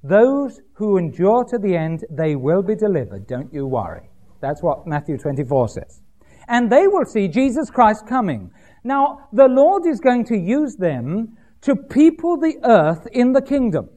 Those 0.02 0.60
who 0.74 0.98
endure 0.98 1.44
to 1.44 1.58
the 1.58 1.76
end, 1.76 2.04
they 2.10 2.36
will 2.36 2.62
be 2.62 2.74
delivered. 2.74 3.26
Don't 3.26 3.52
you 3.52 3.66
worry. 3.66 4.08
That's 4.40 4.62
what 4.62 4.86
Matthew 4.86 5.16
24 5.18 5.68
says 5.68 6.02
and 6.48 6.70
they 6.70 6.86
will 6.86 7.04
see 7.04 7.28
Jesus 7.28 7.70
Christ 7.70 8.06
coming. 8.06 8.50
Now, 8.84 9.28
the 9.32 9.48
Lord 9.48 9.86
is 9.86 10.00
going 10.00 10.24
to 10.26 10.36
use 10.36 10.76
them 10.76 11.36
to 11.62 11.74
people 11.74 12.36
the 12.36 12.58
earth 12.62 13.06
in 13.12 13.32
the 13.32 13.42
kingdom. 13.42 13.88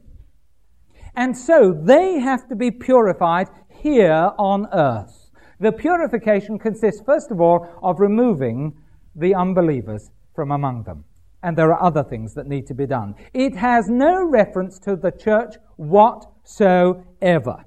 And 1.14 1.36
so 1.36 1.72
they 1.72 2.18
have 2.18 2.48
to 2.48 2.56
be 2.56 2.70
purified 2.70 3.48
here 3.68 4.30
on 4.38 4.66
earth. 4.72 5.30
The 5.60 5.72
purification 5.72 6.58
consists, 6.58 7.02
first 7.04 7.30
of 7.30 7.40
all, 7.40 7.68
of 7.82 8.00
removing 8.00 8.74
the 9.14 9.34
unbelievers 9.34 10.10
from 10.34 10.50
among 10.50 10.84
them. 10.84 11.04
And 11.42 11.56
there 11.56 11.72
are 11.72 11.82
other 11.82 12.04
things 12.04 12.34
that 12.34 12.46
need 12.46 12.66
to 12.66 12.74
be 12.74 12.86
done. 12.86 13.14
It 13.32 13.56
has 13.56 13.88
no 13.88 14.24
reference 14.24 14.78
to 14.80 14.96
the 14.96 15.10
church 15.10 15.54
whatsoever. 15.76 17.64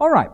All 0.00 0.10
right 0.10 0.30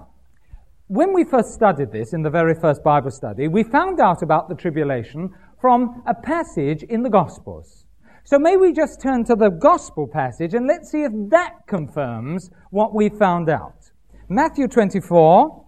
when 0.91 1.15
we 1.15 1.23
first 1.23 1.55
studied 1.55 1.93
this 1.93 2.13
in 2.13 2.23
the 2.23 2.31
very 2.31 2.53
first 2.53 2.83
Bible 2.83 3.13
study, 3.13 3.47
we 3.47 3.63
found 3.63 4.01
out 4.01 4.25
about 4.25 4.49
the 4.49 4.57
tribulation 4.57 5.31
from 5.61 6.03
a 6.05 6.13
passage 6.13 6.83
in 6.83 7.05
the 7.05 7.09
Gospels. 7.09 7.87
So 8.25 8.41
may 8.41 8.57
we 8.57 8.73
just 8.73 9.01
turn 9.01 9.25
to 9.27 9.37
the 9.37 9.51
Gospel 9.51 10.09
passage 10.09 10.53
and 10.53 10.67
let's 10.67 10.91
see 10.91 11.05
if 11.05 11.13
that 11.31 11.59
confirms 11.69 12.51
what 12.71 12.93
we 12.93 13.09
found 13.09 13.49
out. 13.49 13.93
Matthew 14.29 14.67
24 14.67 15.65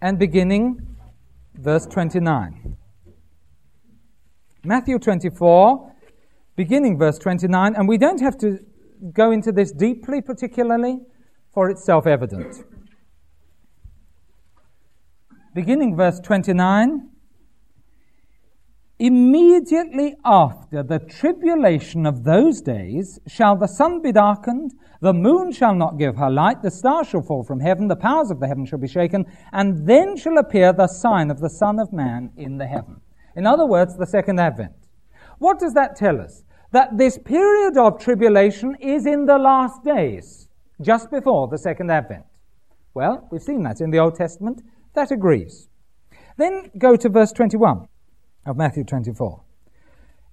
and 0.00 0.18
beginning 0.18 0.93
verse 1.54 1.86
29. 1.86 2.76
Matthew 4.64 4.98
24, 4.98 5.92
beginning 6.56 6.98
verse 6.98 7.18
29, 7.18 7.74
and 7.76 7.88
we 7.88 7.98
don't 7.98 8.20
have 8.20 8.38
to 8.38 8.58
go 9.12 9.30
into 9.30 9.52
this 9.52 9.72
deeply, 9.72 10.22
particularly, 10.22 11.00
for 11.52 11.68
it's 11.68 11.84
self 11.84 12.06
evident 12.06 12.64
beginning 15.54 15.96
verse 15.96 16.18
29. 16.20 17.10
Immediately 19.04 20.16
after 20.24 20.82
the 20.82 20.98
tribulation 20.98 22.06
of 22.06 22.24
those 22.24 22.62
days 22.62 23.20
shall 23.26 23.54
the 23.54 23.66
sun 23.66 24.00
be 24.00 24.12
darkened, 24.12 24.72
the 25.02 25.12
moon 25.12 25.52
shall 25.52 25.74
not 25.74 25.98
give 25.98 26.16
her 26.16 26.30
light, 26.30 26.62
the 26.62 26.70
stars 26.70 27.08
shall 27.08 27.20
fall 27.20 27.44
from 27.44 27.60
heaven, 27.60 27.86
the 27.86 27.96
powers 27.96 28.30
of 28.30 28.40
the 28.40 28.46
heaven 28.46 28.64
shall 28.64 28.78
be 28.78 28.88
shaken, 28.88 29.26
and 29.52 29.86
then 29.86 30.16
shall 30.16 30.38
appear 30.38 30.72
the 30.72 30.86
sign 30.86 31.30
of 31.30 31.38
the 31.40 31.50
Son 31.50 31.78
of 31.78 31.92
Man 31.92 32.30
in 32.38 32.56
the 32.56 32.66
heaven. 32.66 33.02
In 33.36 33.46
other 33.46 33.66
words, 33.66 33.94
the 33.94 34.06
second 34.06 34.40
advent. 34.40 34.72
What 35.36 35.58
does 35.58 35.74
that 35.74 35.96
tell 35.96 36.18
us? 36.18 36.42
That 36.72 36.96
this 36.96 37.18
period 37.18 37.76
of 37.76 37.98
tribulation 37.98 38.74
is 38.80 39.04
in 39.04 39.26
the 39.26 39.36
last 39.36 39.84
days, 39.84 40.48
just 40.80 41.10
before 41.10 41.48
the 41.48 41.58
second 41.58 41.90
advent. 41.90 42.24
Well, 42.94 43.28
we've 43.30 43.42
seen 43.42 43.64
that 43.64 43.82
in 43.82 43.90
the 43.90 43.98
Old 43.98 44.14
Testament. 44.14 44.62
That 44.94 45.10
agrees. 45.10 45.68
Then 46.38 46.70
go 46.78 46.96
to 46.96 47.10
verse 47.10 47.32
21 47.32 47.86
of 48.46 48.56
Matthew 48.56 48.84
24. 48.84 49.42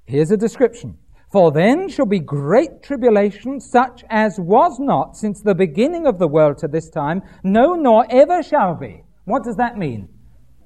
Here's 0.05 0.31
a 0.31 0.37
description. 0.37 0.97
For 1.31 1.51
then 1.51 1.87
shall 1.87 2.05
be 2.05 2.19
great 2.19 2.83
tribulation, 2.83 3.61
such 3.61 4.03
as 4.09 4.37
was 4.37 4.79
not 4.79 5.15
since 5.15 5.41
the 5.41 5.55
beginning 5.55 6.05
of 6.05 6.19
the 6.19 6.27
world 6.27 6.57
to 6.57 6.67
this 6.67 6.89
time, 6.89 7.21
no, 7.43 7.73
nor 7.73 8.05
ever 8.09 8.43
shall 8.43 8.75
be. 8.75 9.03
What 9.23 9.43
does 9.43 9.55
that 9.55 9.77
mean? 9.77 10.09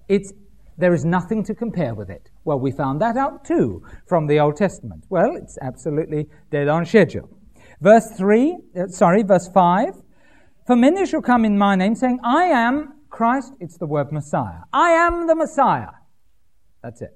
It's, 0.07 0.33
there 0.77 0.93
is 0.93 1.05
nothing 1.05 1.43
to 1.43 1.53
compare 1.53 1.93
with 1.93 2.09
it. 2.09 2.31
Well, 2.45 2.59
we 2.59 2.71
found 2.71 2.99
that 3.01 3.15
out 3.15 3.45
too 3.45 3.83
from 4.07 4.25
the 4.25 4.39
Old 4.39 4.55
Testament. 4.55 5.05
Well, 5.09 5.35
it's 5.35 5.59
absolutely 5.61 6.27
dead 6.49 6.67
on 6.67 6.85
schedule. 6.85 7.29
Verse 7.79 8.07
3, 8.17 8.57
uh, 8.75 8.87
sorry, 8.87 9.21
verse 9.21 9.47
5. 9.47 10.01
For 10.65 10.75
many 10.75 11.05
shall 11.05 11.21
come 11.21 11.45
in 11.45 11.59
my 11.59 11.75
name, 11.75 11.93
saying, 11.93 12.19
I 12.23 12.45
am 12.45 12.93
Christ, 13.11 13.53
it's 13.59 13.77
the 13.77 13.85
word 13.85 14.11
Messiah. 14.11 14.61
I 14.73 14.89
am 14.91 15.27
the 15.27 15.35
Messiah. 15.35 15.91
That's 16.81 17.01
it. 17.03 17.15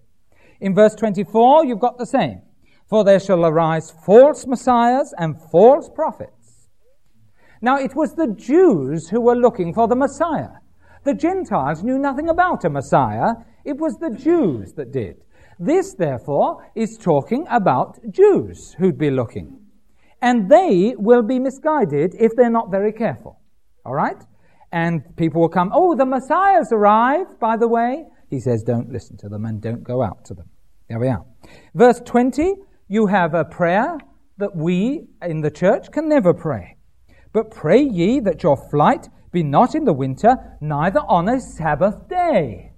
In 0.61 0.75
verse 0.75 0.95
24, 0.95 1.65
you've 1.65 1.79
got 1.79 1.97
the 1.97 2.05
same. 2.05 2.41
For 2.87 3.03
there 3.03 3.19
shall 3.19 3.45
arise 3.45 3.91
false 4.05 4.47
messiahs 4.47 5.13
and 5.17 5.39
false 5.51 5.89
prophets. 5.89 6.69
Now, 7.61 7.77
it 7.77 7.95
was 7.95 8.15
the 8.15 8.33
Jews 8.35 9.09
who 9.09 9.21
were 9.21 9.35
looking 9.35 9.73
for 9.73 9.87
the 9.87 9.95
Messiah. 9.95 10.59
The 11.03 11.13
Gentiles 11.13 11.83
knew 11.83 11.97
nothing 11.97 12.29
about 12.29 12.65
a 12.65 12.69
Messiah. 12.69 13.33
It 13.65 13.77
was 13.77 13.97
the 13.97 14.09
Jews 14.09 14.73
that 14.73 14.91
did. 14.91 15.17
This, 15.59 15.93
therefore, 15.93 16.71
is 16.75 16.97
talking 16.97 17.45
about 17.49 17.99
Jews 18.09 18.75
who'd 18.79 18.97
be 18.97 19.11
looking. 19.11 19.59
And 20.21 20.49
they 20.49 20.95
will 20.97 21.21
be 21.21 21.39
misguided 21.39 22.15
if 22.17 22.35
they're 22.35 22.49
not 22.49 22.71
very 22.71 22.93
careful. 22.93 23.39
All 23.85 23.93
right? 23.93 24.21
and 24.71 25.15
people 25.15 25.41
will 25.41 25.49
come, 25.49 25.71
oh, 25.73 25.95
the 25.95 26.05
Messiah's 26.05 26.71
arrived, 26.71 27.39
by 27.39 27.57
the 27.57 27.67
way. 27.67 28.05
He 28.29 28.39
says, 28.39 28.63
don't 28.63 28.91
listen 28.91 29.17
to 29.17 29.29
them 29.29 29.45
and 29.45 29.61
don't 29.61 29.83
go 29.83 30.01
out 30.03 30.25
to 30.25 30.33
them. 30.33 30.49
There 30.87 30.99
we 30.99 31.07
are. 31.07 31.25
Verse 31.73 31.99
20, 32.05 32.55
you 32.87 33.07
have 33.07 33.33
a 33.33 33.45
prayer 33.45 33.97
that 34.37 34.55
we 34.55 35.07
in 35.21 35.41
the 35.41 35.51
church 35.51 35.91
can 35.91 36.07
never 36.07 36.33
pray. 36.33 36.77
But 37.33 37.51
pray 37.51 37.81
ye 37.81 38.19
that 38.21 38.41
your 38.43 38.57
flight 38.69 39.07
be 39.31 39.43
not 39.43 39.75
in 39.75 39.83
the 39.85 39.93
winter, 39.93 40.35
neither 40.61 41.01
on 41.01 41.29
a 41.29 41.39
Sabbath 41.39 42.07
day. 42.09 42.71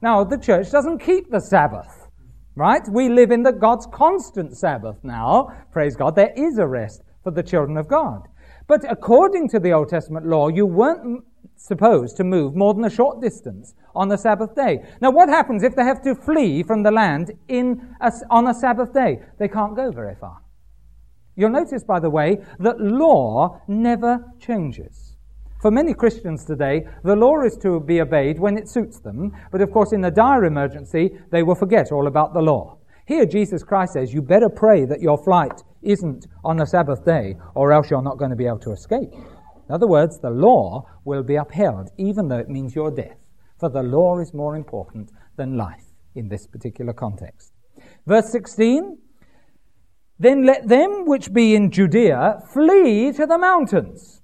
Now, 0.00 0.24
the 0.24 0.38
church 0.38 0.70
doesn't 0.70 0.98
keep 0.98 1.30
the 1.30 1.40
Sabbath, 1.40 2.08
right? 2.56 2.82
We 2.90 3.08
live 3.08 3.30
in 3.30 3.44
the 3.44 3.52
God's 3.52 3.86
constant 3.92 4.56
Sabbath 4.56 4.96
now. 5.04 5.48
Praise 5.70 5.94
God. 5.94 6.16
There 6.16 6.32
is 6.36 6.58
a 6.58 6.66
rest 6.66 7.02
for 7.22 7.30
the 7.30 7.42
children 7.42 7.76
of 7.76 7.86
God. 7.86 8.26
But 8.66 8.90
according 8.90 9.48
to 9.50 9.60
the 9.60 9.72
Old 9.72 9.88
Testament 9.90 10.26
law, 10.26 10.48
you 10.48 10.66
weren't 10.66 11.24
supposed 11.62 12.16
to 12.16 12.24
move 12.24 12.56
more 12.56 12.74
than 12.74 12.84
a 12.84 12.90
short 12.90 13.20
distance 13.20 13.74
on 13.94 14.08
the 14.08 14.16
Sabbath 14.18 14.54
day. 14.56 14.84
Now, 15.00 15.10
what 15.10 15.28
happens 15.28 15.62
if 15.62 15.76
they 15.76 15.84
have 15.84 16.02
to 16.02 16.14
flee 16.14 16.64
from 16.64 16.82
the 16.82 16.90
land 16.90 17.30
in 17.46 17.94
a, 18.00 18.12
on 18.30 18.48
a 18.48 18.54
Sabbath 18.54 18.92
day? 18.92 19.20
They 19.38 19.46
can't 19.46 19.76
go 19.76 19.92
very 19.92 20.16
far. 20.16 20.38
You'll 21.36 21.50
notice, 21.50 21.84
by 21.84 22.00
the 22.00 22.10
way, 22.10 22.38
that 22.58 22.80
law 22.80 23.60
never 23.68 24.24
changes. 24.40 25.16
For 25.60 25.70
many 25.70 25.94
Christians 25.94 26.44
today, 26.44 26.84
the 27.04 27.14
law 27.14 27.42
is 27.42 27.56
to 27.58 27.78
be 27.78 28.00
obeyed 28.00 28.40
when 28.40 28.58
it 28.58 28.68
suits 28.68 28.98
them, 28.98 29.32
but 29.52 29.60
of 29.60 29.70
course, 29.70 29.92
in 29.92 30.04
a 30.04 30.10
dire 30.10 30.44
emergency, 30.44 31.16
they 31.30 31.44
will 31.44 31.54
forget 31.54 31.92
all 31.92 32.08
about 32.08 32.34
the 32.34 32.42
law. 32.42 32.78
Here, 33.06 33.24
Jesus 33.24 33.62
Christ 33.62 33.92
says, 33.92 34.12
You 34.12 34.22
better 34.22 34.48
pray 34.48 34.84
that 34.84 35.00
your 35.00 35.16
flight 35.16 35.62
isn't 35.82 36.26
on 36.44 36.60
a 36.60 36.66
Sabbath 36.66 37.04
day, 37.04 37.36
or 37.54 37.72
else 37.72 37.88
you're 37.90 38.02
not 38.02 38.18
going 38.18 38.30
to 38.30 38.36
be 38.36 38.46
able 38.46 38.58
to 38.58 38.72
escape. 38.72 39.10
In 39.72 39.76
other 39.76 39.86
words, 39.86 40.18
the 40.18 40.28
law 40.28 40.84
will 41.02 41.22
be 41.22 41.36
upheld, 41.36 41.92
even 41.96 42.28
though 42.28 42.36
it 42.36 42.50
means 42.50 42.74
your 42.74 42.90
death. 42.90 43.16
For 43.58 43.70
the 43.70 43.82
law 43.82 44.18
is 44.18 44.34
more 44.34 44.54
important 44.54 45.10
than 45.38 45.56
life 45.56 45.86
in 46.14 46.28
this 46.28 46.46
particular 46.46 46.92
context. 46.92 47.54
Verse 48.06 48.30
16 48.30 48.98
Then 50.18 50.44
let 50.44 50.68
them 50.68 51.06
which 51.06 51.32
be 51.32 51.54
in 51.54 51.70
Judea 51.70 52.42
flee 52.52 53.12
to 53.12 53.24
the 53.24 53.38
mountains. 53.38 54.20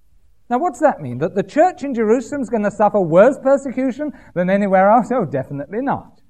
Now, 0.51 0.59
what's 0.59 0.81
that 0.81 1.01
mean? 1.01 1.17
That 1.17 1.35
the 1.35 1.43
church 1.43 1.83
in 1.83 1.95
Jerusalem 1.95 2.43
is 2.43 2.51
going 2.51 2.65
to 2.65 2.71
suffer 2.71 3.01
worse 3.01 3.39
persecution 3.43 4.13
than 4.35 4.51
anywhere 4.51 4.91
else? 4.91 5.11
Oh, 5.11 5.25
definitely 5.25 5.81
not. 5.81 6.21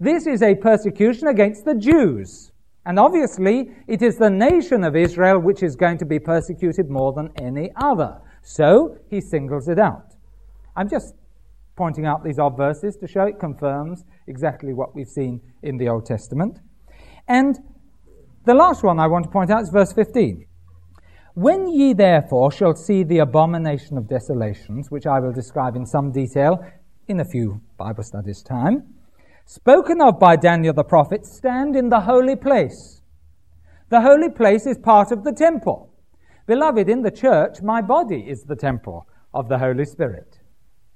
This 0.00 0.26
is 0.26 0.42
a 0.42 0.56
persecution 0.56 1.28
against 1.28 1.64
the 1.64 1.76
Jews. 1.76 2.50
And 2.86 2.98
obviously, 2.98 3.70
it 3.86 4.02
is 4.02 4.16
the 4.16 4.30
nation 4.30 4.82
of 4.82 4.96
Israel 4.96 5.38
which 5.38 5.62
is 5.62 5.76
going 5.76 5.98
to 5.98 6.04
be 6.04 6.18
persecuted 6.18 6.90
more 6.90 7.12
than 7.12 7.30
any 7.36 7.70
other. 7.76 8.20
So, 8.46 8.98
he 9.08 9.22
singles 9.22 9.68
it 9.68 9.78
out. 9.78 10.14
I'm 10.76 10.88
just 10.88 11.14
pointing 11.76 12.04
out 12.04 12.22
these 12.22 12.38
odd 12.38 12.58
verses 12.58 12.94
to 12.98 13.08
show 13.08 13.24
it 13.24 13.40
confirms 13.40 14.04
exactly 14.26 14.74
what 14.74 14.94
we've 14.94 15.08
seen 15.08 15.40
in 15.62 15.78
the 15.78 15.88
Old 15.88 16.04
Testament. 16.04 16.60
And 17.26 17.58
the 18.44 18.52
last 18.52 18.82
one 18.82 19.00
I 19.00 19.06
want 19.06 19.24
to 19.24 19.30
point 19.30 19.50
out 19.50 19.62
is 19.62 19.70
verse 19.70 19.94
15. 19.94 20.44
When 21.32 21.68
ye 21.68 21.94
therefore 21.94 22.52
shall 22.52 22.74
see 22.76 23.02
the 23.02 23.20
abomination 23.20 23.96
of 23.96 24.08
desolations, 24.08 24.90
which 24.90 25.06
I 25.06 25.20
will 25.20 25.32
describe 25.32 25.74
in 25.74 25.86
some 25.86 26.12
detail 26.12 26.62
in 27.08 27.20
a 27.20 27.24
few 27.24 27.62
Bible 27.78 28.02
studies' 28.02 28.42
time, 28.42 28.94
spoken 29.46 30.02
of 30.02 30.20
by 30.20 30.36
Daniel 30.36 30.74
the 30.74 30.84
prophet, 30.84 31.24
stand 31.24 31.76
in 31.76 31.88
the 31.88 32.00
holy 32.00 32.36
place. 32.36 33.00
The 33.88 34.02
holy 34.02 34.28
place 34.28 34.66
is 34.66 34.76
part 34.76 35.12
of 35.12 35.24
the 35.24 35.32
temple. 35.32 35.93
Beloved, 36.46 36.88
in 36.88 37.02
the 37.02 37.10
church, 37.10 37.62
my 37.62 37.80
body 37.80 38.20
is 38.28 38.42
the 38.42 38.56
temple 38.56 39.06
of 39.32 39.48
the 39.48 39.58
Holy 39.58 39.84
Spirit. 39.84 40.40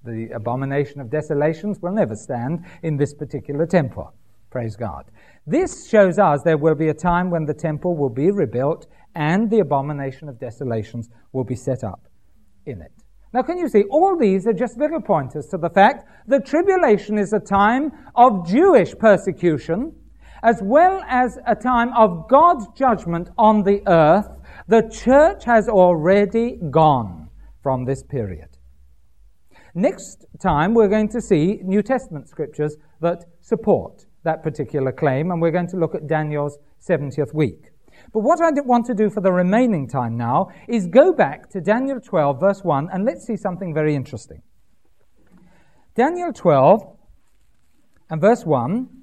The 0.05 0.29
abomination 0.35 1.01
of 1.01 1.11
desolations 1.11 1.81
will 1.81 1.93
never 1.93 2.15
stand 2.15 2.67
in 2.83 2.97
this 2.97 3.15
particular 3.15 3.67
temple. 3.67 4.13
Praise 4.51 4.77
God. 4.77 5.11
This 5.47 5.89
shows 5.89 6.19
us 6.19 6.43
there 6.43 6.59
will 6.59 6.75
be 6.75 6.89
a 6.89 6.95
time 6.95 7.31
when 7.31 7.47
the 7.47 7.55
temple 7.55 7.97
will 7.97 8.11
be 8.11 8.31
rebuilt 8.31 8.87
and 9.15 9.51
the 9.51 9.61
abomination 9.61 10.29
of 10.29 10.39
desolations 10.39 11.09
will 11.33 11.45
be 11.45 11.57
set 11.57 11.83
up 11.83 12.09
in 12.67 12.83
it. 12.83 12.93
Now, 13.33 13.43
can 13.43 13.59
you 13.59 13.69
see? 13.69 13.85
All 13.91 14.17
these 14.17 14.47
are 14.47 14.53
just 14.53 14.79
little 14.79 15.01
pointers 15.01 15.47
to 15.49 15.59
the 15.59 15.69
fact 15.71 16.05
that 16.29 16.47
tribulation 16.47 17.19
is 17.19 17.33
a 17.33 17.41
time 17.41 17.93
of 18.15 18.47
Jewish 18.47 18.95
persecution 18.97 19.95
as 20.43 20.61
well 20.63 21.03
as 21.09 21.39
a 21.47 21.55
time 21.55 21.93
of 21.95 22.29
God's 22.29 22.69
judgment 22.77 23.29
on 23.37 23.63
the 23.63 23.83
earth. 23.87 24.29
The 24.69 24.83
church 24.83 25.45
has 25.45 25.67
already 25.67 26.59
gone 26.71 27.31
from 27.63 27.87
this 27.87 28.03
period. 28.03 28.59
Next 29.75 30.27
time, 30.41 30.75
we're 30.75 30.89
going 30.89 31.09
to 31.09 31.23
see 31.23 31.61
New 31.65 31.83
Testament 31.83 32.29
scriptures 32.29 32.77
that 33.01 33.25
support 33.41 34.05
that 34.25 34.43
particular 34.43 34.93
claim, 34.93 35.31
and 35.31 35.41
we're 35.41 35.53
going 35.53 35.69
to 35.69 35.79
look 35.79 35.95
at 35.95 36.07
Daniel's 36.07 36.59
70th 36.87 37.33
week. 37.33 37.71
But 38.13 38.21
what 38.21 38.43
I 38.43 38.51
want 38.61 38.85
to 38.87 38.95
do 38.95 39.09
for 39.09 39.23
the 39.23 39.33
remaining 39.33 39.89
time 39.89 40.19
now 40.19 40.49
is 40.69 40.87
go 40.87 41.15
back 41.15 41.49
to 41.51 41.63
Daniel 41.63 41.99
12, 41.99 42.39
verse 42.39 42.63
1, 42.63 42.89
and 42.93 43.07
let's 43.07 43.27
see 43.27 43.37
something 43.37 43.73
very 43.73 43.95
interesting. 43.95 44.43
Daniel 45.95 46.31
12 46.31 46.83
and 48.11 48.21
verse 48.21 48.45
1. 48.45 48.98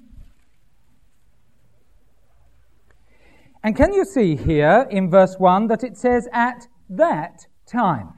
And 3.66 3.74
can 3.74 3.92
you 3.92 4.04
see 4.04 4.36
here 4.36 4.86
in 4.92 5.10
verse 5.10 5.40
1 5.40 5.66
that 5.66 5.82
it 5.82 5.98
says 5.98 6.28
at 6.32 6.68
that 6.88 7.48
time? 7.66 8.12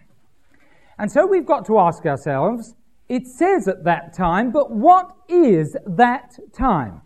And 0.98 1.10
so 1.10 1.26
we've 1.26 1.46
got 1.46 1.64
to 1.68 1.78
ask 1.78 2.04
ourselves, 2.04 2.74
it 3.08 3.26
says 3.26 3.66
at 3.66 3.82
that 3.84 4.12
time, 4.12 4.52
but 4.52 4.70
what 4.70 5.10
is 5.26 5.74
that 5.86 6.38
time? 6.52 7.00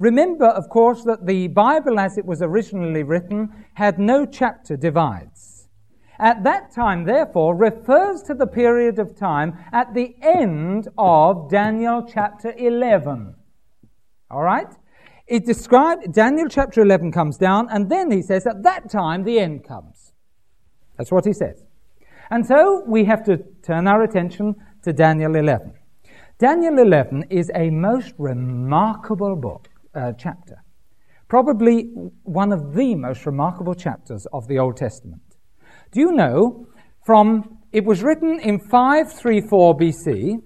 Remember, 0.00 0.46
of 0.46 0.68
course, 0.68 1.04
that 1.04 1.24
the 1.24 1.46
Bible 1.46 2.00
as 2.00 2.18
it 2.18 2.26
was 2.26 2.42
originally 2.42 3.04
written 3.04 3.64
had 3.74 3.96
no 4.00 4.26
chapter 4.26 4.76
divides. 4.76 5.68
At 6.18 6.42
that 6.42 6.72
time, 6.72 7.04
therefore, 7.04 7.54
refers 7.54 8.22
to 8.22 8.34
the 8.34 8.48
period 8.48 8.98
of 8.98 9.16
time 9.16 9.56
at 9.70 9.94
the 9.94 10.16
end 10.20 10.88
of 10.98 11.48
Daniel 11.48 12.04
chapter 12.12 12.52
11. 12.58 13.36
All 14.32 14.42
right? 14.42 14.74
It 15.26 15.46
describes, 15.46 16.06
Daniel 16.08 16.48
chapter 16.48 16.82
11 16.82 17.12
comes 17.12 17.38
down, 17.38 17.68
and 17.70 17.90
then 17.90 18.10
he 18.10 18.22
says, 18.22 18.46
at 18.46 18.62
that 18.62 18.90
time 18.90 19.24
the 19.24 19.38
end 19.38 19.64
comes. 19.66 20.12
That's 20.98 21.10
what 21.10 21.24
he 21.24 21.32
says. 21.32 21.64
And 22.30 22.46
so 22.46 22.82
we 22.86 23.04
have 23.04 23.24
to 23.24 23.38
turn 23.62 23.86
our 23.86 24.02
attention 24.02 24.54
to 24.82 24.92
Daniel 24.92 25.34
11. 25.34 25.72
Daniel 26.38 26.78
11 26.78 27.24
is 27.30 27.50
a 27.54 27.70
most 27.70 28.12
remarkable 28.18 29.36
book 29.36 29.68
uh, 29.94 30.12
chapter. 30.18 30.56
Probably 31.28 31.90
one 32.22 32.52
of 32.52 32.74
the 32.74 32.94
most 32.94 33.24
remarkable 33.24 33.74
chapters 33.74 34.26
of 34.32 34.46
the 34.46 34.58
Old 34.58 34.76
Testament. 34.76 35.22
Do 35.90 36.00
you 36.00 36.12
know 36.12 36.66
from 37.04 37.58
it 37.72 37.84
was 37.84 38.02
written 38.02 38.38
in 38.38 38.60
534 38.60 39.76
BC. 39.76 40.40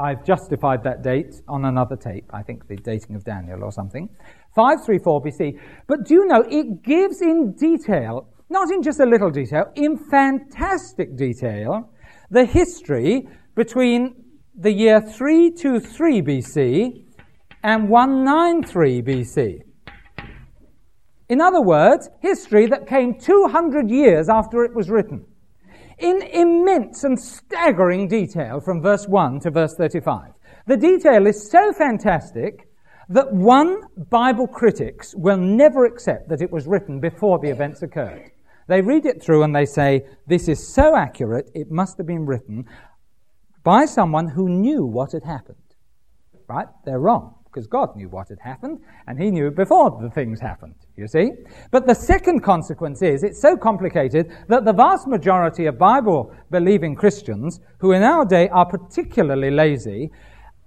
I've 0.00 0.24
justified 0.24 0.82
that 0.84 1.02
date 1.02 1.34
on 1.46 1.66
another 1.66 1.94
tape, 1.94 2.24
I 2.32 2.42
think 2.42 2.66
the 2.66 2.76
dating 2.76 3.16
of 3.16 3.24
Daniel 3.24 3.62
or 3.62 3.70
something. 3.70 4.08
534 4.56 5.22
BC. 5.22 5.60
But 5.86 6.04
do 6.06 6.14
you 6.14 6.26
know, 6.26 6.42
it 6.48 6.82
gives 6.82 7.20
in 7.20 7.52
detail, 7.52 8.26
not 8.48 8.70
in 8.72 8.82
just 8.82 9.00
a 9.00 9.04
little 9.04 9.30
detail, 9.30 9.66
in 9.74 9.98
fantastic 10.10 11.16
detail, 11.16 11.90
the 12.30 12.46
history 12.46 13.28
between 13.54 14.14
the 14.58 14.72
year 14.72 15.00
323 15.02 16.22
BC 16.22 17.04
and 17.62 17.88
193 17.88 19.02
BC. 19.02 19.58
In 21.28 21.40
other 21.40 21.62
words, 21.62 22.08
history 22.22 22.66
that 22.66 22.88
came 22.88 23.18
200 23.18 23.90
years 23.90 24.28
after 24.28 24.64
it 24.64 24.74
was 24.74 24.88
written. 24.88 25.26
In 26.00 26.22
immense 26.22 27.04
and 27.04 27.20
staggering 27.20 28.08
detail 28.08 28.58
from 28.58 28.80
verse 28.80 29.06
1 29.06 29.40
to 29.40 29.50
verse 29.50 29.74
35. 29.74 30.32
The 30.66 30.76
detail 30.76 31.26
is 31.26 31.50
so 31.50 31.72
fantastic 31.72 32.68
that 33.10 33.30
one 33.32 33.82
Bible 34.08 34.46
critics 34.46 35.14
will 35.14 35.36
never 35.36 35.84
accept 35.84 36.28
that 36.30 36.40
it 36.40 36.50
was 36.50 36.66
written 36.66 37.00
before 37.00 37.38
the 37.38 37.50
events 37.50 37.82
occurred. 37.82 38.30
They 38.66 38.80
read 38.80 39.04
it 39.04 39.22
through 39.22 39.42
and 39.42 39.54
they 39.54 39.66
say, 39.66 40.06
this 40.26 40.48
is 40.48 40.66
so 40.66 40.96
accurate, 40.96 41.50
it 41.54 41.70
must 41.70 41.98
have 41.98 42.06
been 42.06 42.24
written 42.24 42.64
by 43.62 43.84
someone 43.84 44.28
who 44.28 44.48
knew 44.48 44.86
what 44.86 45.12
had 45.12 45.24
happened. 45.24 45.58
Right? 46.48 46.68
They're 46.84 47.00
wrong 47.00 47.34
because 47.50 47.66
God 47.66 47.96
knew 47.96 48.08
what 48.08 48.28
had 48.28 48.38
happened, 48.40 48.80
and 49.06 49.18
He 49.18 49.30
knew 49.30 49.50
before 49.50 49.98
the 50.00 50.10
things 50.10 50.40
happened, 50.40 50.74
you 50.96 51.08
see. 51.08 51.32
But 51.70 51.86
the 51.86 51.94
second 51.94 52.40
consequence 52.40 53.02
is 53.02 53.22
it's 53.22 53.40
so 53.40 53.56
complicated 53.56 54.30
that 54.48 54.64
the 54.64 54.72
vast 54.72 55.08
majority 55.08 55.66
of 55.66 55.78
Bible 55.78 56.32
believing 56.50 56.94
Christians, 56.94 57.60
who 57.78 57.92
in 57.92 58.02
our 58.02 58.24
day 58.24 58.48
are 58.50 58.66
particularly 58.66 59.50
lazy, 59.50 60.10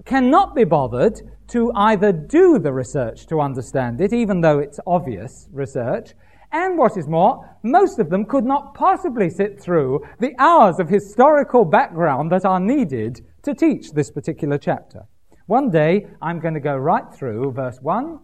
cannot 0.05 0.55
be 0.55 0.63
bothered 0.65 1.21
to 1.47 1.71
either 1.75 2.11
do 2.11 2.59
the 2.59 2.73
research 2.73 3.27
to 3.27 3.39
understand 3.39 4.01
it, 4.01 4.11
even 4.11 4.41
though 4.41 4.59
it's 4.59 4.79
obvious 4.85 5.47
research, 5.51 6.13
and 6.51 6.77
what 6.77 6.97
is 6.97 7.07
more, 7.07 7.57
most 7.63 7.97
of 7.97 8.09
them 8.09 8.25
could 8.25 8.45
not 8.45 8.75
possibly 8.75 9.29
sit 9.29 9.59
through 9.59 10.05
the 10.19 10.35
hours 10.37 10.79
of 10.79 10.87
historical 10.87 11.65
background 11.65 12.31
that 12.31 12.45
are 12.45 12.59
needed 12.59 13.21
to 13.41 13.55
teach 13.55 13.91
this 13.91 14.11
particular 14.11 14.57
chapter. 14.57 15.07
One 15.45 15.69
day, 15.69 16.07
I'm 16.21 16.39
going 16.39 16.53
to 16.53 16.61
go 16.61 16.75
right 16.75 17.03
through 17.13 17.51
verse 17.51 17.77
1 17.81 18.19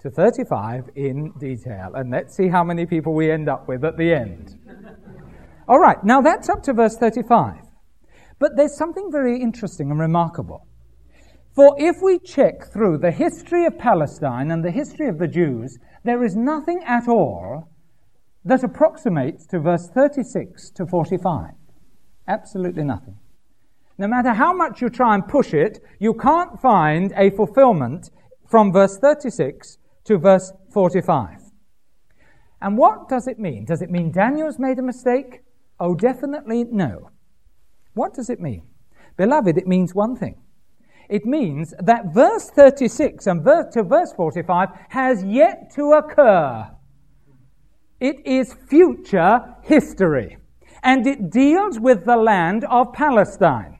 to 0.00 0.10
35 0.10 0.90
in 0.96 1.32
detail. 1.38 1.92
And 1.94 2.10
let's 2.10 2.34
see 2.34 2.48
how 2.48 2.64
many 2.64 2.86
people 2.86 3.14
we 3.14 3.30
end 3.30 3.48
up 3.48 3.68
with 3.68 3.84
at 3.84 3.98
the 3.98 4.14
end. 4.14 4.58
All 5.68 5.78
right, 5.78 6.02
now 6.02 6.22
that's 6.22 6.48
up 6.48 6.62
to 6.64 6.72
verse 6.72 6.96
35. 6.96 7.56
But 8.38 8.56
there's 8.56 8.76
something 8.76 9.10
very 9.12 9.40
interesting 9.40 9.90
and 9.90 10.00
remarkable. 10.00 10.66
For 11.54 11.76
if 11.78 11.96
we 12.02 12.18
check 12.18 12.72
through 12.72 12.98
the 12.98 13.10
history 13.10 13.66
of 13.66 13.78
Palestine 13.78 14.50
and 14.50 14.64
the 14.64 14.70
history 14.70 15.08
of 15.08 15.18
the 15.18 15.28
Jews, 15.28 15.78
there 16.04 16.24
is 16.24 16.34
nothing 16.34 16.82
at 16.86 17.06
all 17.06 17.68
that 18.44 18.64
approximates 18.64 19.46
to 19.48 19.60
verse 19.60 19.88
36 19.94 20.70
to 20.70 20.86
45. 20.86 21.50
Absolutely 22.26 22.84
nothing. 22.84 23.18
No 23.98 24.08
matter 24.08 24.32
how 24.32 24.52
much 24.52 24.80
you 24.80 24.88
try 24.88 25.14
and 25.14 25.26
push 25.26 25.52
it, 25.54 25.78
you 25.98 26.14
can't 26.14 26.60
find 26.60 27.12
a 27.16 27.30
fulfillment 27.30 28.10
from 28.48 28.72
verse 28.72 28.98
36 28.98 29.78
to 30.04 30.18
verse 30.18 30.52
45. 30.72 31.38
And 32.60 32.78
what 32.78 33.08
does 33.08 33.26
it 33.26 33.38
mean? 33.38 33.64
Does 33.64 33.82
it 33.82 33.90
mean 33.90 34.12
Daniel's 34.12 34.58
made 34.58 34.78
a 34.78 34.82
mistake? 34.82 35.40
Oh, 35.80 35.94
definitely 35.94 36.64
no. 36.64 37.10
What 37.94 38.14
does 38.14 38.30
it 38.30 38.40
mean? 38.40 38.62
Beloved, 39.16 39.58
it 39.58 39.66
means 39.66 39.94
one 39.94 40.16
thing. 40.16 40.36
It 41.08 41.26
means 41.26 41.74
that 41.78 42.14
verse 42.14 42.48
36 42.50 43.26
and 43.26 43.42
verse 43.42 43.74
to 43.74 43.82
verse 43.82 44.12
45 44.14 44.68
has 44.90 45.22
yet 45.24 45.70
to 45.74 45.92
occur. 45.92 46.70
It 48.00 48.16
is 48.24 48.54
future 48.68 49.56
history. 49.62 50.38
And 50.82 51.06
it 51.06 51.30
deals 51.30 51.78
with 51.78 52.04
the 52.04 52.16
land 52.16 52.64
of 52.64 52.92
Palestine. 52.92 53.78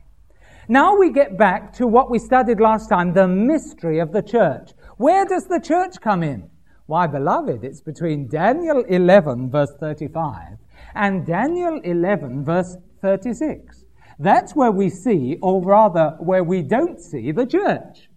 Now 0.69 0.97
we 0.97 1.11
get 1.11 1.37
back 1.37 1.73
to 1.75 1.87
what 1.89 2.11
we 2.11 2.19
studied 2.21 2.61
last 2.61 2.89
time, 2.89 3.13
the 3.13 3.27
mystery 3.27 3.99
of 3.99 4.13
the 4.13 4.23
church. 4.23 4.71
Where 4.97 5.25
does 5.25 5.47
the 5.47 5.59
church 5.59 6.01
come 6.01 6.23
in? 6.23 6.49
Why, 6.87 7.09
beloved, 7.09 7.65
it's 7.65 7.81
between 7.81 8.29
Daniel 8.29 8.85
11, 8.85 9.51
verse 9.51 9.73
35, 9.81 10.59
and 10.95 11.27
Daniel 11.27 11.81
11, 11.83 12.45
verse 12.45 12.77
36. 13.01 13.85
That's 14.21 14.55
where 14.55 14.71
we 14.71 14.89
see, 14.89 15.37
or 15.43 15.63
rather, 15.65 16.17
where 16.21 16.45
we 16.45 16.63
don't 16.63 17.01
see 17.01 17.33
the 17.33 17.47
church. 17.47 18.09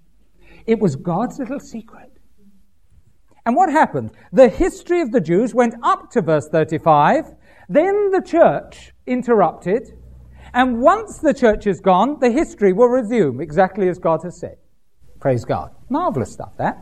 It 0.67 0.79
was 0.79 0.95
God's 0.95 1.39
little 1.39 1.59
secret. 1.59 2.11
And 3.47 3.55
what 3.55 3.71
happened? 3.71 4.11
The 4.33 4.49
history 4.49 5.01
of 5.01 5.11
the 5.11 5.21
Jews 5.21 5.55
went 5.55 5.75
up 5.81 6.11
to 6.11 6.21
verse 6.21 6.47
35, 6.47 7.33
then 7.69 8.11
the 8.11 8.21
church 8.21 8.93
interrupted, 9.07 9.97
and 10.55 10.79
once 10.79 11.19
the 11.19 11.33
church 11.33 11.67
is 11.67 11.81
gone, 11.81 12.17
the 12.21 12.31
history 12.31 12.71
will 12.71 12.87
resume 12.87 13.41
exactly 13.41 13.89
as 13.89 13.99
God 13.99 14.21
has 14.23 14.39
said. 14.39 14.57
Praise 15.19 15.43
God. 15.43 15.75
Marvelous 15.89 16.31
stuff, 16.31 16.53
that. 16.57 16.77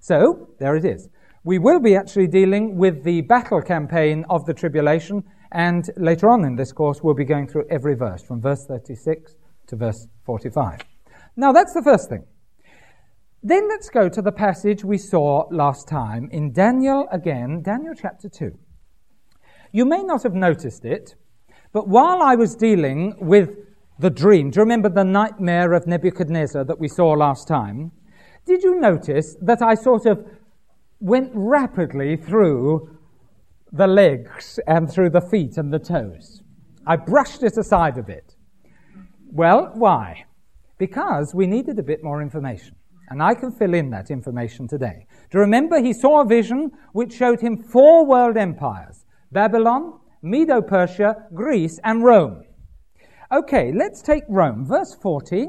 So, 0.00 0.48
there 0.58 0.74
it 0.74 0.84
is. 0.84 1.08
We 1.44 1.58
will 1.60 1.78
be 1.78 1.94
actually 1.94 2.26
dealing 2.26 2.76
with 2.76 3.04
the 3.04 3.20
battle 3.22 3.62
campaign 3.62 4.24
of 4.28 4.44
the 4.46 4.52
tribulation, 4.52 5.22
and 5.52 5.88
later 5.96 6.28
on 6.28 6.44
in 6.44 6.56
this 6.56 6.72
course, 6.72 7.00
we'll 7.00 7.14
be 7.14 7.24
going 7.24 7.46
through 7.46 7.66
every 7.70 7.94
verse 7.94 8.22
from 8.22 8.40
verse 8.40 8.66
36 8.66 9.36
to 9.68 9.76
verse 9.76 10.08
45. 10.26 10.80
Now, 11.36 11.52
that's 11.52 11.74
the 11.74 11.82
first 11.82 12.08
thing. 12.08 12.24
Then 13.44 13.68
let's 13.68 13.88
go 13.88 14.08
to 14.08 14.20
the 14.20 14.32
passage 14.32 14.84
we 14.84 14.98
saw 14.98 15.46
last 15.52 15.86
time 15.86 16.28
in 16.32 16.52
Daniel 16.52 17.06
again, 17.12 17.62
Daniel 17.62 17.94
chapter 17.94 18.28
2. 18.28 18.58
You 19.70 19.84
may 19.84 20.02
not 20.02 20.24
have 20.24 20.34
noticed 20.34 20.84
it, 20.84 21.14
but 21.72 21.88
while 21.88 22.22
I 22.22 22.34
was 22.34 22.54
dealing 22.54 23.14
with 23.18 23.56
the 23.98 24.10
dream, 24.10 24.50
do 24.50 24.58
you 24.58 24.62
remember 24.62 24.88
the 24.88 25.04
nightmare 25.04 25.72
of 25.72 25.86
Nebuchadnezzar 25.86 26.64
that 26.64 26.78
we 26.78 26.88
saw 26.88 27.10
last 27.12 27.48
time? 27.48 27.92
Did 28.46 28.62
you 28.62 28.80
notice 28.80 29.36
that 29.42 29.60
I 29.60 29.74
sort 29.74 30.06
of 30.06 30.24
went 31.00 31.30
rapidly 31.34 32.16
through 32.16 32.98
the 33.72 33.86
legs 33.86 34.58
and 34.66 34.90
through 34.90 35.10
the 35.10 35.20
feet 35.20 35.58
and 35.58 35.72
the 35.72 35.78
toes? 35.78 36.42
I 36.86 36.96
brushed 36.96 37.42
it 37.42 37.58
aside 37.58 37.98
a 37.98 38.02
bit. 38.02 38.34
Well, 39.30 39.72
why? 39.74 40.24
Because 40.78 41.34
we 41.34 41.46
needed 41.46 41.78
a 41.78 41.82
bit 41.82 42.02
more 42.02 42.22
information. 42.22 42.74
And 43.10 43.22
I 43.22 43.34
can 43.34 43.52
fill 43.52 43.74
in 43.74 43.90
that 43.90 44.10
information 44.10 44.68
today. 44.68 45.06
Do 45.30 45.38
you 45.38 45.40
remember 45.40 45.80
he 45.80 45.92
saw 45.92 46.22
a 46.22 46.26
vision 46.26 46.70
which 46.92 47.12
showed 47.12 47.40
him 47.40 47.58
four 47.58 48.06
world 48.06 48.36
empires 48.36 49.04
Babylon, 49.30 50.00
Medo 50.22 50.60
Persia, 50.60 51.26
Greece, 51.34 51.78
and 51.84 52.04
Rome. 52.04 52.44
Okay, 53.30 53.72
let's 53.72 54.02
take 54.02 54.24
Rome. 54.28 54.66
Verse 54.66 54.94
40. 54.94 55.48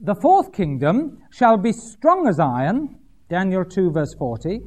The 0.00 0.14
fourth 0.14 0.52
kingdom 0.52 1.18
shall 1.30 1.56
be 1.56 1.72
strong 1.72 2.26
as 2.26 2.38
iron. 2.38 2.98
Daniel 3.28 3.64
2, 3.64 3.90
verse 3.90 4.14
40. 4.14 4.60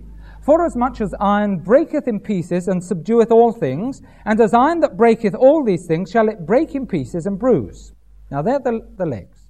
For 0.44 0.66
as 0.66 0.76
much 0.76 1.02
as 1.02 1.14
iron 1.20 1.60
breaketh 1.60 2.08
in 2.08 2.20
pieces 2.20 2.68
and 2.68 2.82
subdueth 2.82 3.32
all 3.32 3.52
things, 3.52 4.02
and 4.26 4.40
as 4.40 4.54
iron 4.54 4.80
that 4.80 4.96
breaketh 4.96 5.36
all 5.36 5.64
these 5.64 5.86
things, 5.86 6.10
shall 6.10 6.30
it 6.30 6.46
break 6.46 6.74
in 6.74 6.88
pieces 6.88 7.26
and 7.26 7.38
bruise. 7.38 7.94
Now, 8.32 8.42
there 8.42 8.60
the, 8.60 8.80
the 8.98 9.06
legs. 9.06 9.50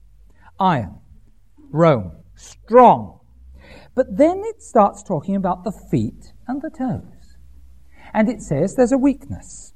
Iron. 0.59 0.99
Rome. 1.71 2.13
Strong. 2.35 3.19
But 3.95 4.17
then 4.17 4.41
it 4.45 4.61
starts 4.61 5.03
talking 5.03 5.35
about 5.35 5.63
the 5.63 5.71
feet 5.91 6.33
and 6.47 6.61
the 6.61 6.69
toes. 6.69 7.16
And 8.13 8.29
it 8.29 8.41
says 8.41 8.75
there's 8.75 8.91
a 8.91 8.97
weakness. 8.97 9.73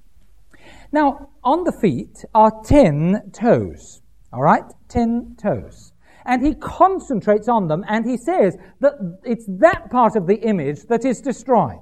Now, 0.91 1.29
on 1.43 1.63
the 1.63 1.71
feet 1.71 2.23
are 2.33 2.51
ten 2.63 3.31
toes. 3.31 4.01
All 4.33 4.41
right? 4.41 4.63
Ten 4.87 5.35
toes. 5.41 5.93
And 6.25 6.45
he 6.45 6.53
concentrates 6.55 7.47
on 7.47 7.67
them 7.67 7.83
and 7.87 8.05
he 8.05 8.17
says 8.17 8.55
that 8.79 8.93
it's 9.23 9.45
that 9.59 9.89
part 9.89 10.15
of 10.15 10.27
the 10.27 10.39
image 10.41 10.83
that 10.83 11.03
is 11.05 11.19
destroyed. 11.19 11.79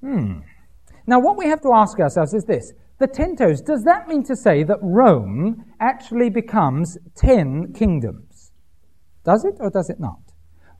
Hmm. 0.00 0.40
Now, 1.06 1.20
what 1.20 1.36
we 1.36 1.46
have 1.46 1.60
to 1.62 1.72
ask 1.72 1.98
ourselves 1.98 2.34
is 2.34 2.44
this 2.44 2.72
the 2.98 3.06
ten 3.06 3.36
toes, 3.36 3.60
does 3.60 3.82
that 3.84 4.08
mean 4.08 4.22
to 4.24 4.34
say 4.34 4.62
that 4.64 4.78
Rome 4.80 5.64
actually 5.80 6.30
becomes 6.30 6.96
ten 7.14 7.72
kingdoms? 7.74 8.52
Does 9.24 9.44
it 9.44 9.56
or 9.60 9.70
does 9.70 9.90
it 9.90 10.00
not? 10.00 10.20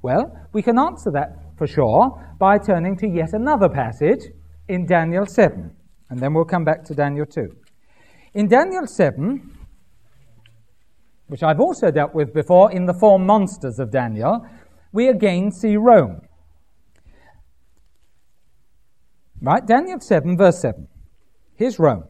Well, 0.02 0.48
we 0.52 0.62
can 0.62 0.78
answer 0.78 1.10
that 1.10 1.36
for 1.56 1.66
sure 1.66 2.34
by 2.38 2.58
turning 2.58 2.96
to 2.98 3.08
yet 3.08 3.32
another 3.32 3.68
passage 3.68 4.20
in 4.68 4.86
Daniel 4.86 5.26
7. 5.26 5.70
And 6.10 6.20
then 6.20 6.34
we'll 6.34 6.44
come 6.44 6.64
back 6.64 6.84
to 6.84 6.94
Daniel 6.94 7.26
2. 7.26 7.48
In 8.34 8.48
Daniel 8.48 8.86
7, 8.86 9.56
which 11.28 11.42
I've 11.42 11.60
also 11.60 11.90
dealt 11.90 12.14
with 12.14 12.32
before 12.32 12.70
in 12.70 12.86
the 12.86 12.94
four 12.94 13.18
monsters 13.18 13.78
of 13.78 13.90
Daniel, 13.90 14.46
we 14.92 15.08
again 15.08 15.50
see 15.50 15.76
Rome. 15.76 16.20
Right? 19.40 19.66
Daniel 19.66 20.00
7, 20.00 20.36
verse 20.36 20.60
7. 20.60 20.86
Here's 21.56 21.78
Rome. 21.78 22.04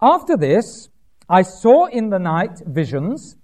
After 0.00 0.36
this, 0.36 0.88
I 1.28 1.42
saw 1.42 1.86
in 1.86 2.10
the 2.10 2.18
night 2.18 2.60
visions. 2.66 3.36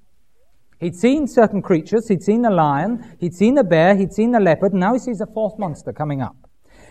He'd 0.85 0.95
seen 0.95 1.27
certain 1.27 1.63
creatures. 1.63 2.09
He'd 2.09 2.23
seen 2.23 2.45
a 2.45 2.51
lion. 2.51 3.17
He'd 3.19 3.35
seen 3.35 3.57
a 3.57 3.65
bear. 3.65 3.97
He'd 3.97 4.13
seen 4.13 4.35
a 4.35 4.41
leopard. 4.41 4.75
Now 4.75 4.93
he 4.93 4.99
sees 4.99 5.23
a 5.23 5.27
fourth 5.27 5.59
monster 5.59 5.95
coming 5.95 6.21
up. 6.21 6.37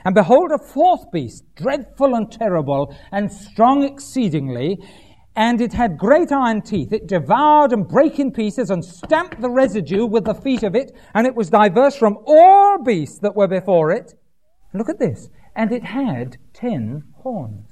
And 0.04 0.16
behold, 0.16 0.52
a 0.52 0.58
fourth 0.58 1.12
beast, 1.12 1.44
dreadful 1.56 2.16
and 2.16 2.32
terrible, 2.32 2.96
and 3.12 3.32
strong 3.32 3.84
exceedingly, 3.84 4.80
and 5.36 5.62
it 5.62 5.74
had 5.74 6.00
great 6.00 6.32
iron 6.32 6.64
teeth. 6.64 6.92
It 6.92 7.06
devoured 7.06 7.72
and 7.72 7.88
brake 7.88 8.20
in 8.20 8.32
pieces 8.32 8.72
and 8.72 8.84
stamped 8.84 9.40
the 9.40 9.52
residue 9.52 10.08
with 10.08 10.26
the 10.26 10.34
feet 10.34 10.64
of 10.64 10.76
it, 10.76 10.92
and 11.14 11.28
it 11.28 11.36
was 11.36 11.52
diverse 11.52 11.96
from 11.96 12.18
all 12.26 12.84
beasts 12.84 13.20
that 13.20 13.36
were 13.36 13.48
before 13.48 13.92
it. 13.92 14.16
Look 14.74 14.90
at 14.90 14.98
this. 14.98 15.30
And 15.56 15.72
it 15.72 15.84
had 15.84 16.38
ten 16.52 17.04
horns. 17.22 17.70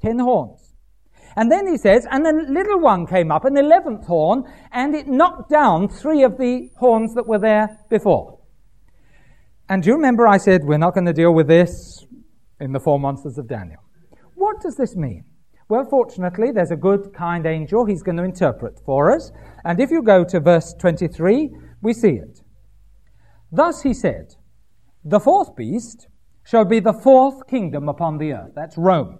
Ten 0.00 0.18
horns. 0.18 0.61
And 1.36 1.50
then 1.50 1.66
he 1.66 1.76
says, 1.78 2.06
and 2.10 2.26
a 2.26 2.32
little 2.32 2.80
one 2.80 3.06
came 3.06 3.30
up, 3.30 3.44
an 3.44 3.56
eleventh 3.56 4.06
horn, 4.06 4.44
and 4.72 4.94
it 4.94 5.08
knocked 5.08 5.50
down 5.50 5.88
three 5.88 6.22
of 6.22 6.38
the 6.38 6.70
horns 6.76 7.14
that 7.14 7.26
were 7.26 7.38
there 7.38 7.78
before. 7.88 8.38
And 9.68 9.82
do 9.82 9.88
you 9.90 9.96
remember 9.96 10.26
I 10.26 10.36
said 10.36 10.64
we're 10.64 10.78
not 10.78 10.94
going 10.94 11.06
to 11.06 11.12
deal 11.12 11.32
with 11.32 11.48
this 11.48 12.04
in 12.60 12.72
the 12.72 12.80
four 12.80 13.00
monsters 13.00 13.38
of 13.38 13.48
Daniel? 13.48 13.80
What 14.34 14.60
does 14.60 14.76
this 14.76 14.96
mean? 14.96 15.24
Well, 15.68 15.86
fortunately, 15.88 16.50
there's 16.50 16.70
a 16.70 16.76
good, 16.76 17.14
kind 17.14 17.46
angel. 17.46 17.86
He's 17.86 18.02
going 18.02 18.18
to 18.18 18.24
interpret 18.24 18.78
for 18.84 19.10
us. 19.10 19.32
And 19.64 19.80
if 19.80 19.90
you 19.90 20.02
go 20.02 20.24
to 20.24 20.40
verse 20.40 20.74
23, 20.74 21.50
we 21.80 21.94
see 21.94 22.10
it. 22.10 22.42
Thus 23.50 23.82
he 23.82 23.94
said, 23.94 24.34
The 25.04 25.20
fourth 25.20 25.56
beast 25.56 26.08
shall 26.44 26.64
be 26.64 26.80
the 26.80 26.92
fourth 26.92 27.46
kingdom 27.46 27.88
upon 27.88 28.18
the 28.18 28.32
earth. 28.32 28.52
That's 28.54 28.76
Rome. 28.76 29.18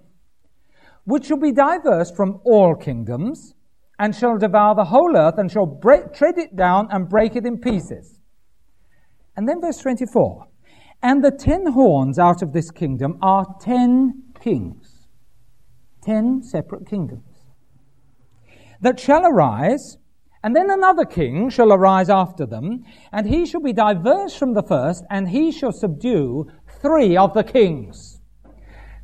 Which 1.05 1.25
shall 1.25 1.37
be 1.37 1.51
diverse 1.51 2.11
from 2.11 2.39
all 2.43 2.75
kingdoms, 2.75 3.55
and 3.99 4.15
shall 4.15 4.37
devour 4.37 4.75
the 4.75 4.85
whole 4.85 5.15
earth, 5.15 5.37
and 5.37 5.51
shall 5.51 5.65
break, 5.65 6.13
tread 6.13 6.37
it 6.37 6.55
down 6.55 6.87
and 6.91 7.09
break 7.09 7.35
it 7.35 7.45
in 7.45 7.59
pieces. 7.59 8.19
And 9.35 9.47
then 9.47 9.61
verse 9.61 9.77
24. 9.77 10.47
And 11.01 11.23
the 11.23 11.31
ten 11.31 11.73
horns 11.73 12.17
out 12.17 12.41
of 12.41 12.53
this 12.53 12.71
kingdom 12.71 13.17
are 13.21 13.45
ten 13.59 14.23
kings. 14.39 15.07
Ten 16.01 16.41
separate 16.41 16.87
kingdoms. 16.87 17.23
That 18.81 18.99
shall 18.99 19.25
arise 19.25 19.97
And 20.43 20.53
then 20.53 20.69
another 20.69 21.05
king 21.05 21.49
shall 21.49 21.71
arise 21.71 22.09
after 22.09 22.45
them, 22.45 22.83
and 23.13 23.27
he 23.29 23.45
shall 23.45 23.61
be 23.61 23.71
diverse 23.71 24.35
from 24.35 24.53
the 24.53 24.61
first, 24.61 25.05
and 25.09 25.29
he 25.29 25.53
shall 25.53 25.71
subdue 25.71 26.51
three 26.81 27.15
of 27.15 27.33
the 27.33 27.45
kings. 27.45 28.12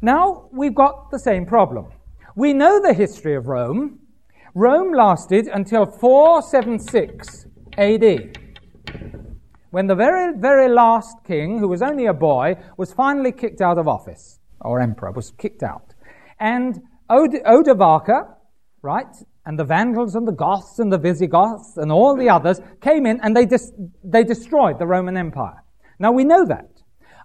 Now, 0.01 0.47
we've 0.51 0.75
got 0.75 1.11
the 1.11 1.19
same 1.19 1.45
problem. 1.45 1.87
We 2.35 2.53
know 2.53 2.81
the 2.81 2.93
history 2.93 3.35
of 3.35 3.47
Rome. 3.47 3.99
Rome 4.55 4.93
lasted 4.93 5.47
until 5.47 5.85
476 5.85 7.47
AD, 7.77 8.37
when 9.71 9.87
the 9.87 9.95
very, 9.95 10.37
very 10.37 10.69
last 10.69 11.17
king, 11.25 11.59
who 11.59 11.67
was 11.67 11.81
only 11.81 12.05
a 12.05 12.13
boy, 12.13 12.55
was 12.77 12.93
finally 12.93 13.31
kicked 13.31 13.61
out 13.61 13.77
of 13.77 13.87
office, 13.87 14.39
or 14.61 14.79
emperor, 14.79 15.11
was 15.11 15.31
kicked 15.31 15.63
out. 15.63 15.93
And 16.39 16.81
Od- 17.09 17.43
right, 18.81 19.15
and 19.45 19.59
the 19.59 19.65
Vandals 19.65 20.15
and 20.15 20.27
the 20.27 20.31
Goths 20.31 20.79
and 20.79 20.93
the 20.93 20.97
Visigoths 20.97 21.75
and 21.75 21.91
all 21.91 22.15
the 22.15 22.29
others 22.29 22.61
came 22.81 23.05
in 23.05 23.19
and 23.21 23.35
they, 23.35 23.45
dis- 23.45 23.73
they 24.03 24.23
destroyed 24.23 24.79
the 24.79 24.87
Roman 24.87 25.17
Empire. 25.17 25.63
Now 25.99 26.11
we 26.11 26.23
know 26.23 26.45
that. 26.45 26.78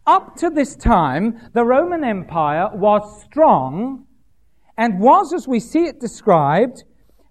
Up 0.06 0.36
to 0.36 0.50
this 0.50 0.76
time, 0.76 1.40
the 1.54 1.64
Roman 1.64 2.04
Empire 2.04 2.68
was 2.74 3.22
strong 3.22 4.06
and 4.76 5.00
was, 5.00 5.32
as 5.32 5.48
we 5.48 5.60
see 5.60 5.84
it 5.84 5.98
described, 5.98 6.84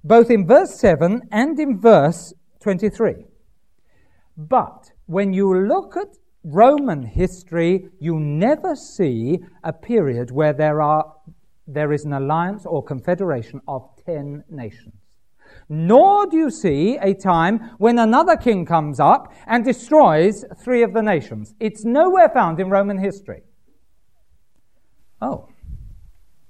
both 0.04 0.32
in 0.32 0.48
verse 0.48 0.80
7 0.80 1.22
and 1.32 1.60
in 1.60 1.80
verse 1.80 2.34
23. 2.62 3.26
But 4.36 4.92
when 5.06 5.34
you 5.34 5.54
look 5.68 5.96
at 5.96 6.18
Roman 6.44 7.04
history, 7.04 7.90
you 8.00 8.20
never 8.20 8.76
see 8.76 9.40
a 9.64 9.72
period 9.72 10.32
where 10.32 10.54
there 10.54 10.82
are 10.82 11.14
there 11.66 11.94
is 11.94 12.04
an 12.04 12.12
alliance 12.12 12.66
or 12.66 12.84
confederation 12.84 13.62
of 13.70 13.90
ten 14.06 14.44
nations. 14.50 15.03
Nor 15.70 16.28
do 16.28 16.38
you 16.38 16.50
see 16.50 16.98
a 17.02 17.14
time 17.14 17.72
when 17.78 17.98
another 17.98 18.36
king 18.36 18.66
comes 18.66 19.00
up 19.00 19.34
and 19.48 19.64
destroys 19.64 20.46
three 20.64 20.84
of 20.84 20.94
the 20.94 21.02
nations. 21.02 21.56
It's 21.60 21.86
nowhere 21.86 22.30
found 22.30 22.60
in 22.60 22.70
Roman 22.70 22.98
history. 22.98 23.44
Oh, 25.22 25.48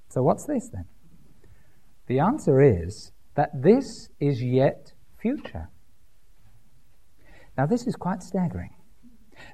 so 0.08 0.22
what's 0.22 0.44
this 0.44 0.68
then? 0.68 0.86
The 2.06 2.18
answer 2.18 2.60
is 2.60 3.12
that 3.34 3.50
this 3.54 4.08
is 4.20 4.42
yet 4.42 4.92
future. 5.18 5.68
Now, 7.56 7.66
this 7.66 7.86
is 7.86 7.96
quite 7.96 8.22
staggering 8.22 8.74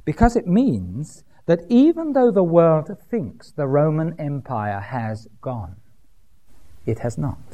because 0.04 0.36
it 0.36 0.46
means 0.46 1.22
that 1.46 1.60
even 1.68 2.12
though 2.12 2.30
the 2.30 2.44
world 2.44 2.90
thinks 3.10 3.52
the 3.52 3.66
Roman 3.66 4.14
Empire 4.18 4.80
has 4.80 5.28
gone, 5.40 5.76
it 6.86 7.00
has 7.00 7.18
not. 7.18 7.49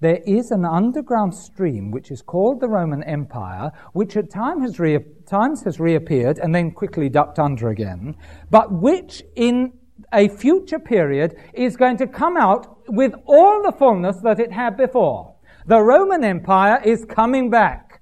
There 0.00 0.20
is 0.26 0.52
an 0.52 0.64
underground 0.64 1.34
stream 1.34 1.90
which 1.90 2.12
is 2.12 2.22
called 2.22 2.60
the 2.60 2.68
Roman 2.68 3.02
Empire, 3.02 3.72
which 3.94 4.16
at 4.16 4.30
time 4.30 4.60
has 4.60 4.78
times 5.26 5.62
has 5.64 5.80
reappeared 5.80 6.38
and 6.38 6.54
then 6.54 6.70
quickly 6.70 7.08
ducked 7.08 7.40
under 7.40 7.70
again, 7.70 8.14
but 8.50 8.72
which 8.72 9.24
in 9.34 9.72
a 10.12 10.28
future 10.28 10.78
period 10.78 11.36
is 11.52 11.76
going 11.76 11.96
to 11.96 12.06
come 12.06 12.36
out 12.36 12.78
with 12.88 13.12
all 13.26 13.62
the 13.62 13.72
fullness 13.72 14.18
that 14.18 14.38
it 14.38 14.52
had 14.52 14.76
before. 14.76 15.34
The 15.66 15.80
Roman 15.80 16.22
Empire 16.22 16.80
is 16.84 17.04
coming 17.04 17.50
back. 17.50 18.00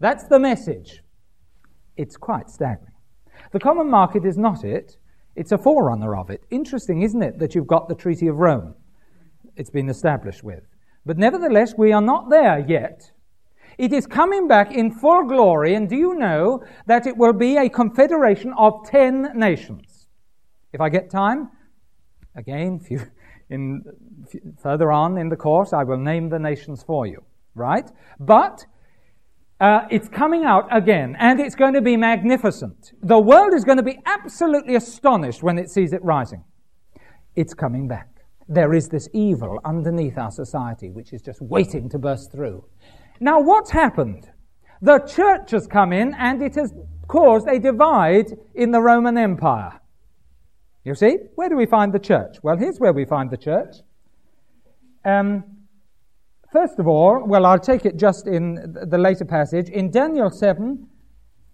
That's 0.00 0.24
the 0.24 0.38
message. 0.38 1.02
It's 1.96 2.16
quite 2.16 2.50
staggering. 2.50 2.92
The 3.52 3.58
common 3.58 3.88
market 3.90 4.26
is 4.26 4.36
not 4.36 4.64
it, 4.64 4.98
it's 5.34 5.52
a 5.52 5.58
forerunner 5.58 6.14
of 6.14 6.28
it. 6.30 6.42
Interesting, 6.50 7.02
isn't 7.02 7.22
it, 7.22 7.38
that 7.38 7.54
you've 7.54 7.66
got 7.66 7.88
the 7.88 7.94
Treaty 7.94 8.26
of 8.28 8.36
Rome? 8.36 8.74
It's 9.56 9.70
been 9.70 9.88
established 9.88 10.44
with. 10.44 10.62
But 11.08 11.16
nevertheless, 11.16 11.72
we 11.74 11.90
are 11.90 12.02
not 12.02 12.28
there 12.28 12.58
yet. 12.68 13.12
It 13.78 13.94
is 13.94 14.06
coming 14.06 14.46
back 14.46 14.74
in 14.74 14.90
full 14.90 15.24
glory, 15.24 15.74
and 15.74 15.88
do 15.88 15.96
you 15.96 16.12
know 16.18 16.62
that 16.84 17.06
it 17.06 17.16
will 17.16 17.32
be 17.32 17.56
a 17.56 17.70
confederation 17.70 18.52
of 18.58 18.84
ten 18.84 19.30
nations? 19.34 20.06
If 20.74 20.82
I 20.82 20.90
get 20.90 21.10
time, 21.10 21.48
again, 22.36 22.78
in, 23.48 23.82
further 24.62 24.92
on 24.92 25.16
in 25.16 25.30
the 25.30 25.36
course, 25.36 25.72
I 25.72 25.82
will 25.82 25.96
name 25.96 26.28
the 26.28 26.38
nations 26.38 26.82
for 26.82 27.06
you, 27.06 27.24
right? 27.54 27.90
But 28.20 28.66
uh, 29.60 29.86
it's 29.90 30.10
coming 30.10 30.44
out 30.44 30.68
again, 30.70 31.16
and 31.18 31.40
it's 31.40 31.54
going 31.54 31.72
to 31.72 31.80
be 31.80 31.96
magnificent. 31.96 32.92
The 33.02 33.18
world 33.18 33.54
is 33.54 33.64
going 33.64 33.78
to 33.78 33.82
be 33.82 33.98
absolutely 34.04 34.74
astonished 34.74 35.42
when 35.42 35.56
it 35.56 35.70
sees 35.70 35.94
it 35.94 36.04
rising. 36.04 36.44
It's 37.34 37.54
coming 37.54 37.88
back. 37.88 38.08
There 38.48 38.72
is 38.72 38.88
this 38.88 39.08
evil 39.12 39.60
underneath 39.64 40.16
our 40.16 40.30
society 40.30 40.90
which 40.90 41.12
is 41.12 41.22
just 41.22 41.40
waiting 41.42 41.88
to 41.90 41.98
burst 41.98 42.32
through. 42.32 42.64
Now, 43.20 43.40
what's 43.40 43.70
happened? 43.70 44.30
The 44.80 45.00
church 45.00 45.50
has 45.50 45.66
come 45.66 45.92
in 45.92 46.14
and 46.14 46.40
it 46.42 46.54
has 46.54 46.72
caused 47.08 47.48
a 47.48 47.58
divide 47.58 48.36
in 48.54 48.70
the 48.70 48.80
Roman 48.80 49.18
Empire. 49.18 49.80
You 50.84 50.94
see? 50.94 51.18
Where 51.34 51.48
do 51.48 51.56
we 51.56 51.66
find 51.66 51.92
the 51.92 51.98
church? 51.98 52.36
Well, 52.42 52.56
here's 52.56 52.78
where 52.78 52.92
we 52.92 53.04
find 53.04 53.30
the 53.30 53.36
church. 53.36 53.76
Um, 55.04 55.44
First 56.52 56.78
of 56.78 56.88
all, 56.88 57.24
well, 57.26 57.44
I'll 57.44 57.58
take 57.58 57.84
it 57.84 57.98
just 57.98 58.26
in 58.26 58.74
the 58.86 58.96
later 58.96 59.26
passage. 59.26 59.68
In 59.68 59.90
Daniel 59.90 60.30
7, 60.30 60.86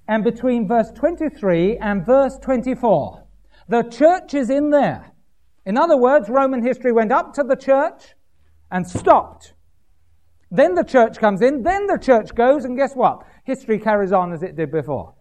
and 0.07 0.23
between 0.23 0.69
verse 0.69 0.93
23 0.93 1.79
and 1.79 2.07
verse 2.07 2.39
24, 2.39 3.25
the 3.69 3.83
church 3.83 4.35
is 4.35 4.51
in 4.51 4.71
there. 4.71 5.11
In 5.67 5.79
other 5.79 5.97
words, 5.97 6.29
Roman 6.29 6.65
history 6.65 6.93
went 6.93 7.13
up 7.13 7.33
to 7.35 7.43
the 7.43 7.57
church 7.57 8.15
and 8.71 8.87
stopped. 8.87 9.55
Then 10.51 10.75
the 10.75 10.85
church 10.85 11.19
comes 11.19 11.43
in, 11.43 11.63
then 11.63 11.87
the 11.87 11.99
church 11.99 12.35
goes, 12.35 12.65
and 12.65 12.77
guess 12.77 12.95
what? 12.95 13.23
History 13.45 13.79
carries 13.79 14.13
on 14.13 14.33
as 14.33 14.43
it 14.43 14.57
did 14.57 14.71
before. 14.71 15.15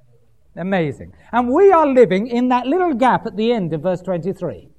Amazing. 0.55 1.13
And 1.31 1.49
we 1.49 1.71
are 1.71 1.87
living 1.87 2.27
in 2.27 2.49
that 2.49 2.67
little 2.67 2.93
gap 2.93 3.25
at 3.25 3.35
the 3.35 3.51
end 3.51 3.73
of 3.73 3.81
verse 3.81 4.01
23. 4.01 4.69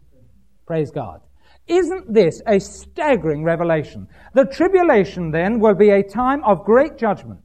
Praise 0.67 0.91
God. 0.91 1.21
Isn't 1.67 2.13
this 2.13 2.43
a 2.47 2.61
staggering 2.61 3.43
revelation? 3.43 4.07
The 4.35 4.45
tribulation 4.45 5.31
then 5.31 5.59
will 5.59 5.75
be 5.75 5.91
a 5.91 6.03
time 6.03 6.45
of 6.45 6.65
great 6.65 6.99
judgment. 6.99 7.41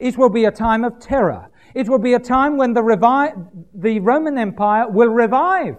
It 0.00 0.18
will 0.18 0.28
be 0.28 0.46
a 0.46 0.50
time 0.50 0.84
of 0.84 0.98
terror. 0.98 1.48
It 1.74 1.88
will 1.88 2.00
be 2.00 2.14
a 2.14 2.18
time 2.18 2.56
when 2.56 2.72
the, 2.72 2.82
revi- 2.82 3.48
the 3.72 4.00
Roman 4.00 4.36
Empire 4.36 4.90
will 4.90 5.08
revive 5.08 5.76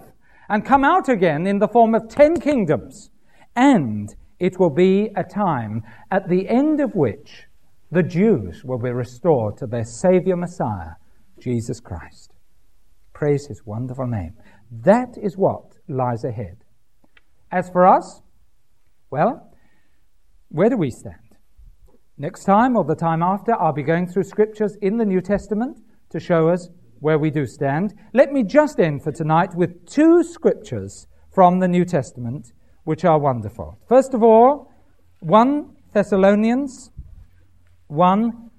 and 0.50 0.66
come 0.66 0.84
out 0.84 1.10
again 1.10 1.48
in 1.48 1.60
the 1.60 1.68
form 1.68 1.96
of 1.96 2.08
ten 2.10 2.40
kingdoms. 2.40 3.10
And 3.56 4.14
it 4.40 4.60
will 4.60 4.70
be 4.70 5.10
a 5.16 5.24
time 5.24 5.84
at 6.12 6.28
the 6.28 6.50
end 6.50 6.80
of 6.80 6.96
which 6.96 7.48
the 7.92 8.04
Jews 8.04 8.64
will 8.64 8.80
be 8.80 8.90
restored 8.90 9.58
to 9.58 9.68
their 9.68 9.86
Savior 9.86 10.36
Messiah, 10.36 10.94
Jesus 11.40 11.80
Christ. 11.80 12.34
Praise 13.14 13.46
his 13.48 13.66
wonderful 13.66 14.08
name. 14.08 14.34
That 14.72 15.18
is 15.22 15.38
what 15.38 15.78
lies 15.88 16.24
ahead. 16.24 16.58
As 17.52 17.70
for 17.70 17.86
us, 17.86 18.22
well, 19.12 19.56
where 20.50 20.70
do 20.70 20.78
we 20.78 20.90
stand? 20.90 21.38
Next 22.18 22.46
time 22.46 22.76
or 22.76 22.84
the 22.84 22.96
time 22.96 23.22
after, 23.22 23.54
I'll 23.54 23.74
be 23.74 23.84
going 23.84 24.08
through 24.08 24.24
scriptures 24.24 24.76
in 24.82 24.98
the 24.98 25.06
New 25.06 25.22
Testament 25.22 25.80
to 26.10 26.20
show 26.20 26.50
us 26.50 26.70
where 27.04 27.20
we 27.20 27.30
do 27.30 27.46
stand. 27.46 27.94
Let 28.14 28.32
me 28.32 28.44
just 28.44 28.80
end 28.80 29.04
for 29.04 29.12
tonight 29.12 29.54
with 29.56 29.86
two 29.86 30.24
scriptures 30.24 31.08
from 31.34 31.60
the 31.60 31.68
New 31.68 31.84
Testament 31.84 32.54
which 32.86 33.04
are 33.04 33.20
wonderful. 33.20 33.78
First 33.90 34.14
of 34.14 34.24
all, 34.24 34.72
1 35.20 35.76
Thessalonians 35.94 36.92
1 37.88 38.50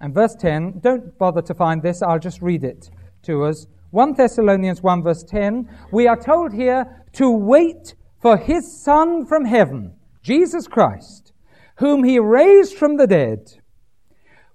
and 0.00 0.14
verse 0.14 0.36
10. 0.36 0.78
Don't 0.78 1.18
bother 1.18 1.42
to 1.42 1.54
find 1.54 1.82
this, 1.82 2.02
I'll 2.02 2.20
just 2.20 2.40
read 2.40 2.62
it 2.62 2.88
to 3.22 3.44
us. 3.44 3.66
1 3.90 4.14
Thessalonians 4.14 4.80
1 4.80 5.02
verse 5.02 5.24
10. 5.24 5.68
We 5.90 6.06
are 6.06 6.16
told 6.16 6.52
here 6.52 7.04
to 7.14 7.30
wait 7.32 7.96
for 8.20 8.36
his 8.36 8.80
Son 8.80 9.26
from 9.26 9.44
heaven, 9.44 9.94
Jesus 10.22 10.68
Christ, 10.68 11.32
whom 11.78 12.04
he 12.04 12.20
raised 12.20 12.74
from 12.74 12.96
the 12.96 13.08
dead, 13.08 13.54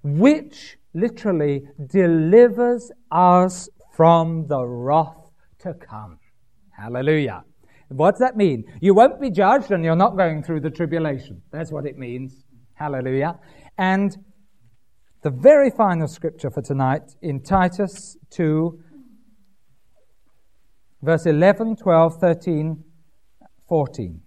which 0.02 0.77
literally 0.94 1.64
delivers 1.88 2.92
us 3.12 3.70
from 3.94 4.48
the 4.48 4.66
wrath 4.66 5.32
to 5.60 5.74
come. 5.74 6.20
Hallelujah. 6.78 7.44
What's 7.90 8.20
that 8.20 8.36
mean? 8.36 8.66
You 8.82 8.94
won't 8.94 9.20
be 9.22 9.32
judged 9.32 9.72
and 9.72 9.84
you're 9.84 9.96
not 9.96 10.18
going 10.18 10.44
through 10.44 10.62
the 10.62 10.70
tribulation. 10.70 11.42
That's 11.52 11.72
what 11.72 11.86
it 11.86 11.98
means. 11.98 12.44
Hallelujah. 12.74 13.40
And 13.78 14.16
the 15.24 15.32
very 15.32 15.72
final 15.72 16.08
scripture 16.08 16.52
for 16.52 16.62
tonight 16.62 17.16
in 17.22 17.42
Titus 17.42 18.18
2, 18.32 18.80
verse 21.02 21.26
11, 21.26 21.78
12, 21.78 22.20
13, 22.20 22.84
14. 23.68 24.22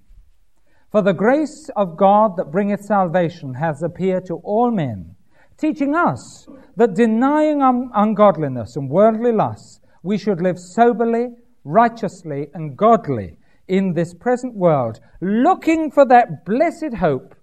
For 0.90 1.02
the 1.02 1.12
grace 1.12 1.70
of 1.76 1.96
God 1.96 2.36
that 2.36 2.50
bringeth 2.50 2.84
salvation 2.84 3.54
has 3.54 3.82
appeared 3.82 4.26
to 4.26 4.36
all 4.42 4.72
men, 4.72 5.14
teaching 5.61 5.94
us 5.94 6.48
that 6.76 6.94
denying 6.94 7.61
un- 7.61 7.90
ungodliness 7.94 8.76
and 8.76 8.88
worldly 8.88 9.32
lusts, 9.32 9.80
we 10.02 10.16
should 10.16 10.40
live 10.40 10.58
soberly, 10.58 11.28
righteously, 11.64 12.48
and 12.54 12.76
godly 12.76 13.36
in 13.68 13.92
this 13.92 14.14
present 14.14 14.54
world, 14.54 14.98
looking 15.20 15.90
for 15.90 16.06
that 16.06 16.44
blessed 16.44 16.94
hope 16.98 17.34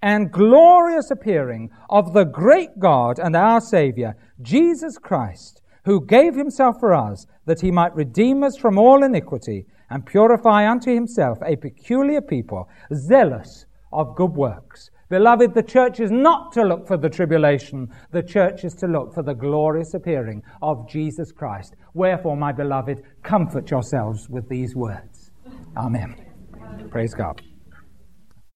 and 0.00 0.30
glorious 0.30 1.10
appearing 1.10 1.70
of 1.90 2.12
the 2.12 2.24
great 2.24 2.78
God 2.78 3.18
and 3.18 3.34
our 3.34 3.60
Savior, 3.60 4.14
Jesus 4.42 4.98
Christ, 4.98 5.62
who 5.84 6.06
gave 6.06 6.34
himself 6.34 6.78
for 6.78 6.94
us 6.94 7.26
that 7.46 7.60
he 7.60 7.70
might 7.70 7.94
redeem 7.94 8.42
us 8.42 8.56
from 8.56 8.78
all 8.78 9.02
iniquity 9.02 9.66
and 9.90 10.06
purify 10.06 10.70
unto 10.70 10.94
himself 10.94 11.38
a 11.44 11.56
peculiar 11.56 12.20
people, 12.20 12.68
zealous 12.94 13.66
of 13.92 14.14
good 14.16 14.32
works. 14.32 14.90
Beloved, 15.08 15.54
the 15.54 15.62
church 15.62 16.00
is 16.00 16.10
not 16.10 16.52
to 16.52 16.62
look 16.62 16.86
for 16.86 16.96
the 16.96 17.08
tribulation. 17.08 17.88
The 18.10 18.22
church 18.22 18.64
is 18.64 18.74
to 18.74 18.86
look 18.86 19.14
for 19.14 19.22
the 19.22 19.34
glorious 19.34 19.94
appearing 19.94 20.42
of 20.62 20.88
Jesus 20.88 21.30
Christ. 21.32 21.74
Wherefore, 21.92 22.36
my 22.36 22.52
beloved, 22.52 23.02
comfort 23.22 23.70
yourselves 23.70 24.28
with 24.28 24.48
these 24.48 24.74
words. 24.74 25.30
Amen. 25.76 26.16
Praise 26.90 27.14
God. 27.14 27.42